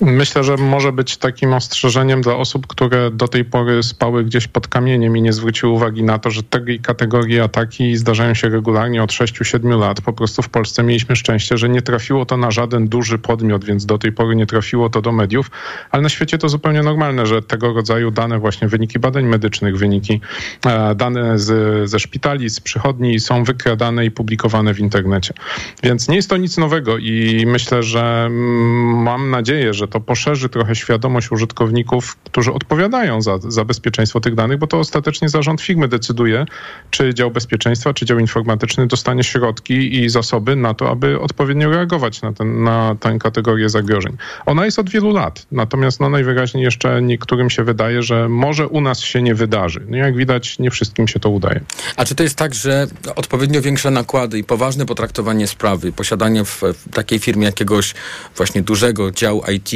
Myślę, 0.00 0.44
że 0.44 0.56
może 0.56 0.92
być 0.92 1.16
takim 1.16 1.52
ostrzeżeniem 1.52 2.20
dla 2.20 2.36
osób, 2.36 2.66
które 2.66 3.10
do 3.10 3.28
tej 3.28 3.44
pory 3.44 3.82
spały 3.82 4.24
gdzieś 4.24 4.48
pod 4.48 4.68
kamieniem 4.68 5.16
i 5.16 5.22
nie 5.22 5.32
zwróciły 5.32 5.72
uwagi 5.72 6.02
na 6.02 6.18
to, 6.18 6.30
że 6.30 6.42
tej 6.42 6.80
kategorii 6.80 7.40
ataki 7.40 7.96
zdarzają 7.96 8.34
się 8.34 8.48
regularnie 8.48 9.02
od 9.02 9.10
6-7 9.10 9.78
lat. 9.78 10.00
Po 10.00 10.12
prostu 10.12 10.42
w 10.42 10.48
Polsce 10.48 10.82
mieliśmy 10.82 11.16
szczęście, 11.16 11.58
że 11.58 11.68
nie 11.68 11.82
trafiło 11.82 12.26
to 12.26 12.36
na 12.36 12.50
żaden 12.50 12.88
duży 12.88 13.18
podmiot, 13.18 13.64
więc 13.64 13.86
do 13.86 13.98
tej 13.98 14.12
pory 14.12 14.36
nie 14.36 14.46
trafiło 14.46 14.90
to 14.90 15.02
do 15.02 15.12
mediów, 15.12 15.50
ale 15.90 16.02
na 16.02 16.08
świecie 16.08 16.38
to 16.38 16.48
zupełnie 16.48 16.82
normalne, 16.82 17.26
że 17.26 17.42
tego 17.42 17.72
rodzaju 17.72 18.10
dane, 18.10 18.38
właśnie 18.38 18.68
wyniki 18.68 18.98
badań 18.98 19.24
medycznych, 19.24 19.78
wyniki 19.78 20.20
e, 20.66 20.94
dane 20.94 21.38
z, 21.38 21.90
ze 21.90 21.98
szpitali, 21.98 22.50
z 22.50 22.60
przychodni 22.60 23.20
są 23.20 23.44
wykradane 23.44 24.04
i 24.04 24.10
publikowane 24.10 24.74
w 24.74 24.78
internecie. 24.78 25.34
Więc 25.82 26.08
nie 26.08 26.16
jest 26.16 26.30
to 26.30 26.36
nic 26.36 26.58
nowego 26.58 26.98
i 26.98 27.44
myślę, 27.46 27.82
że 27.82 28.24
mm, 28.26 29.02
mam 29.02 29.30
nadzieję, 29.30 29.74
że 29.74 29.87
to 29.88 30.00
poszerzy 30.00 30.48
trochę 30.48 30.74
świadomość 30.74 31.32
użytkowników, 31.32 32.16
którzy 32.16 32.52
odpowiadają 32.52 33.22
za, 33.22 33.38
za 33.38 33.64
bezpieczeństwo 33.64 34.20
tych 34.20 34.34
danych, 34.34 34.58
bo 34.58 34.66
to 34.66 34.78
ostatecznie 34.78 35.28
zarząd 35.28 35.60
firmy 35.60 35.88
decyduje, 35.88 36.46
czy 36.90 37.14
dział 37.14 37.30
bezpieczeństwa, 37.30 37.94
czy 37.94 38.06
dział 38.06 38.18
informatyczny 38.18 38.86
dostanie 38.86 39.24
środki 39.24 40.00
i 40.02 40.08
zasoby 40.08 40.56
na 40.56 40.74
to, 40.74 40.90
aby 40.90 41.20
odpowiednio 41.20 41.70
reagować 41.70 42.22
na, 42.22 42.32
ten, 42.32 42.62
na 42.62 42.96
tę 43.00 43.18
kategorię 43.18 43.68
zagrożeń. 43.68 44.16
Ona 44.46 44.64
jest 44.64 44.78
od 44.78 44.90
wielu 44.90 45.10
lat, 45.10 45.46
natomiast 45.52 46.00
no, 46.00 46.08
najwyraźniej 46.08 46.64
jeszcze 46.64 47.02
niektórym 47.02 47.50
się 47.50 47.64
wydaje, 47.64 48.02
że 48.02 48.28
może 48.28 48.68
u 48.68 48.80
nas 48.80 49.00
się 49.00 49.22
nie 49.22 49.34
wydarzy. 49.34 49.80
No 49.88 49.96
jak 49.96 50.16
widać, 50.16 50.58
nie 50.58 50.70
wszystkim 50.70 51.08
się 51.08 51.20
to 51.20 51.30
udaje. 51.30 51.60
A 51.96 52.04
czy 52.04 52.14
to 52.14 52.22
jest 52.22 52.36
tak, 52.36 52.54
że 52.54 52.86
odpowiednio 53.16 53.62
większe 53.62 53.90
nakłady 53.90 54.38
i 54.38 54.44
poważne 54.44 54.86
potraktowanie 54.86 55.46
sprawy, 55.46 55.92
posiadanie 55.92 56.44
w, 56.44 56.62
w 56.62 56.94
takiej 56.94 57.18
firmie 57.18 57.46
jakiegoś 57.46 57.94
właśnie 58.36 58.62
dużego 58.62 59.10
działu 59.10 59.42
IT 59.54 59.72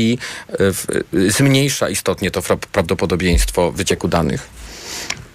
e, 0.49 0.73
w, 0.73 0.87
e, 0.91 1.31
zmniejsza 1.31 1.89
istotnie 1.89 2.31
to 2.31 2.43
prawdopodobieństwo 2.73 3.73
wycieku 3.73 4.09
danych? 4.09 4.62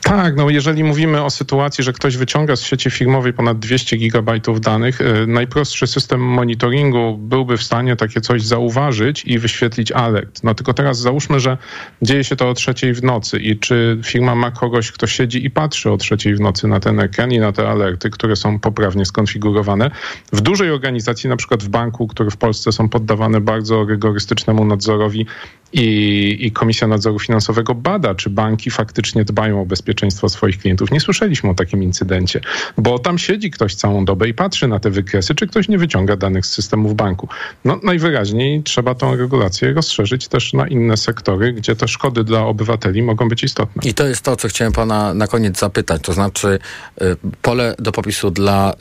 Tak, 0.07 0.35
no 0.35 0.49
jeżeli 0.49 0.83
mówimy 0.83 1.23
o 1.23 1.29
sytuacji, 1.29 1.83
że 1.83 1.93
ktoś 1.93 2.17
wyciąga 2.17 2.55
z 2.55 2.61
sieci 2.61 2.91
firmowej 2.91 3.33
ponad 3.33 3.59
200 3.59 3.97
gigabajtów 3.97 4.61
danych, 4.61 5.01
y, 5.01 5.27
najprostszy 5.27 5.87
system 5.87 6.21
monitoringu 6.21 7.17
byłby 7.17 7.57
w 7.57 7.63
stanie 7.63 7.95
takie 7.95 8.21
coś 8.21 8.41
zauważyć 8.41 9.23
i 9.25 9.39
wyświetlić 9.39 9.91
alert. 9.91 10.43
No 10.43 10.55
tylko 10.55 10.73
teraz 10.73 10.99
załóżmy, 10.99 11.39
że 11.39 11.57
dzieje 12.01 12.23
się 12.23 12.35
to 12.35 12.49
o 12.49 12.53
trzeciej 12.53 12.93
w 12.93 13.03
nocy 13.03 13.39
i 13.39 13.59
czy 13.59 13.99
firma 14.03 14.35
ma 14.35 14.51
kogoś, 14.51 14.91
kto 14.91 15.07
siedzi 15.07 15.45
i 15.45 15.49
patrzy 15.49 15.91
o 15.91 15.97
trzeciej 15.97 16.35
w 16.35 16.39
nocy 16.39 16.67
na 16.67 16.79
ten 16.79 16.99
ekran 16.99 17.31
i 17.31 17.39
na 17.39 17.51
te 17.51 17.69
alerty, 17.69 18.09
które 18.09 18.35
są 18.35 18.59
poprawnie 18.59 19.05
skonfigurowane. 19.05 19.91
W 20.33 20.41
dużej 20.41 20.71
organizacji, 20.71 21.29
na 21.29 21.35
przykład 21.35 21.63
w 21.63 21.69
banku, 21.69 22.07
które 22.07 22.31
w 22.31 22.37
Polsce 22.37 22.71
są 22.71 22.89
poddawane 22.89 23.41
bardzo 23.41 23.85
rygorystycznemu 23.85 24.65
nadzorowi, 24.65 25.25
i, 25.73 26.37
i 26.39 26.51
Komisja 26.51 26.87
Nadzoru 26.87 27.19
Finansowego 27.19 27.75
bada, 27.75 28.15
czy 28.15 28.29
banki 28.29 28.71
faktycznie 28.71 29.25
dbają 29.25 29.61
o 29.61 29.65
bezpieczeństwo 29.65 30.29
swoich 30.29 30.57
klientów. 30.57 30.91
Nie 30.91 30.99
słyszeliśmy 30.99 31.49
o 31.49 31.53
takim 31.53 31.83
incydencie, 31.83 32.41
bo 32.77 32.99
tam 32.99 33.17
siedzi 33.17 33.51
ktoś 33.51 33.75
całą 33.75 34.05
dobę 34.05 34.29
i 34.29 34.33
patrzy 34.33 34.67
na 34.67 34.79
te 34.79 34.89
wykresy, 34.89 35.35
czy 35.35 35.47
ktoś 35.47 35.67
nie 35.67 35.77
wyciąga 35.77 36.15
danych 36.15 36.45
z 36.45 36.53
systemów 36.53 36.95
banku. 36.95 37.27
No 37.65 37.79
najwyraźniej 37.83 38.63
trzeba 38.63 38.95
tą 38.95 39.15
regulację 39.15 39.73
rozszerzyć 39.73 40.27
też 40.27 40.53
na 40.53 40.67
inne 40.67 40.97
sektory, 40.97 41.53
gdzie 41.53 41.75
te 41.75 41.87
szkody 41.87 42.23
dla 42.23 42.45
obywateli 42.45 43.03
mogą 43.03 43.29
być 43.29 43.43
istotne. 43.43 43.81
I 43.89 43.93
to 43.93 44.07
jest 44.07 44.21
to, 44.21 44.35
co 44.35 44.47
chciałem 44.47 44.73
pana 44.73 45.13
na 45.13 45.27
koniec 45.27 45.59
zapytać, 45.59 46.01
to 46.01 46.13
znaczy 46.13 46.59
y, 47.01 47.15
pole 47.41 47.75
do 47.79 47.91
popisu 47.91 48.31
dla 48.31 48.73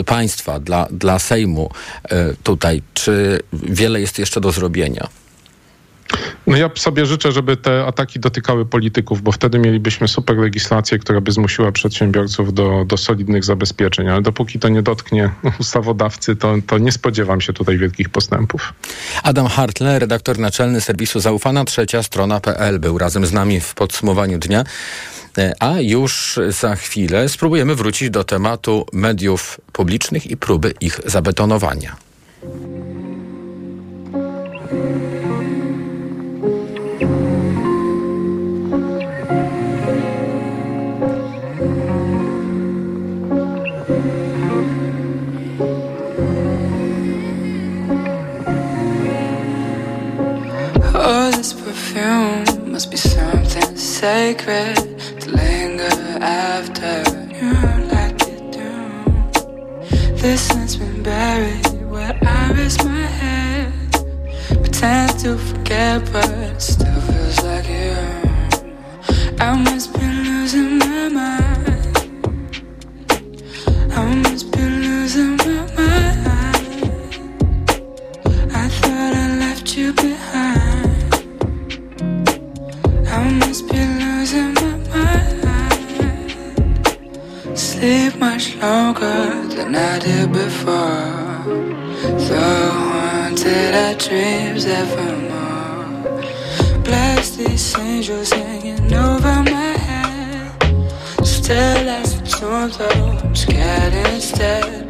y, 0.00 0.04
państwa, 0.04 0.60
dla, 0.60 0.88
dla 0.90 1.18
Sejmu 1.18 1.70
y, 2.04 2.36
tutaj, 2.42 2.82
czy 2.94 3.40
wiele 3.52 4.00
jest 4.00 4.18
jeszcze 4.18 4.40
do 4.40 4.52
zrobienia? 4.52 5.21
No 6.46 6.56
ja 6.56 6.70
sobie 6.74 7.06
życzę, 7.06 7.32
żeby 7.32 7.56
te 7.56 7.84
ataki 7.84 8.20
dotykały 8.20 8.66
polityków, 8.66 9.22
bo 9.22 9.32
wtedy 9.32 9.58
mielibyśmy 9.58 10.08
super 10.08 10.36
legislację, 10.36 10.98
która 10.98 11.20
by 11.20 11.32
zmusiła 11.32 11.72
przedsiębiorców 11.72 12.54
do, 12.54 12.84
do 12.86 12.96
solidnych 12.96 13.44
zabezpieczeń, 13.44 14.08
ale 14.08 14.22
dopóki 14.22 14.58
to 14.58 14.68
nie 14.68 14.82
dotknie 14.82 15.30
ustawodawcy, 15.60 16.36
to, 16.36 16.54
to 16.66 16.78
nie 16.78 16.92
spodziewam 16.92 17.40
się 17.40 17.52
tutaj 17.52 17.78
wielkich 17.78 18.08
postępów. 18.08 18.72
Adam 19.22 19.46
Hartle, 19.46 19.98
redaktor 19.98 20.38
naczelny 20.38 20.80
serwisu 20.80 21.20
Zaufana 21.20 21.64
Trzecia 21.64 22.02
Strona.pl 22.02 22.78
był 22.78 22.98
razem 22.98 23.26
z 23.26 23.32
nami 23.32 23.60
w 23.60 23.74
podsumowaniu 23.74 24.38
dnia. 24.38 24.64
A 25.60 25.80
już 25.80 26.40
za 26.48 26.76
chwilę 26.76 27.28
spróbujemy 27.28 27.74
wrócić 27.74 28.10
do 28.10 28.24
tematu 28.24 28.86
mediów 28.92 29.60
publicznych 29.72 30.26
i 30.26 30.36
próby 30.36 30.74
ich 30.80 31.00
zabetonowania. 31.04 31.96
Perfume 51.82 52.70
must 52.72 52.90
be 52.90 52.96
something 52.96 53.76
sacred 53.76 54.76
to 55.20 55.30
linger 55.30 55.96
after 56.20 57.02
you 57.34 57.52
like 57.94 58.22
it 58.22 58.42
do. 58.52 58.70
This 60.16 60.42
scent's 60.42 60.76
been 60.76 61.02
buried 61.02 61.66
where 61.90 62.16
I 62.22 62.52
rest 62.52 62.84
my 62.84 63.06
head. 63.20 63.72
Pretend 64.48 65.18
to 65.20 65.36
forget, 65.38 66.04
but 66.12 66.30
it 66.30 66.60
still 66.62 67.00
feels 67.00 67.42
like 67.42 67.68
you. 67.68 67.81
Dreams 94.62 94.66
evermore. 94.66 96.22
Bless 96.84 97.36
these 97.36 97.78
angels 97.78 98.32
hanging 98.32 98.92
over 98.92 99.42
my 99.42 99.76
head. 99.86 100.90
Still 101.24 101.88
as 101.88 102.20
a 102.20 102.24
tomb, 102.24 102.70
though 102.70 103.18
I'm 103.22 103.34
scared 103.34 103.94
instead 103.94 104.81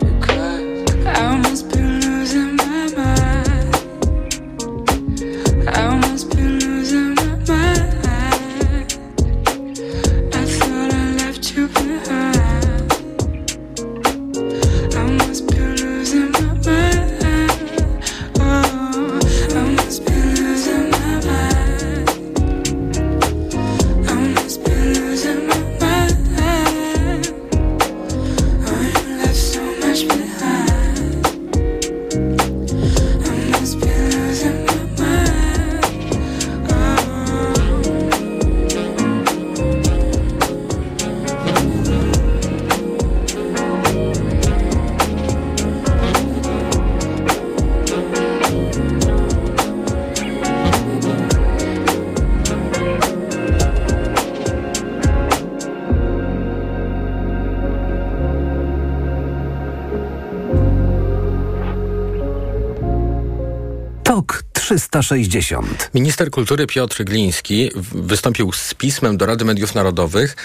360. 64.93 65.91
Minister 65.95 66.31
kultury 66.31 66.67
Piotr 66.67 67.05
Gliński 67.05 67.71
wystąpił 67.93 68.53
z 68.53 68.75
pismem 68.75 69.17
do 69.17 69.27
Rady 69.27 69.45
Mediów 69.45 69.75
Narodowych 69.75 70.37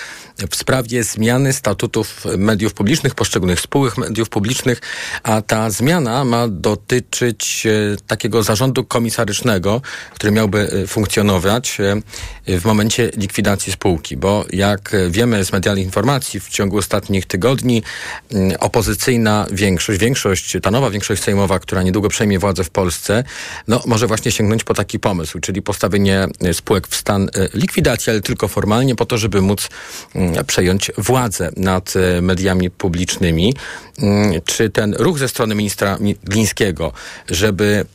w 0.52 0.56
sprawie 0.56 1.04
zmiany 1.04 1.54
statutów 1.54 2.26
mediów 2.38 2.74
publicznych, 2.74 3.16
poszczególnych 3.16 3.60
spółek 3.60 3.98
mediów 3.98 4.30
publicznych, 4.30 4.82
a 5.24 5.42
ta 5.42 5.70
zmiana 5.70 6.26
ma 6.26 6.48
dotyczyć 6.48 7.66
e, 7.66 7.98
takiego 8.08 8.44
zarządu 8.44 8.84
komisarycznego, 8.84 9.82
który 10.14 10.32
miałby 10.32 10.72
e, 10.72 10.88
funkcjonować 10.88 11.78
e, 11.80 12.60
w 12.60 12.66
momencie 12.66 13.12
likwidacji 13.18 13.74
spółki, 13.74 14.18
bo 14.18 14.46
jak 14.54 14.96
wiemy 15.10 15.46
z 15.46 15.52
medialnych 15.52 15.86
informacji 15.86 16.40
w 16.40 16.50
ciągu 16.50 16.78
ostatnich 16.78 17.26
tygodni 17.26 17.84
mm, 18.32 18.58
opozycyjna 18.60 19.48
większość, 19.52 20.00
większość, 20.00 20.58
ta 20.62 20.72
nowa 20.72 20.90
większość 20.90 21.24
sejmowa, 21.24 21.60
która 21.60 21.84
niedługo 21.84 22.10
przejmie 22.10 22.40
władzę 22.40 22.64
w 22.64 22.70
Polsce, 22.70 23.24
no 23.68 23.84
może 23.86 24.08
właśnie 24.08 24.32
sięgnąć 24.38 24.64
po 24.64 24.74
taki 24.74 25.00
pomysł, 25.00 25.40
czyli 25.40 25.62
postawienie 25.62 26.28
e, 26.42 26.54
spółek 26.54 26.88
w 26.88 26.96
stan 26.96 27.24
e, 27.24 27.30
likwidacji, 27.54 28.12
ale 28.12 28.22
tylko 28.22 28.48
formalnie 28.48 28.96
po 28.96 29.06
to, 29.06 29.18
żeby 29.18 29.42
móc 29.42 29.70
mm, 30.16 30.46
przejąć 30.46 30.92
władzę 30.98 31.50
nad 31.58 31.94
e, 31.96 32.22
mediami 32.22 32.70
publicznymi. 32.70 33.54
Mm, 34.02 34.42
Czy 34.46 34.70
ten 34.70 34.94
ruch 34.94 35.20
ze 35.20 35.28
strony 35.28 35.56
ministra 35.56 35.98
Mi- 36.00 36.16
Glińskiego, 36.24 36.94
żeby 37.30 37.86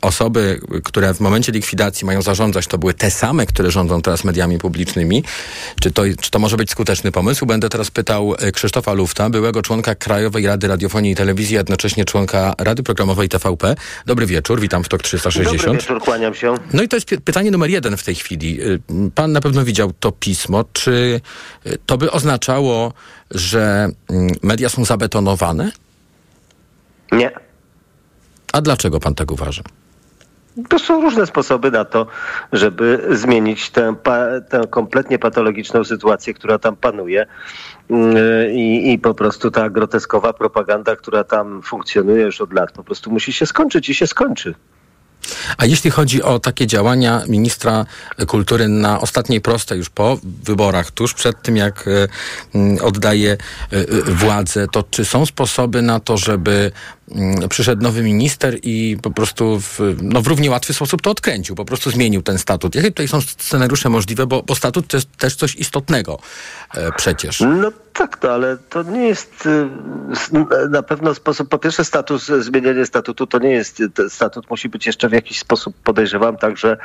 osoby, 0.00 0.60
które 0.84 1.14
w 1.14 1.20
momencie 1.20 1.52
likwidacji 1.52 2.06
mają 2.06 2.22
zarządzać, 2.22 2.66
to 2.66 2.78
były 2.78 2.94
te 2.94 3.10
same, 3.10 3.46
które 3.46 3.70
rządzą 3.70 4.02
teraz 4.02 4.24
mediami 4.24 4.58
publicznymi? 4.58 5.24
Czy 5.80 5.90
to, 5.90 6.02
czy 6.20 6.30
to 6.30 6.38
może 6.38 6.56
być 6.56 6.70
skuteczny 6.70 7.12
pomysł? 7.12 7.46
Będę 7.46 7.68
teraz 7.68 7.90
pytał 7.90 8.34
y, 8.34 8.52
Krzysztofa 8.52 8.92
Lufta, 8.92 9.30
byłego 9.30 9.62
członka 9.62 9.94
Krajowej 9.94 10.46
Rady 10.46 10.68
Radiofonii 10.68 11.12
i 11.12 11.14
Telewizji, 11.14 11.54
jednocześnie 11.54 12.04
członka 12.04 12.54
Rady 12.58 12.82
Programowej 12.82 13.28
TVP. 13.28 13.74
Dobry 14.06 14.26
wieczór, 14.26 14.60
witam 14.60 14.84
w 14.84 14.88
TOK 14.88 15.02
360. 15.02 15.62
Dobry 15.62 15.78
wieczór, 15.80 16.00
kłaniam 16.00 16.34
się. 16.34 16.54
No 16.72 16.82
i 16.82 16.88
to 16.88 16.96
jest 16.96 17.08
py- 17.08 17.20
pytanie 17.20 17.50
numer 17.50 17.70
jeden 17.70 17.96
w 17.96 18.02
tej 18.02 18.14
chwili. 18.14 18.60
Y, 18.62 18.80
Pan 19.14 19.32
na 19.32 19.40
pewno 19.40 19.64
widział 19.64 19.92
to 20.00 20.12
pismo. 20.12 20.64
Czy 20.72 21.20
y, 21.66 21.78
to 21.86 21.98
by 21.98 22.10
oznaczało, 22.10 22.92
że 23.30 23.88
mm, 24.10 24.30
media 24.42 24.68
są 24.68 24.84
zabetonowane? 24.84 25.72
Nie. 27.12 27.45
A 28.56 28.60
dlaczego 28.60 29.00
pan 29.00 29.14
tak 29.14 29.30
uważa? 29.32 29.62
To 30.68 30.78
są 30.78 31.00
różne 31.00 31.26
sposoby 31.26 31.70
na 31.70 31.84
to, 31.84 32.06
żeby 32.52 33.06
zmienić 33.10 33.70
tę, 33.70 33.94
tę 34.48 34.60
kompletnie 34.70 35.18
patologiczną 35.18 35.84
sytuację, 35.84 36.34
która 36.34 36.58
tam 36.58 36.76
panuje. 36.76 37.26
Yy, 37.90 37.96
I, 38.52 38.92
I 38.92 38.98
po 38.98 39.14
prostu 39.14 39.50
ta 39.50 39.70
groteskowa 39.70 40.32
propaganda, 40.32 40.96
która 40.96 41.24
tam 41.24 41.62
funkcjonuje 41.62 42.24
już 42.24 42.40
od 42.40 42.52
lat, 42.52 42.72
po 42.72 42.84
prostu 42.84 43.10
musi 43.10 43.32
się 43.32 43.46
skończyć 43.46 43.88
i 43.88 43.94
się 43.94 44.06
skończy. 44.06 44.54
A 45.58 45.66
jeśli 45.66 45.90
chodzi 45.90 46.22
o 46.22 46.38
takie 46.38 46.66
działania 46.66 47.22
ministra 47.28 47.86
kultury 48.26 48.68
na 48.68 49.00
ostatniej 49.00 49.40
prostej, 49.40 49.78
już 49.78 49.90
po 49.90 50.18
wyborach, 50.44 50.90
tuż 50.90 51.14
przed 51.14 51.42
tym, 51.42 51.56
jak 51.56 51.84
e, 51.88 52.82
oddaje 52.82 53.32
e, 53.32 53.76
e, 53.76 53.86
władzę, 54.02 54.66
to 54.72 54.82
czy 54.90 55.04
są 55.04 55.26
sposoby 55.26 55.82
na 55.82 56.00
to, 56.00 56.16
żeby 56.16 56.72
przyszedł 57.48 57.82
nowy 57.82 58.02
minister 58.02 58.58
i 58.62 58.96
po 59.02 59.10
prostu 59.10 59.60
w, 59.60 59.80
no, 60.02 60.22
w 60.22 60.26
równie 60.26 60.50
łatwy 60.50 60.74
sposób 60.74 61.02
to 61.02 61.10
odkręcił, 61.10 61.56
po 61.56 61.64
prostu 61.64 61.90
zmienił 61.90 62.22
ten 62.22 62.38
statut? 62.38 62.74
Jakie 62.74 62.88
tutaj 62.88 63.08
są 63.08 63.20
scenariusze 63.20 63.88
możliwe, 63.88 64.26
bo, 64.26 64.42
bo 64.42 64.54
statut 64.54 64.86
to 64.88 64.96
jest 64.96 65.16
też 65.16 65.36
coś 65.36 65.54
istotnego 65.54 66.18
przecież. 66.96 67.40
No 67.40 67.72
tak, 67.92 68.16
to, 68.16 68.34
ale 68.34 68.56
to 68.56 68.82
nie 68.82 69.08
jest 69.08 69.46
y, 69.46 69.68
na 70.70 70.82
pewno 70.82 71.14
sposób. 71.14 71.48
Po 71.48 71.58
pierwsze, 71.58 71.84
status, 71.84 72.30
statutu 72.84 73.26
to 73.26 73.38
nie 73.38 73.50
jest. 73.50 73.82
te- 73.94 74.10
Statut 74.10 74.50
musi 74.50 74.68
być 74.68 74.86
jeszcze 74.86 75.08
w 75.08 75.12
jakiś 75.16 75.38
sposób, 75.38 75.76
podejrzewam, 75.84 76.36
także 76.36 76.76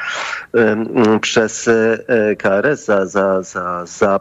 ym, 0.56 1.20
przez 1.20 1.68
y, 1.68 2.06
y, 2.32 2.36
KRS 2.36 2.86
za, 2.86 3.06
za, 3.06 3.44
za, 3.86 4.20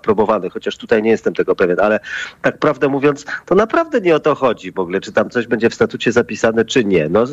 chociaż 0.52 0.76
tutaj 0.76 1.02
nie 1.02 1.10
jestem 1.10 1.34
tego 1.34 1.56
pewien, 1.56 1.80
ale 1.80 2.00
tak 2.42 2.58
prawdę 2.58 2.88
mówiąc, 2.88 3.24
to 3.46 3.54
naprawdę 3.54 4.00
nie 4.00 4.16
o 4.16 4.20
to 4.20 4.34
chodzi 4.34 4.72
w 4.72 4.78
ogóle, 4.78 5.00
czy 5.00 5.12
tam 5.12 5.30
coś 5.30 5.46
będzie 5.46 5.70
w 5.70 5.74
statucie 5.74 6.12
zapisane, 6.12 6.64
czy 6.64 6.84
nie. 6.84 7.08
No, 7.08 7.24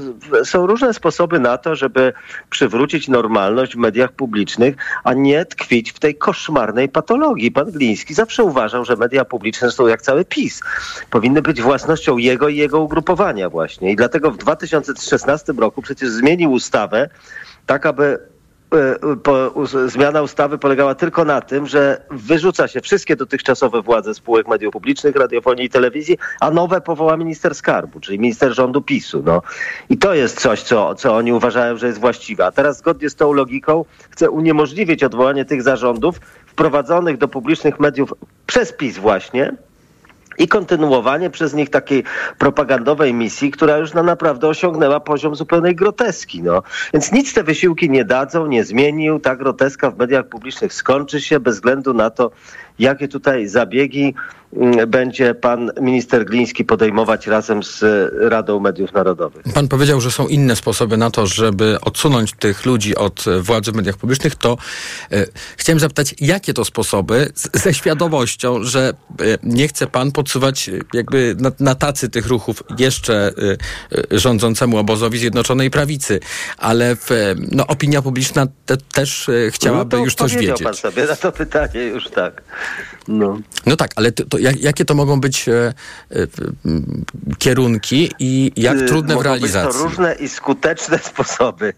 są 0.43 0.67
różne 0.67 0.93
sposoby 0.93 1.39
na 1.39 1.57
to, 1.57 1.75
żeby 1.75 2.13
przywrócić 2.49 3.07
normalność 3.07 3.73
w 3.75 3.77
mediach 3.77 4.11
publicznych, 4.11 4.75
a 5.03 5.13
nie 5.13 5.45
tkwić 5.45 5.91
w 5.91 5.99
tej 5.99 6.15
koszmarnej 6.15 6.89
patologii. 6.89 7.51
Pan 7.51 7.71
Gliński 7.71 8.13
zawsze 8.13 8.43
uważał, 8.43 8.85
że 8.85 8.95
media 8.95 9.25
publiczne 9.25 9.71
są 9.71 9.87
jak 9.87 10.01
cały 10.01 10.25
PiS. 10.25 10.61
Powinny 11.09 11.41
być 11.41 11.61
własnością 11.61 12.17
jego 12.17 12.49
i 12.49 12.55
jego 12.55 12.79
ugrupowania 12.79 13.49
właśnie. 13.49 13.91
I 13.91 13.95
dlatego 13.95 14.31
w 14.31 14.37
2016 14.37 15.53
roku 15.53 15.81
przecież 15.81 16.09
zmienił 16.09 16.51
ustawę 16.57 17.09
tak, 17.65 17.85
aby 17.85 18.19
e, 18.73 19.89
zmiana 19.89 20.21
ustawy 20.21 20.57
polegała 20.57 20.95
tylko 20.95 21.25
na 21.25 21.41
tym, 21.41 21.67
że 21.67 22.01
wyrzuca 22.11 22.67
się 22.67 22.81
wszystkie 22.81 23.15
dotychczasowe 23.15 23.81
władze 23.81 24.13
spółek 24.13 24.47
mediów 24.47 24.73
publicznych, 24.73 25.15
radiofonii 25.15 25.65
i 25.65 25.69
telewizji, 25.69 26.17
a 26.39 26.51
nowe 26.51 26.81
powoła 26.81 27.17
minister 27.17 27.55
skarbu, 27.55 27.99
czyli 27.99 28.19
minister 28.19 28.53
rządu 28.53 28.81
PiSu. 28.81 29.23
No. 29.25 29.41
I 29.89 29.97
to 29.97 30.13
jest 30.13 30.41
coś, 30.41 30.61
co, 30.61 30.95
co 30.95 31.15
oni 31.15 31.33
uważają, 31.33 31.77
że 31.77 31.87
jest 31.87 31.99
właściwe. 31.99 32.45
A 32.45 32.51
teraz 32.51 32.77
zgodnie 32.77 33.09
z 33.09 33.15
tą 33.15 33.33
logiką 33.33 33.85
chce 34.09 34.29
uniemożliwić 34.29 35.03
odwołanie 35.03 35.45
tych 35.45 35.63
zarządów 35.63 36.19
wprowadzonych 36.45 37.17
do 37.17 37.27
publicznych 37.27 37.79
mediów 37.79 38.13
przez 38.45 38.73
PiS 38.73 38.97
właśnie, 38.97 39.53
i 40.37 40.47
kontynuowanie 40.47 41.29
przez 41.29 41.53
nich 41.53 41.69
takiej 41.69 42.03
propagandowej 42.37 43.13
misji, 43.13 43.51
która 43.51 43.77
już 43.77 43.93
no, 43.93 44.03
naprawdę 44.03 44.47
osiągnęła 44.47 44.99
poziom 44.99 45.35
zupełnej 45.35 45.75
groteski. 45.75 46.43
No. 46.43 46.63
Więc 46.93 47.11
nic 47.11 47.33
te 47.33 47.43
wysiłki 47.43 47.89
nie 47.89 48.05
dadzą, 48.05 48.47
nie 48.47 48.63
zmienił. 48.63 49.19
Ta 49.19 49.35
groteska 49.35 49.91
w 49.91 49.97
mediach 49.97 50.27
publicznych 50.27 50.73
skończy 50.73 51.21
się 51.21 51.39
bez 51.39 51.55
względu 51.55 51.93
na 51.93 52.09
to, 52.09 52.31
jakie 52.79 53.07
tutaj 53.07 53.47
zabiegi 53.47 54.13
będzie 54.87 55.35
pan 55.35 55.71
minister 55.81 56.25
Gliński 56.25 56.65
podejmować 56.65 57.27
razem 57.27 57.63
z 57.63 57.83
Radą 58.19 58.59
Mediów 58.59 58.93
Narodowych. 58.93 59.43
Pan 59.53 59.67
powiedział, 59.67 60.01
że 60.01 60.11
są 60.11 60.27
inne 60.27 60.55
sposoby 60.55 60.97
na 60.97 61.11
to, 61.11 61.27
żeby 61.27 61.77
odsunąć 61.81 62.33
tych 62.33 62.65
ludzi 62.65 62.95
od 62.95 63.25
władzy 63.41 63.71
w 63.71 63.75
mediach 63.75 63.97
publicznych, 63.97 64.35
to 64.35 64.57
e, 65.11 65.25
chciałem 65.57 65.79
zapytać, 65.79 66.15
jakie 66.19 66.53
to 66.53 66.65
sposoby, 66.65 67.31
z, 67.35 67.61
ze 67.63 67.73
świadomością, 67.73 68.63
że 68.63 68.89
e, 68.89 68.93
nie 69.43 69.67
chce 69.67 69.87
pan 69.87 70.11
podsuwać 70.11 70.69
e, 70.69 70.71
jakby 70.93 71.35
na, 71.39 71.51
na 71.59 71.75
tacy 71.75 72.09
tych 72.09 72.27
ruchów 72.27 72.63
jeszcze 72.79 73.13
e, 73.13 73.57
e, 74.13 74.19
rządzącemu 74.19 74.77
obozowi 74.77 75.19
Zjednoczonej 75.19 75.71
Prawicy, 75.71 76.19
ale 76.57 76.95
w, 76.95 77.11
e, 77.11 77.35
no, 77.51 77.67
opinia 77.67 78.01
publiczna 78.01 78.47
te, 78.65 78.77
też 78.77 79.29
chciałaby 79.51 79.95
no 79.95 80.01
to 80.01 80.05
już 80.05 80.15
coś 80.15 80.35
wiedzieć. 80.35 80.63
pan 80.63 80.75
sobie 80.75 81.05
na 81.05 81.15
to 81.15 81.31
pytanie 81.31 81.83
już 81.83 82.09
tak. 82.09 82.41
No. 83.07 83.39
No 83.65 83.75
tak, 83.75 83.91
ale 83.95 84.11
to, 84.11 84.25
to 84.25 84.37
jak, 84.47 84.61
jakie 84.61 84.85
to 84.85 84.95
mogą 84.95 85.21
być 85.21 85.49
e, 85.49 85.73
e, 86.11 86.27
kierunki 87.37 88.11
i 88.19 88.51
jak 88.55 88.77
Y, 88.77 88.85
trudne 88.85 89.13
w 89.13 89.17
mogą 89.17 89.17
Być 89.17 89.25
realizacji? 89.25 89.79
to 89.81 89.87
różne 89.87 90.15
i 90.15 90.29
skuteczne 90.29 90.99
sposoby. 91.09 91.73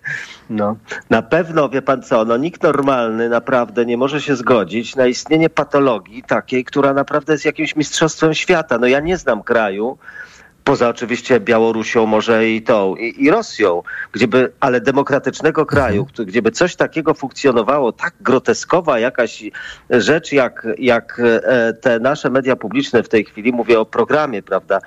No. 0.49 0.75
Na 1.09 1.21
pewno, 1.21 1.69
wie 1.69 1.81
pan 1.81 2.03
co, 2.03 2.25
no 2.25 2.37
nikt 2.37 2.63
normalny 2.63 3.29
naprawdę 3.29 3.85
nie 3.85 3.97
może 3.97 4.21
się 4.21 4.35
zgodzić 4.35 4.95
na 4.95 5.07
istnienie 5.07 5.49
patologii 5.49 6.23
takiej, 6.23 6.65
która 6.65 6.93
naprawdę 6.93 7.33
jest 7.33 7.45
jakimś 7.45 7.75
mistrzostwem 7.75 8.33
świata. 8.33 8.77
No 8.77 8.87
ja 8.87 8.99
nie 8.99 9.17
znam 9.17 9.43
kraju, 9.43 9.97
poza 10.69 10.89
oczywiście 10.89 11.39
Białorusią 11.39 12.05
może 12.05 12.49
i 12.49 12.61
tą, 12.61 12.95
i, 12.95 13.23
i 13.23 13.29
Rosją, 13.31 13.83
gdzieby, 14.11 14.51
ale 14.59 14.81
demokratycznego 14.81 15.65
kraju, 15.65 16.01
Mhm. 16.01 16.13
gdzie- 16.13 16.25
gdzieby 16.25 16.51
coś 16.51 16.75
takiego 16.75 17.13
funkcjonowało, 17.13 17.91
tak 17.91 18.13
groteskowa 18.21 18.99
jakaś 18.99 19.43
rzecz, 19.89 20.31
jak, 20.31 20.67
jak 20.77 21.21
e, 21.43 21.73
te 21.73 21.99
nasze 21.99 22.29
media 22.29 22.55
publiczne 22.55 23.03
w 23.03 23.09
tej 23.09 23.25
chwili, 23.25 23.51
mówię 23.53 23.79
o 23.79 23.85
programie, 23.85 24.43
prawda, 24.43 24.79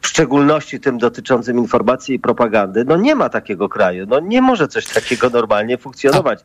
w 0.00 0.06
szczególności 0.06 0.80
tym 0.80 0.98
dotyczącym 0.98 1.58
informacji 1.58 2.14
i 2.14 2.18
propagandy, 2.18 2.84
no 2.84 2.96
nie 2.96 3.14
ma 3.14 3.28
takiego 3.28 3.68
kraju, 3.68 4.06
no 4.08 4.20
nie 4.20 4.42
może 4.42 4.68
coś 4.68 4.86
takiego 4.86 5.30
normalnie 5.30 5.78
funkcjonować. 5.78 6.40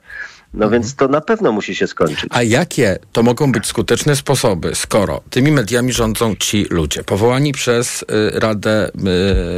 No 0.57 0.69
więc 0.69 0.95
to 0.95 1.07
na 1.07 1.21
pewno 1.21 1.51
musi 1.51 1.75
się 1.75 1.87
skończyć. 1.87 2.29
A 2.29 2.43
jakie 2.43 2.99
to 3.11 3.23
mogą 3.23 3.51
być 3.51 3.65
skuteczne 3.65 4.15
sposoby, 4.15 4.75
skoro 4.75 5.21
tymi 5.29 5.51
mediami 5.51 5.93
rządzą 5.93 6.35
ci 6.35 6.65
ludzie, 6.69 7.03
powołani 7.03 7.51
przez 7.53 8.01
y, 8.01 8.05
Radę 8.39 8.89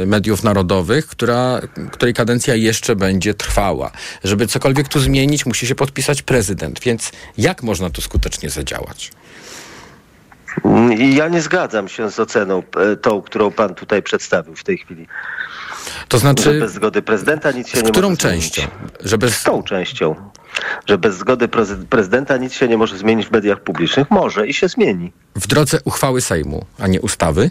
y, 0.02 0.06
Mediów 0.06 0.42
Narodowych, 0.42 1.06
która, 1.06 1.60
której 1.92 2.14
kadencja 2.14 2.54
jeszcze 2.54 2.96
będzie 2.96 3.34
trwała? 3.34 3.90
Żeby 4.24 4.46
cokolwiek 4.46 4.88
tu 4.88 5.00
zmienić, 5.00 5.46
musi 5.46 5.66
się 5.66 5.74
podpisać 5.74 6.22
prezydent. 6.22 6.80
Więc 6.80 7.12
jak 7.38 7.62
można 7.62 7.90
tu 7.90 8.02
skutecznie 8.02 8.50
zadziałać? 8.50 9.12
I 10.98 11.14
ja 11.14 11.28
nie 11.28 11.42
zgadzam 11.42 11.88
się 11.88 12.10
z 12.10 12.20
oceną 12.20 12.62
tą, 13.02 13.22
którą 13.22 13.50
pan 13.50 13.74
tutaj 13.74 14.02
przedstawił 14.02 14.56
w 14.56 14.64
tej 14.64 14.78
chwili. 14.78 15.06
To 16.08 16.16
Że 16.16 16.20
znaczy, 16.20 16.60
bez 16.60 16.72
zgody 16.72 17.02
prezydenta 17.02 17.50
nic 17.52 17.68
się 17.68 17.78
z 17.78 17.82
nie 17.82 17.90
którą 17.90 18.08
może 18.08 18.22
zmienić. 18.22 18.52
częścią? 18.52 18.62
Żeby 19.00 19.30
Z 19.30 19.42
tą 19.42 19.62
częścią. 19.62 20.14
Że 20.86 20.98
bez 20.98 21.16
zgody 21.16 21.48
prezy- 21.48 21.84
prezydenta 21.90 22.36
nic 22.36 22.52
się 22.52 22.68
nie 22.68 22.76
może 22.76 22.98
zmienić 22.98 23.26
w 23.26 23.30
mediach 23.30 23.60
publicznych. 23.60 24.10
Może 24.10 24.46
i 24.46 24.54
się 24.54 24.68
zmieni. 24.68 25.12
w 25.36 25.46
drodze 25.46 25.78
uchwały 25.84 26.20
Sejmu, 26.20 26.64
a 26.78 26.86
nie 26.86 27.00
ustawy? 27.00 27.50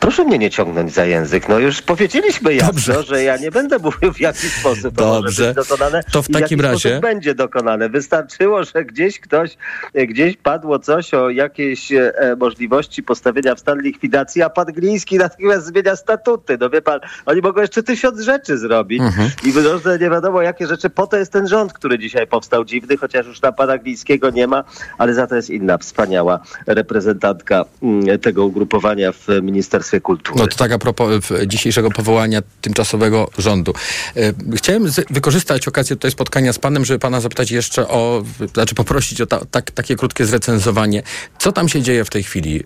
Proszę 0.00 0.24
mnie 0.24 0.38
nie 0.38 0.50
ciągnąć 0.50 0.92
za 0.94 1.04
język. 1.04 1.48
No 1.48 1.58
już 1.58 1.82
powiedzieliśmy 1.82 2.54
jasno, 2.54 3.02
że 3.02 3.22
ja 3.22 3.36
nie 3.36 3.50
będę 3.50 3.78
mówił 3.78 4.12
w 4.12 4.20
jaki 4.20 4.48
sposób 4.48 4.96
to 4.96 5.06
może 5.06 5.22
Dobrze. 5.22 5.54
być 5.54 5.68
dokonane. 5.68 6.00
To 6.12 6.22
w 6.22 6.28
takim 6.28 6.60
razie- 6.60 7.00
będzie 7.00 7.34
dokonane. 7.34 7.88
Wystarczyło, 7.88 8.64
że 8.64 8.84
gdzieś 8.84 9.20
ktoś, 9.20 9.56
gdzieś 9.94 10.36
padło 10.36 10.78
coś 10.78 11.14
o 11.14 11.30
jakiejś 11.30 11.92
e, 11.92 12.12
możliwości 12.38 13.02
postawienia 13.02 13.54
w 13.54 13.60
stan 13.60 13.80
likwidacji, 13.82 14.42
a 14.42 14.50
pan 14.50 14.66
Gliński 14.66 15.18
natychmiast 15.18 15.66
zmienia 15.66 15.96
statuty. 15.96 16.56
No 16.60 16.70
wie 16.70 16.82
pan, 16.82 17.00
oni 17.26 17.40
mogą 17.40 17.60
jeszcze 17.60 17.82
tysiąc 17.82 18.20
rzeczy 18.20 18.58
zrobić 18.58 19.00
Mhm. 19.02 19.30
i 19.44 19.52
różne 19.52 19.98
nie 19.98 20.10
wiadomo 20.10 20.42
jakie 20.42 20.66
rzeczy. 20.66 20.90
Po 20.90 21.06
to 21.06 21.16
jest 21.16 21.32
ten 21.32 21.48
rząd, 21.48 21.72
który 21.72 21.98
dzisiaj 21.98 22.26
powstał 22.26 22.64
dziwny, 22.64 22.96
chociaż 22.96 23.26
już 23.26 23.42
na 23.42 23.52
pana 23.52 23.78
Glińskiego 23.78 24.30
nie 24.30 24.46
ma, 24.46 24.64
ale 24.98 25.14
za 25.14 25.26
to 25.26 25.36
jest 25.36 25.50
inna 25.50 25.78
wspaniała 25.78 26.40
reprezentantka 26.66 27.64
mm, 27.82 28.18
tego 28.18 28.44
ugrupowania 28.44 29.12
w 29.12 29.26
Ministerstwie 29.42 29.59
Ministerstwie 29.60 30.00
Kultury. 30.00 30.40
No 30.40 30.46
to 30.46 30.56
tak 30.56 30.72
a 30.72 30.78
propos 30.78 31.22
dzisiejszego 31.46 31.90
powołania 31.90 32.42
tymczasowego 32.60 33.30
rządu. 33.38 33.74
E, 34.16 34.32
Chciałem 34.56 34.86
wykorzystać 35.10 35.68
okazję 35.68 35.96
tutaj 35.96 36.10
spotkania 36.10 36.52
z 36.52 36.58
panem, 36.58 36.84
żeby 36.84 36.98
pana 36.98 37.20
zapytać 37.20 37.50
jeszcze 37.50 37.88
o, 37.88 38.24
znaczy 38.54 38.74
poprosić 38.74 39.20
o 39.20 39.26
ta, 39.26 39.44
tak, 39.50 39.70
takie 39.70 39.96
krótkie 39.96 40.26
zrecenzowanie. 40.26 41.02
Co 41.38 41.52
tam 41.52 41.68
się 41.68 41.82
dzieje 41.82 42.04
w 42.04 42.10
tej 42.10 42.22
chwili 42.22 42.60
e, 42.60 42.64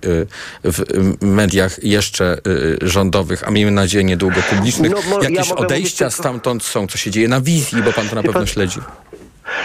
w 0.65 0.85
mediach 1.21 1.85
jeszcze 1.85 2.39
e, 2.83 2.89
rządowych, 2.89 3.49
a 3.49 3.51
miejmy 3.51 3.71
nadzieję 3.71 4.05
niedługo 4.05 4.43
publicznych? 4.51 4.93
No, 4.93 5.23
ja 5.23 5.31
Jakieś 5.31 5.49
mogę 5.49 5.61
odejścia 5.61 6.05
mówić 6.05 6.19
stamtąd 6.19 6.65
są? 6.65 6.87
Co 6.87 6.99
się 6.99 7.11
dzieje 7.11 7.29
na 7.29 7.41
wizji, 7.41 7.83
bo 7.83 7.93
pan 7.93 8.09
to 8.09 8.15
na 8.15 8.23
pewno 8.23 8.47
śledzi. 8.47 8.81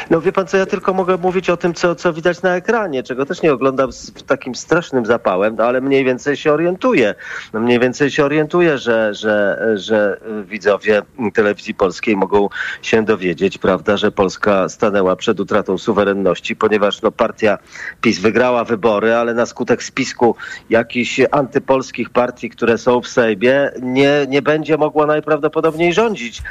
No 0.10 0.22
wie 0.22 0.32
pan 0.32 0.48
co, 0.48 0.58
ja 0.58 0.66
tylko 0.66 0.94
mogę 0.94 1.18
mówić 1.18 1.50
o 1.50 1.58
tym, 1.58 1.74
co, 1.74 1.96
co 1.96 2.14
widać 2.14 2.42
na 2.42 2.56
ekranie, 2.56 3.04
czego 3.04 3.26
też 3.26 3.42
nie 3.42 3.54
oglądam 3.54 3.92
z 3.92 4.24
takim 4.24 4.56
strasznym 4.56 5.06
zapałem, 5.06 5.56
no 5.56 5.64
ale 5.64 5.82
mniej 5.82 6.06
więcej 6.06 6.38
się 6.38 6.54
orientuję. 6.54 7.16
No, 7.54 7.60
mniej 7.60 7.80
więcej 7.80 8.12
się 8.12 8.26
orientuję, 8.26 8.78
że, 8.78 9.14
że, 9.14 9.60
że 9.76 10.20
widzowie 10.46 11.02
telewizji 11.34 11.74
polskiej 11.74 12.16
mogą 12.18 12.50
się 12.82 13.06
dowiedzieć, 13.06 13.58
prawda, 13.58 13.98
że 13.98 14.12
Polska 14.12 14.70
stanęła 14.70 15.16
przed 15.16 15.40
utratą 15.40 15.78
suwerenności, 15.78 16.56
ponieważ 16.56 17.02
no, 17.02 17.12
partia 17.12 17.58
PiS 18.02 18.20
wygrała 18.20 18.64
wybory, 18.64 19.16
ale 19.16 19.34
na 19.34 19.46
skutek 19.46 19.84
spisku 19.84 20.36
jakichś 20.70 21.22
antypolskich 21.32 22.10
partii, 22.10 22.50
które 22.50 22.78
są 22.78 23.02
w 23.02 23.08
Sejmie, 23.08 23.72
nie, 23.82 24.26
nie 24.30 24.42
będzie 24.42 24.78
mogła 24.78 25.06
najprawdopodobniej 25.06 25.94
rządzić. 25.94 26.42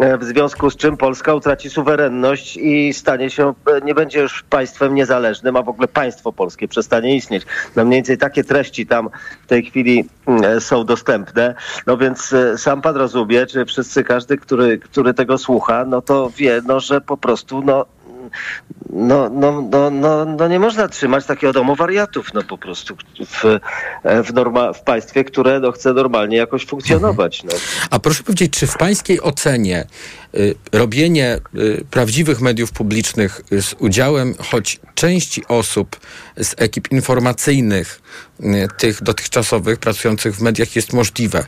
E, 0.00 0.18
W 0.18 0.24
związku 0.24 0.70
z 0.70 0.76
czym 0.76 0.96
Polska 0.96 1.34
utraci 1.34 1.70
suwerenność 1.70 2.56
i 2.56 2.73
stanie 2.92 3.30
się, 3.30 3.54
e, 3.66 3.80
nie 3.80 3.94
będzie 3.94 4.20
już 4.20 4.42
państwem 4.42 4.94
niezależnym, 4.94 5.56
a 5.56 5.62
w 5.62 5.68
ogóle 5.68 5.88
państwo 5.88 6.32
polskie 6.32 6.68
przestanie 6.68 7.16
istnieć. 7.16 7.46
No 7.76 7.84
mniej 7.84 7.98
więcej 7.98 8.18
takie 8.18 8.44
treści 8.44 8.86
tam 8.86 9.08
w 9.44 9.46
tej 9.46 9.64
chwili 9.64 10.04
mm, 10.26 10.60
są 10.60 10.84
dostępne. 10.84 11.54
No 11.86 11.96
więc 11.96 12.32
e, 12.32 12.58
sam 12.58 12.82
pan 12.82 12.96
rozumie, 12.96 13.46
czy 13.46 13.64
wszyscy, 13.64 14.04
każdy, 14.04 14.36
który, 14.36 14.78
który 14.78 15.14
tego 15.14 15.38
słucha, 15.38 15.84
no 15.84 16.02
to 16.02 16.30
wie, 16.36 16.62
no, 16.66 16.80
że 16.80 17.00
po 17.00 17.16
prostu 17.16 17.62
no, 17.62 17.86
no, 18.90 19.30
no, 19.30 19.62
no, 19.70 19.90
no, 19.90 20.24
no 20.24 20.48
nie 20.48 20.58
można 20.58 20.88
trzymać 20.88 21.26
takiego 21.26 21.52
domu 21.52 21.76
wariatów, 21.76 22.34
no 22.34 22.42
po 22.42 22.58
prostu 22.58 22.96
w, 23.26 23.58
w, 24.24 24.34
norma, 24.34 24.72
w 24.72 24.82
państwie, 24.82 25.24
które 25.24 25.60
no, 25.60 25.72
chce 25.72 25.92
normalnie 25.92 26.36
jakoś 26.36 26.66
funkcjonować. 26.66 27.44
No. 27.44 27.52
A 27.90 27.98
proszę 27.98 28.22
powiedzieć, 28.22 28.58
czy 28.58 28.66
w 28.66 28.76
pańskiej 28.76 29.20
ocenie 29.20 29.86
y, 30.34 30.54
robienie 30.72 31.40
y, 31.54 31.84
prawdziwych 31.90 32.40
mediów 32.40 32.72
publicznych 32.72 33.40
z 33.50 33.74
udziałem 33.78 34.34
choć 34.50 34.80
części 34.94 35.46
osób 35.48 36.00
z 36.36 36.54
ekip 36.58 36.92
informacyjnych, 36.92 38.00
tych 38.78 39.02
dotychczasowych, 39.02 39.78
pracujących 39.78 40.36
w 40.36 40.40
mediach 40.42 40.76
jest 40.76 40.92
możliwe? 40.92 41.44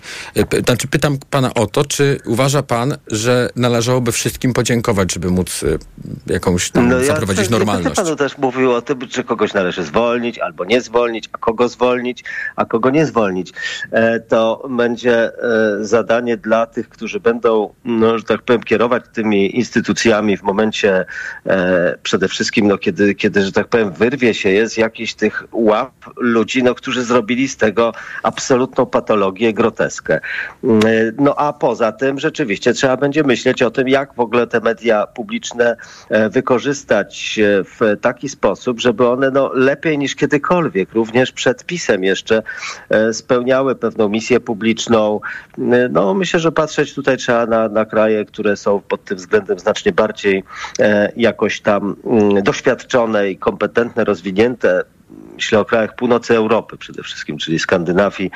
P- 0.49 0.61
Znaczy 0.61 0.89
pytam 0.89 1.19
pana 1.31 1.55
o 1.55 1.67
to, 1.67 1.85
czy 1.85 2.21
uważa 2.25 2.63
pan, 2.63 2.97
że 3.11 3.51
należałoby 3.57 4.13
wszystkim 4.13 4.53
podziękować, 4.53 5.13
żeby 5.15 5.31
móc 5.31 5.63
y, 5.63 5.79
jakąś 6.27 6.71
tam 6.71 6.89
No 6.89 6.99
ja 6.99 7.05
zaprowadzić 7.05 7.45
Nie 7.45 7.51
normalność? 7.51 7.85
będę 7.85 8.03
panu 8.03 8.17
też 8.17 8.39
mówił 8.39 8.73
o 8.73 8.83
tym, 8.83 9.09
czy 9.09 9.25
kogoś 9.25 9.55
należy 9.55 9.83
zwolnić 9.85 10.39
albo 10.39 10.65
nie 10.65 10.81
zwolnić, 10.81 11.29
a 11.33 11.39
kogo 11.39 11.69
zwolnić, 11.69 12.25
a 12.57 12.65
kogo 12.65 12.91
nie 12.91 13.07
zwolnić. 13.07 13.53
E, 13.93 14.21
To 14.21 14.69
będzie 14.71 15.15
e, 15.25 15.31
zadanie 15.81 16.37
dla 16.37 16.67
tych, 16.67 16.89
którzy 16.89 17.21
będą, 17.21 17.75
no, 17.85 18.19
że 18.19 18.25
tak 18.25 18.43
powiem, 18.43 18.63
kierować 18.63 19.03
tymi 19.13 19.57
instytucjami 19.57 20.37
w 20.37 20.43
momencie 20.43 21.05
e, 21.47 21.99
przede 22.03 22.29
wszystkim, 22.29 22.69
no, 22.69 22.79
kiedy, 22.79 23.15
kiedy, 23.15 23.43
że 23.43 23.53
tak 23.53 23.69
powiem, 23.69 23.93
wyrwie 23.93 24.35
się 24.35 24.49
jest 24.51 24.79
jakiś 24.79 25.15
tych 25.15 25.45
łap 25.53 25.93
ludzi, 26.17 26.56
no, 26.63 26.75
którzy 26.75 27.05
zrobili 27.05 27.49
z 27.49 27.57
tego 27.57 27.93
absolutną 28.23 28.87
patologię, 28.87 29.53
groteskę. 29.53 30.21
Mm, 30.65 30.81
e, 30.87 31.13
No 31.19 31.35
a 31.37 31.53
poza 31.53 31.93
tym 31.93 32.19
rzeczywiście 32.19 32.73
trzeba 32.73 32.97
będzie 32.97 33.23
myśleć 33.23 33.63
o 33.63 33.71
tym, 33.71 33.89
jak 33.89 34.15
w 34.15 34.21
ogóle 34.21 34.47
te 34.47 34.61
media 34.61 35.07
publiczne 35.07 35.77
e, 36.11 36.29
wykorzystać 36.29 37.39
e, 37.39 37.65
w 37.65 38.01
taki 38.01 38.29
sposób, 38.29 38.81
żeby 38.81 39.09
one 39.09 39.31
no, 39.31 39.51
lepiej 39.55 39.99
niż 39.99 40.15
kiedykolwiek, 40.15 40.93
również 40.93 41.33
przed 41.33 41.65
pisem 41.65 42.05
jeszcze 42.05 42.43
spełniały 43.13 43.75
pewną 43.75 44.09
misję 44.09 44.41
publiczną. 44.41 45.21
E, 45.59 45.89
No 45.89 46.15
myślę, 46.15 46.41
że 46.41 46.53
patrzeć 46.53 46.95
tutaj 46.95 47.17
trzeba 47.17 47.47
na, 47.47 47.69
na 47.69 47.85
kraje, 47.85 48.25
które 48.25 48.57
są 48.57 48.81
pod 48.81 49.05
tym 49.05 49.17
względem 49.17 49.59
znacznie 49.59 49.93
bardziej 49.93 50.45
jakoś 51.17 51.61
tam 51.61 51.97
mm, 52.05 52.43
doświadczone 52.43 53.31
i 53.31 53.37
kompetentne, 53.37 54.05
rozwinięte. 54.05 54.85
Myślę 55.37 55.61
o 55.61 55.65
krajach 55.65 55.95
północy 55.97 56.37
Europy 56.37 56.77
przede 56.77 57.03
wszystkim, 57.03 57.39
czyli 57.39 57.59
Skandynawii, 57.59 58.31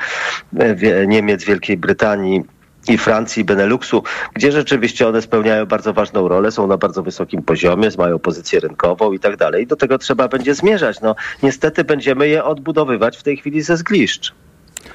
e, 0.59 1.07
Niemiec, 1.07 1.43
Wielkiej 1.43 1.77
Brytanii 1.77 2.43
i 2.87 2.97
Francji, 2.97 3.43
Beneluxu, 3.43 4.03
gdzie 4.33 4.51
rzeczywiście 4.51 5.07
one 5.07 5.21
spełniają 5.21 5.65
bardzo 5.65 5.93
ważną 5.93 6.27
rolę, 6.27 6.51
są 6.51 6.67
na 6.67 6.77
bardzo 6.77 7.03
wysokim 7.03 7.43
poziomie, 7.43 7.89
mają 7.97 8.19
pozycję 8.19 8.59
rynkową 8.59 9.13
i 9.13 9.19
tak 9.19 9.37
dalej. 9.37 9.67
Do 9.67 9.75
tego 9.75 9.97
trzeba 9.97 10.27
będzie 10.27 10.55
zmierzać. 10.55 11.01
No, 11.01 11.15
niestety 11.43 11.83
będziemy 11.83 12.27
je 12.27 12.43
odbudowywać 12.43 13.17
w 13.17 13.23
tej 13.23 13.37
chwili 13.37 13.61
ze 13.61 13.77
zgliszcz. 13.77 14.33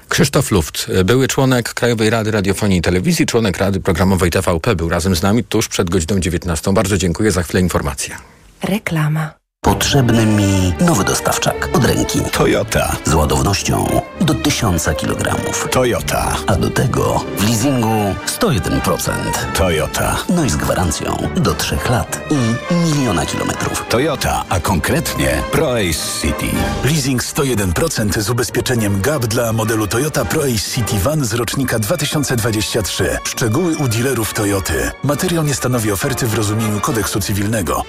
Krzysztof 0.08 0.50
Luft, 0.50 0.90
były 1.04 1.28
członek 1.28 1.74
Krajowej 1.74 2.10
Rady 2.10 2.30
Radiofonii 2.30 2.78
i 2.78 2.82
Telewizji, 2.82 3.26
członek 3.26 3.58
Rady 3.58 3.80
Programowej 3.80 4.30
TVP, 4.30 4.76
był 4.76 4.88
razem 4.88 5.16
z 5.16 5.22
nami 5.22 5.44
tuż 5.44 5.68
przed 5.68 5.90
godziną 5.90 6.20
19. 6.20 6.74
Bardzo 6.74 6.98
dziękuję 6.98 7.30
za 7.30 7.42
chwilę 7.42 7.60
informacja. 7.60 8.18
Reklama. 8.62 9.45
Potrzebny 9.66 10.26
mi 10.26 10.74
nowy 10.80 11.04
dostawczak 11.04 11.68
od 11.72 11.84
ręki. 11.84 12.20
Toyota. 12.32 12.96
Z 13.04 13.14
ładownością 13.14 14.00
do 14.20 14.34
1000 14.34 14.84
kg. 14.84 15.36
Toyota. 15.70 16.36
A 16.46 16.56
do 16.56 16.70
tego 16.70 17.24
w 17.38 17.48
leasingu 17.48 18.14
101%. 18.26 19.10
Toyota. 19.54 20.16
No 20.28 20.44
i 20.44 20.50
z 20.50 20.56
gwarancją 20.56 21.16
do 21.36 21.54
3 21.54 21.78
lat 21.90 22.20
i 22.30 22.74
miliona 22.74 23.26
kilometrów. 23.26 23.84
Toyota, 23.88 24.44
a 24.48 24.60
konkretnie 24.60 25.42
ProAce 25.52 26.20
City. 26.22 26.46
Leasing 26.84 27.22
101% 27.22 28.20
z 28.20 28.30
ubezpieczeniem 28.30 29.00
GAP 29.00 29.26
dla 29.26 29.52
modelu 29.52 29.86
Toyota 29.86 30.24
ProAce 30.24 30.70
City 30.74 30.98
Van 30.98 31.24
z 31.24 31.34
rocznika 31.34 31.78
2023. 31.78 33.18
Szczegóły 33.24 33.76
u 33.76 33.88
dealerów 33.88 34.34
Toyoty. 34.34 34.90
Materiał 35.04 35.44
nie 35.44 35.54
stanowi 35.54 35.92
oferty 35.92 36.26
w 36.26 36.34
rozumieniu 36.34 36.80
kodeksu 36.80 37.20
cywilnego. 37.20 37.84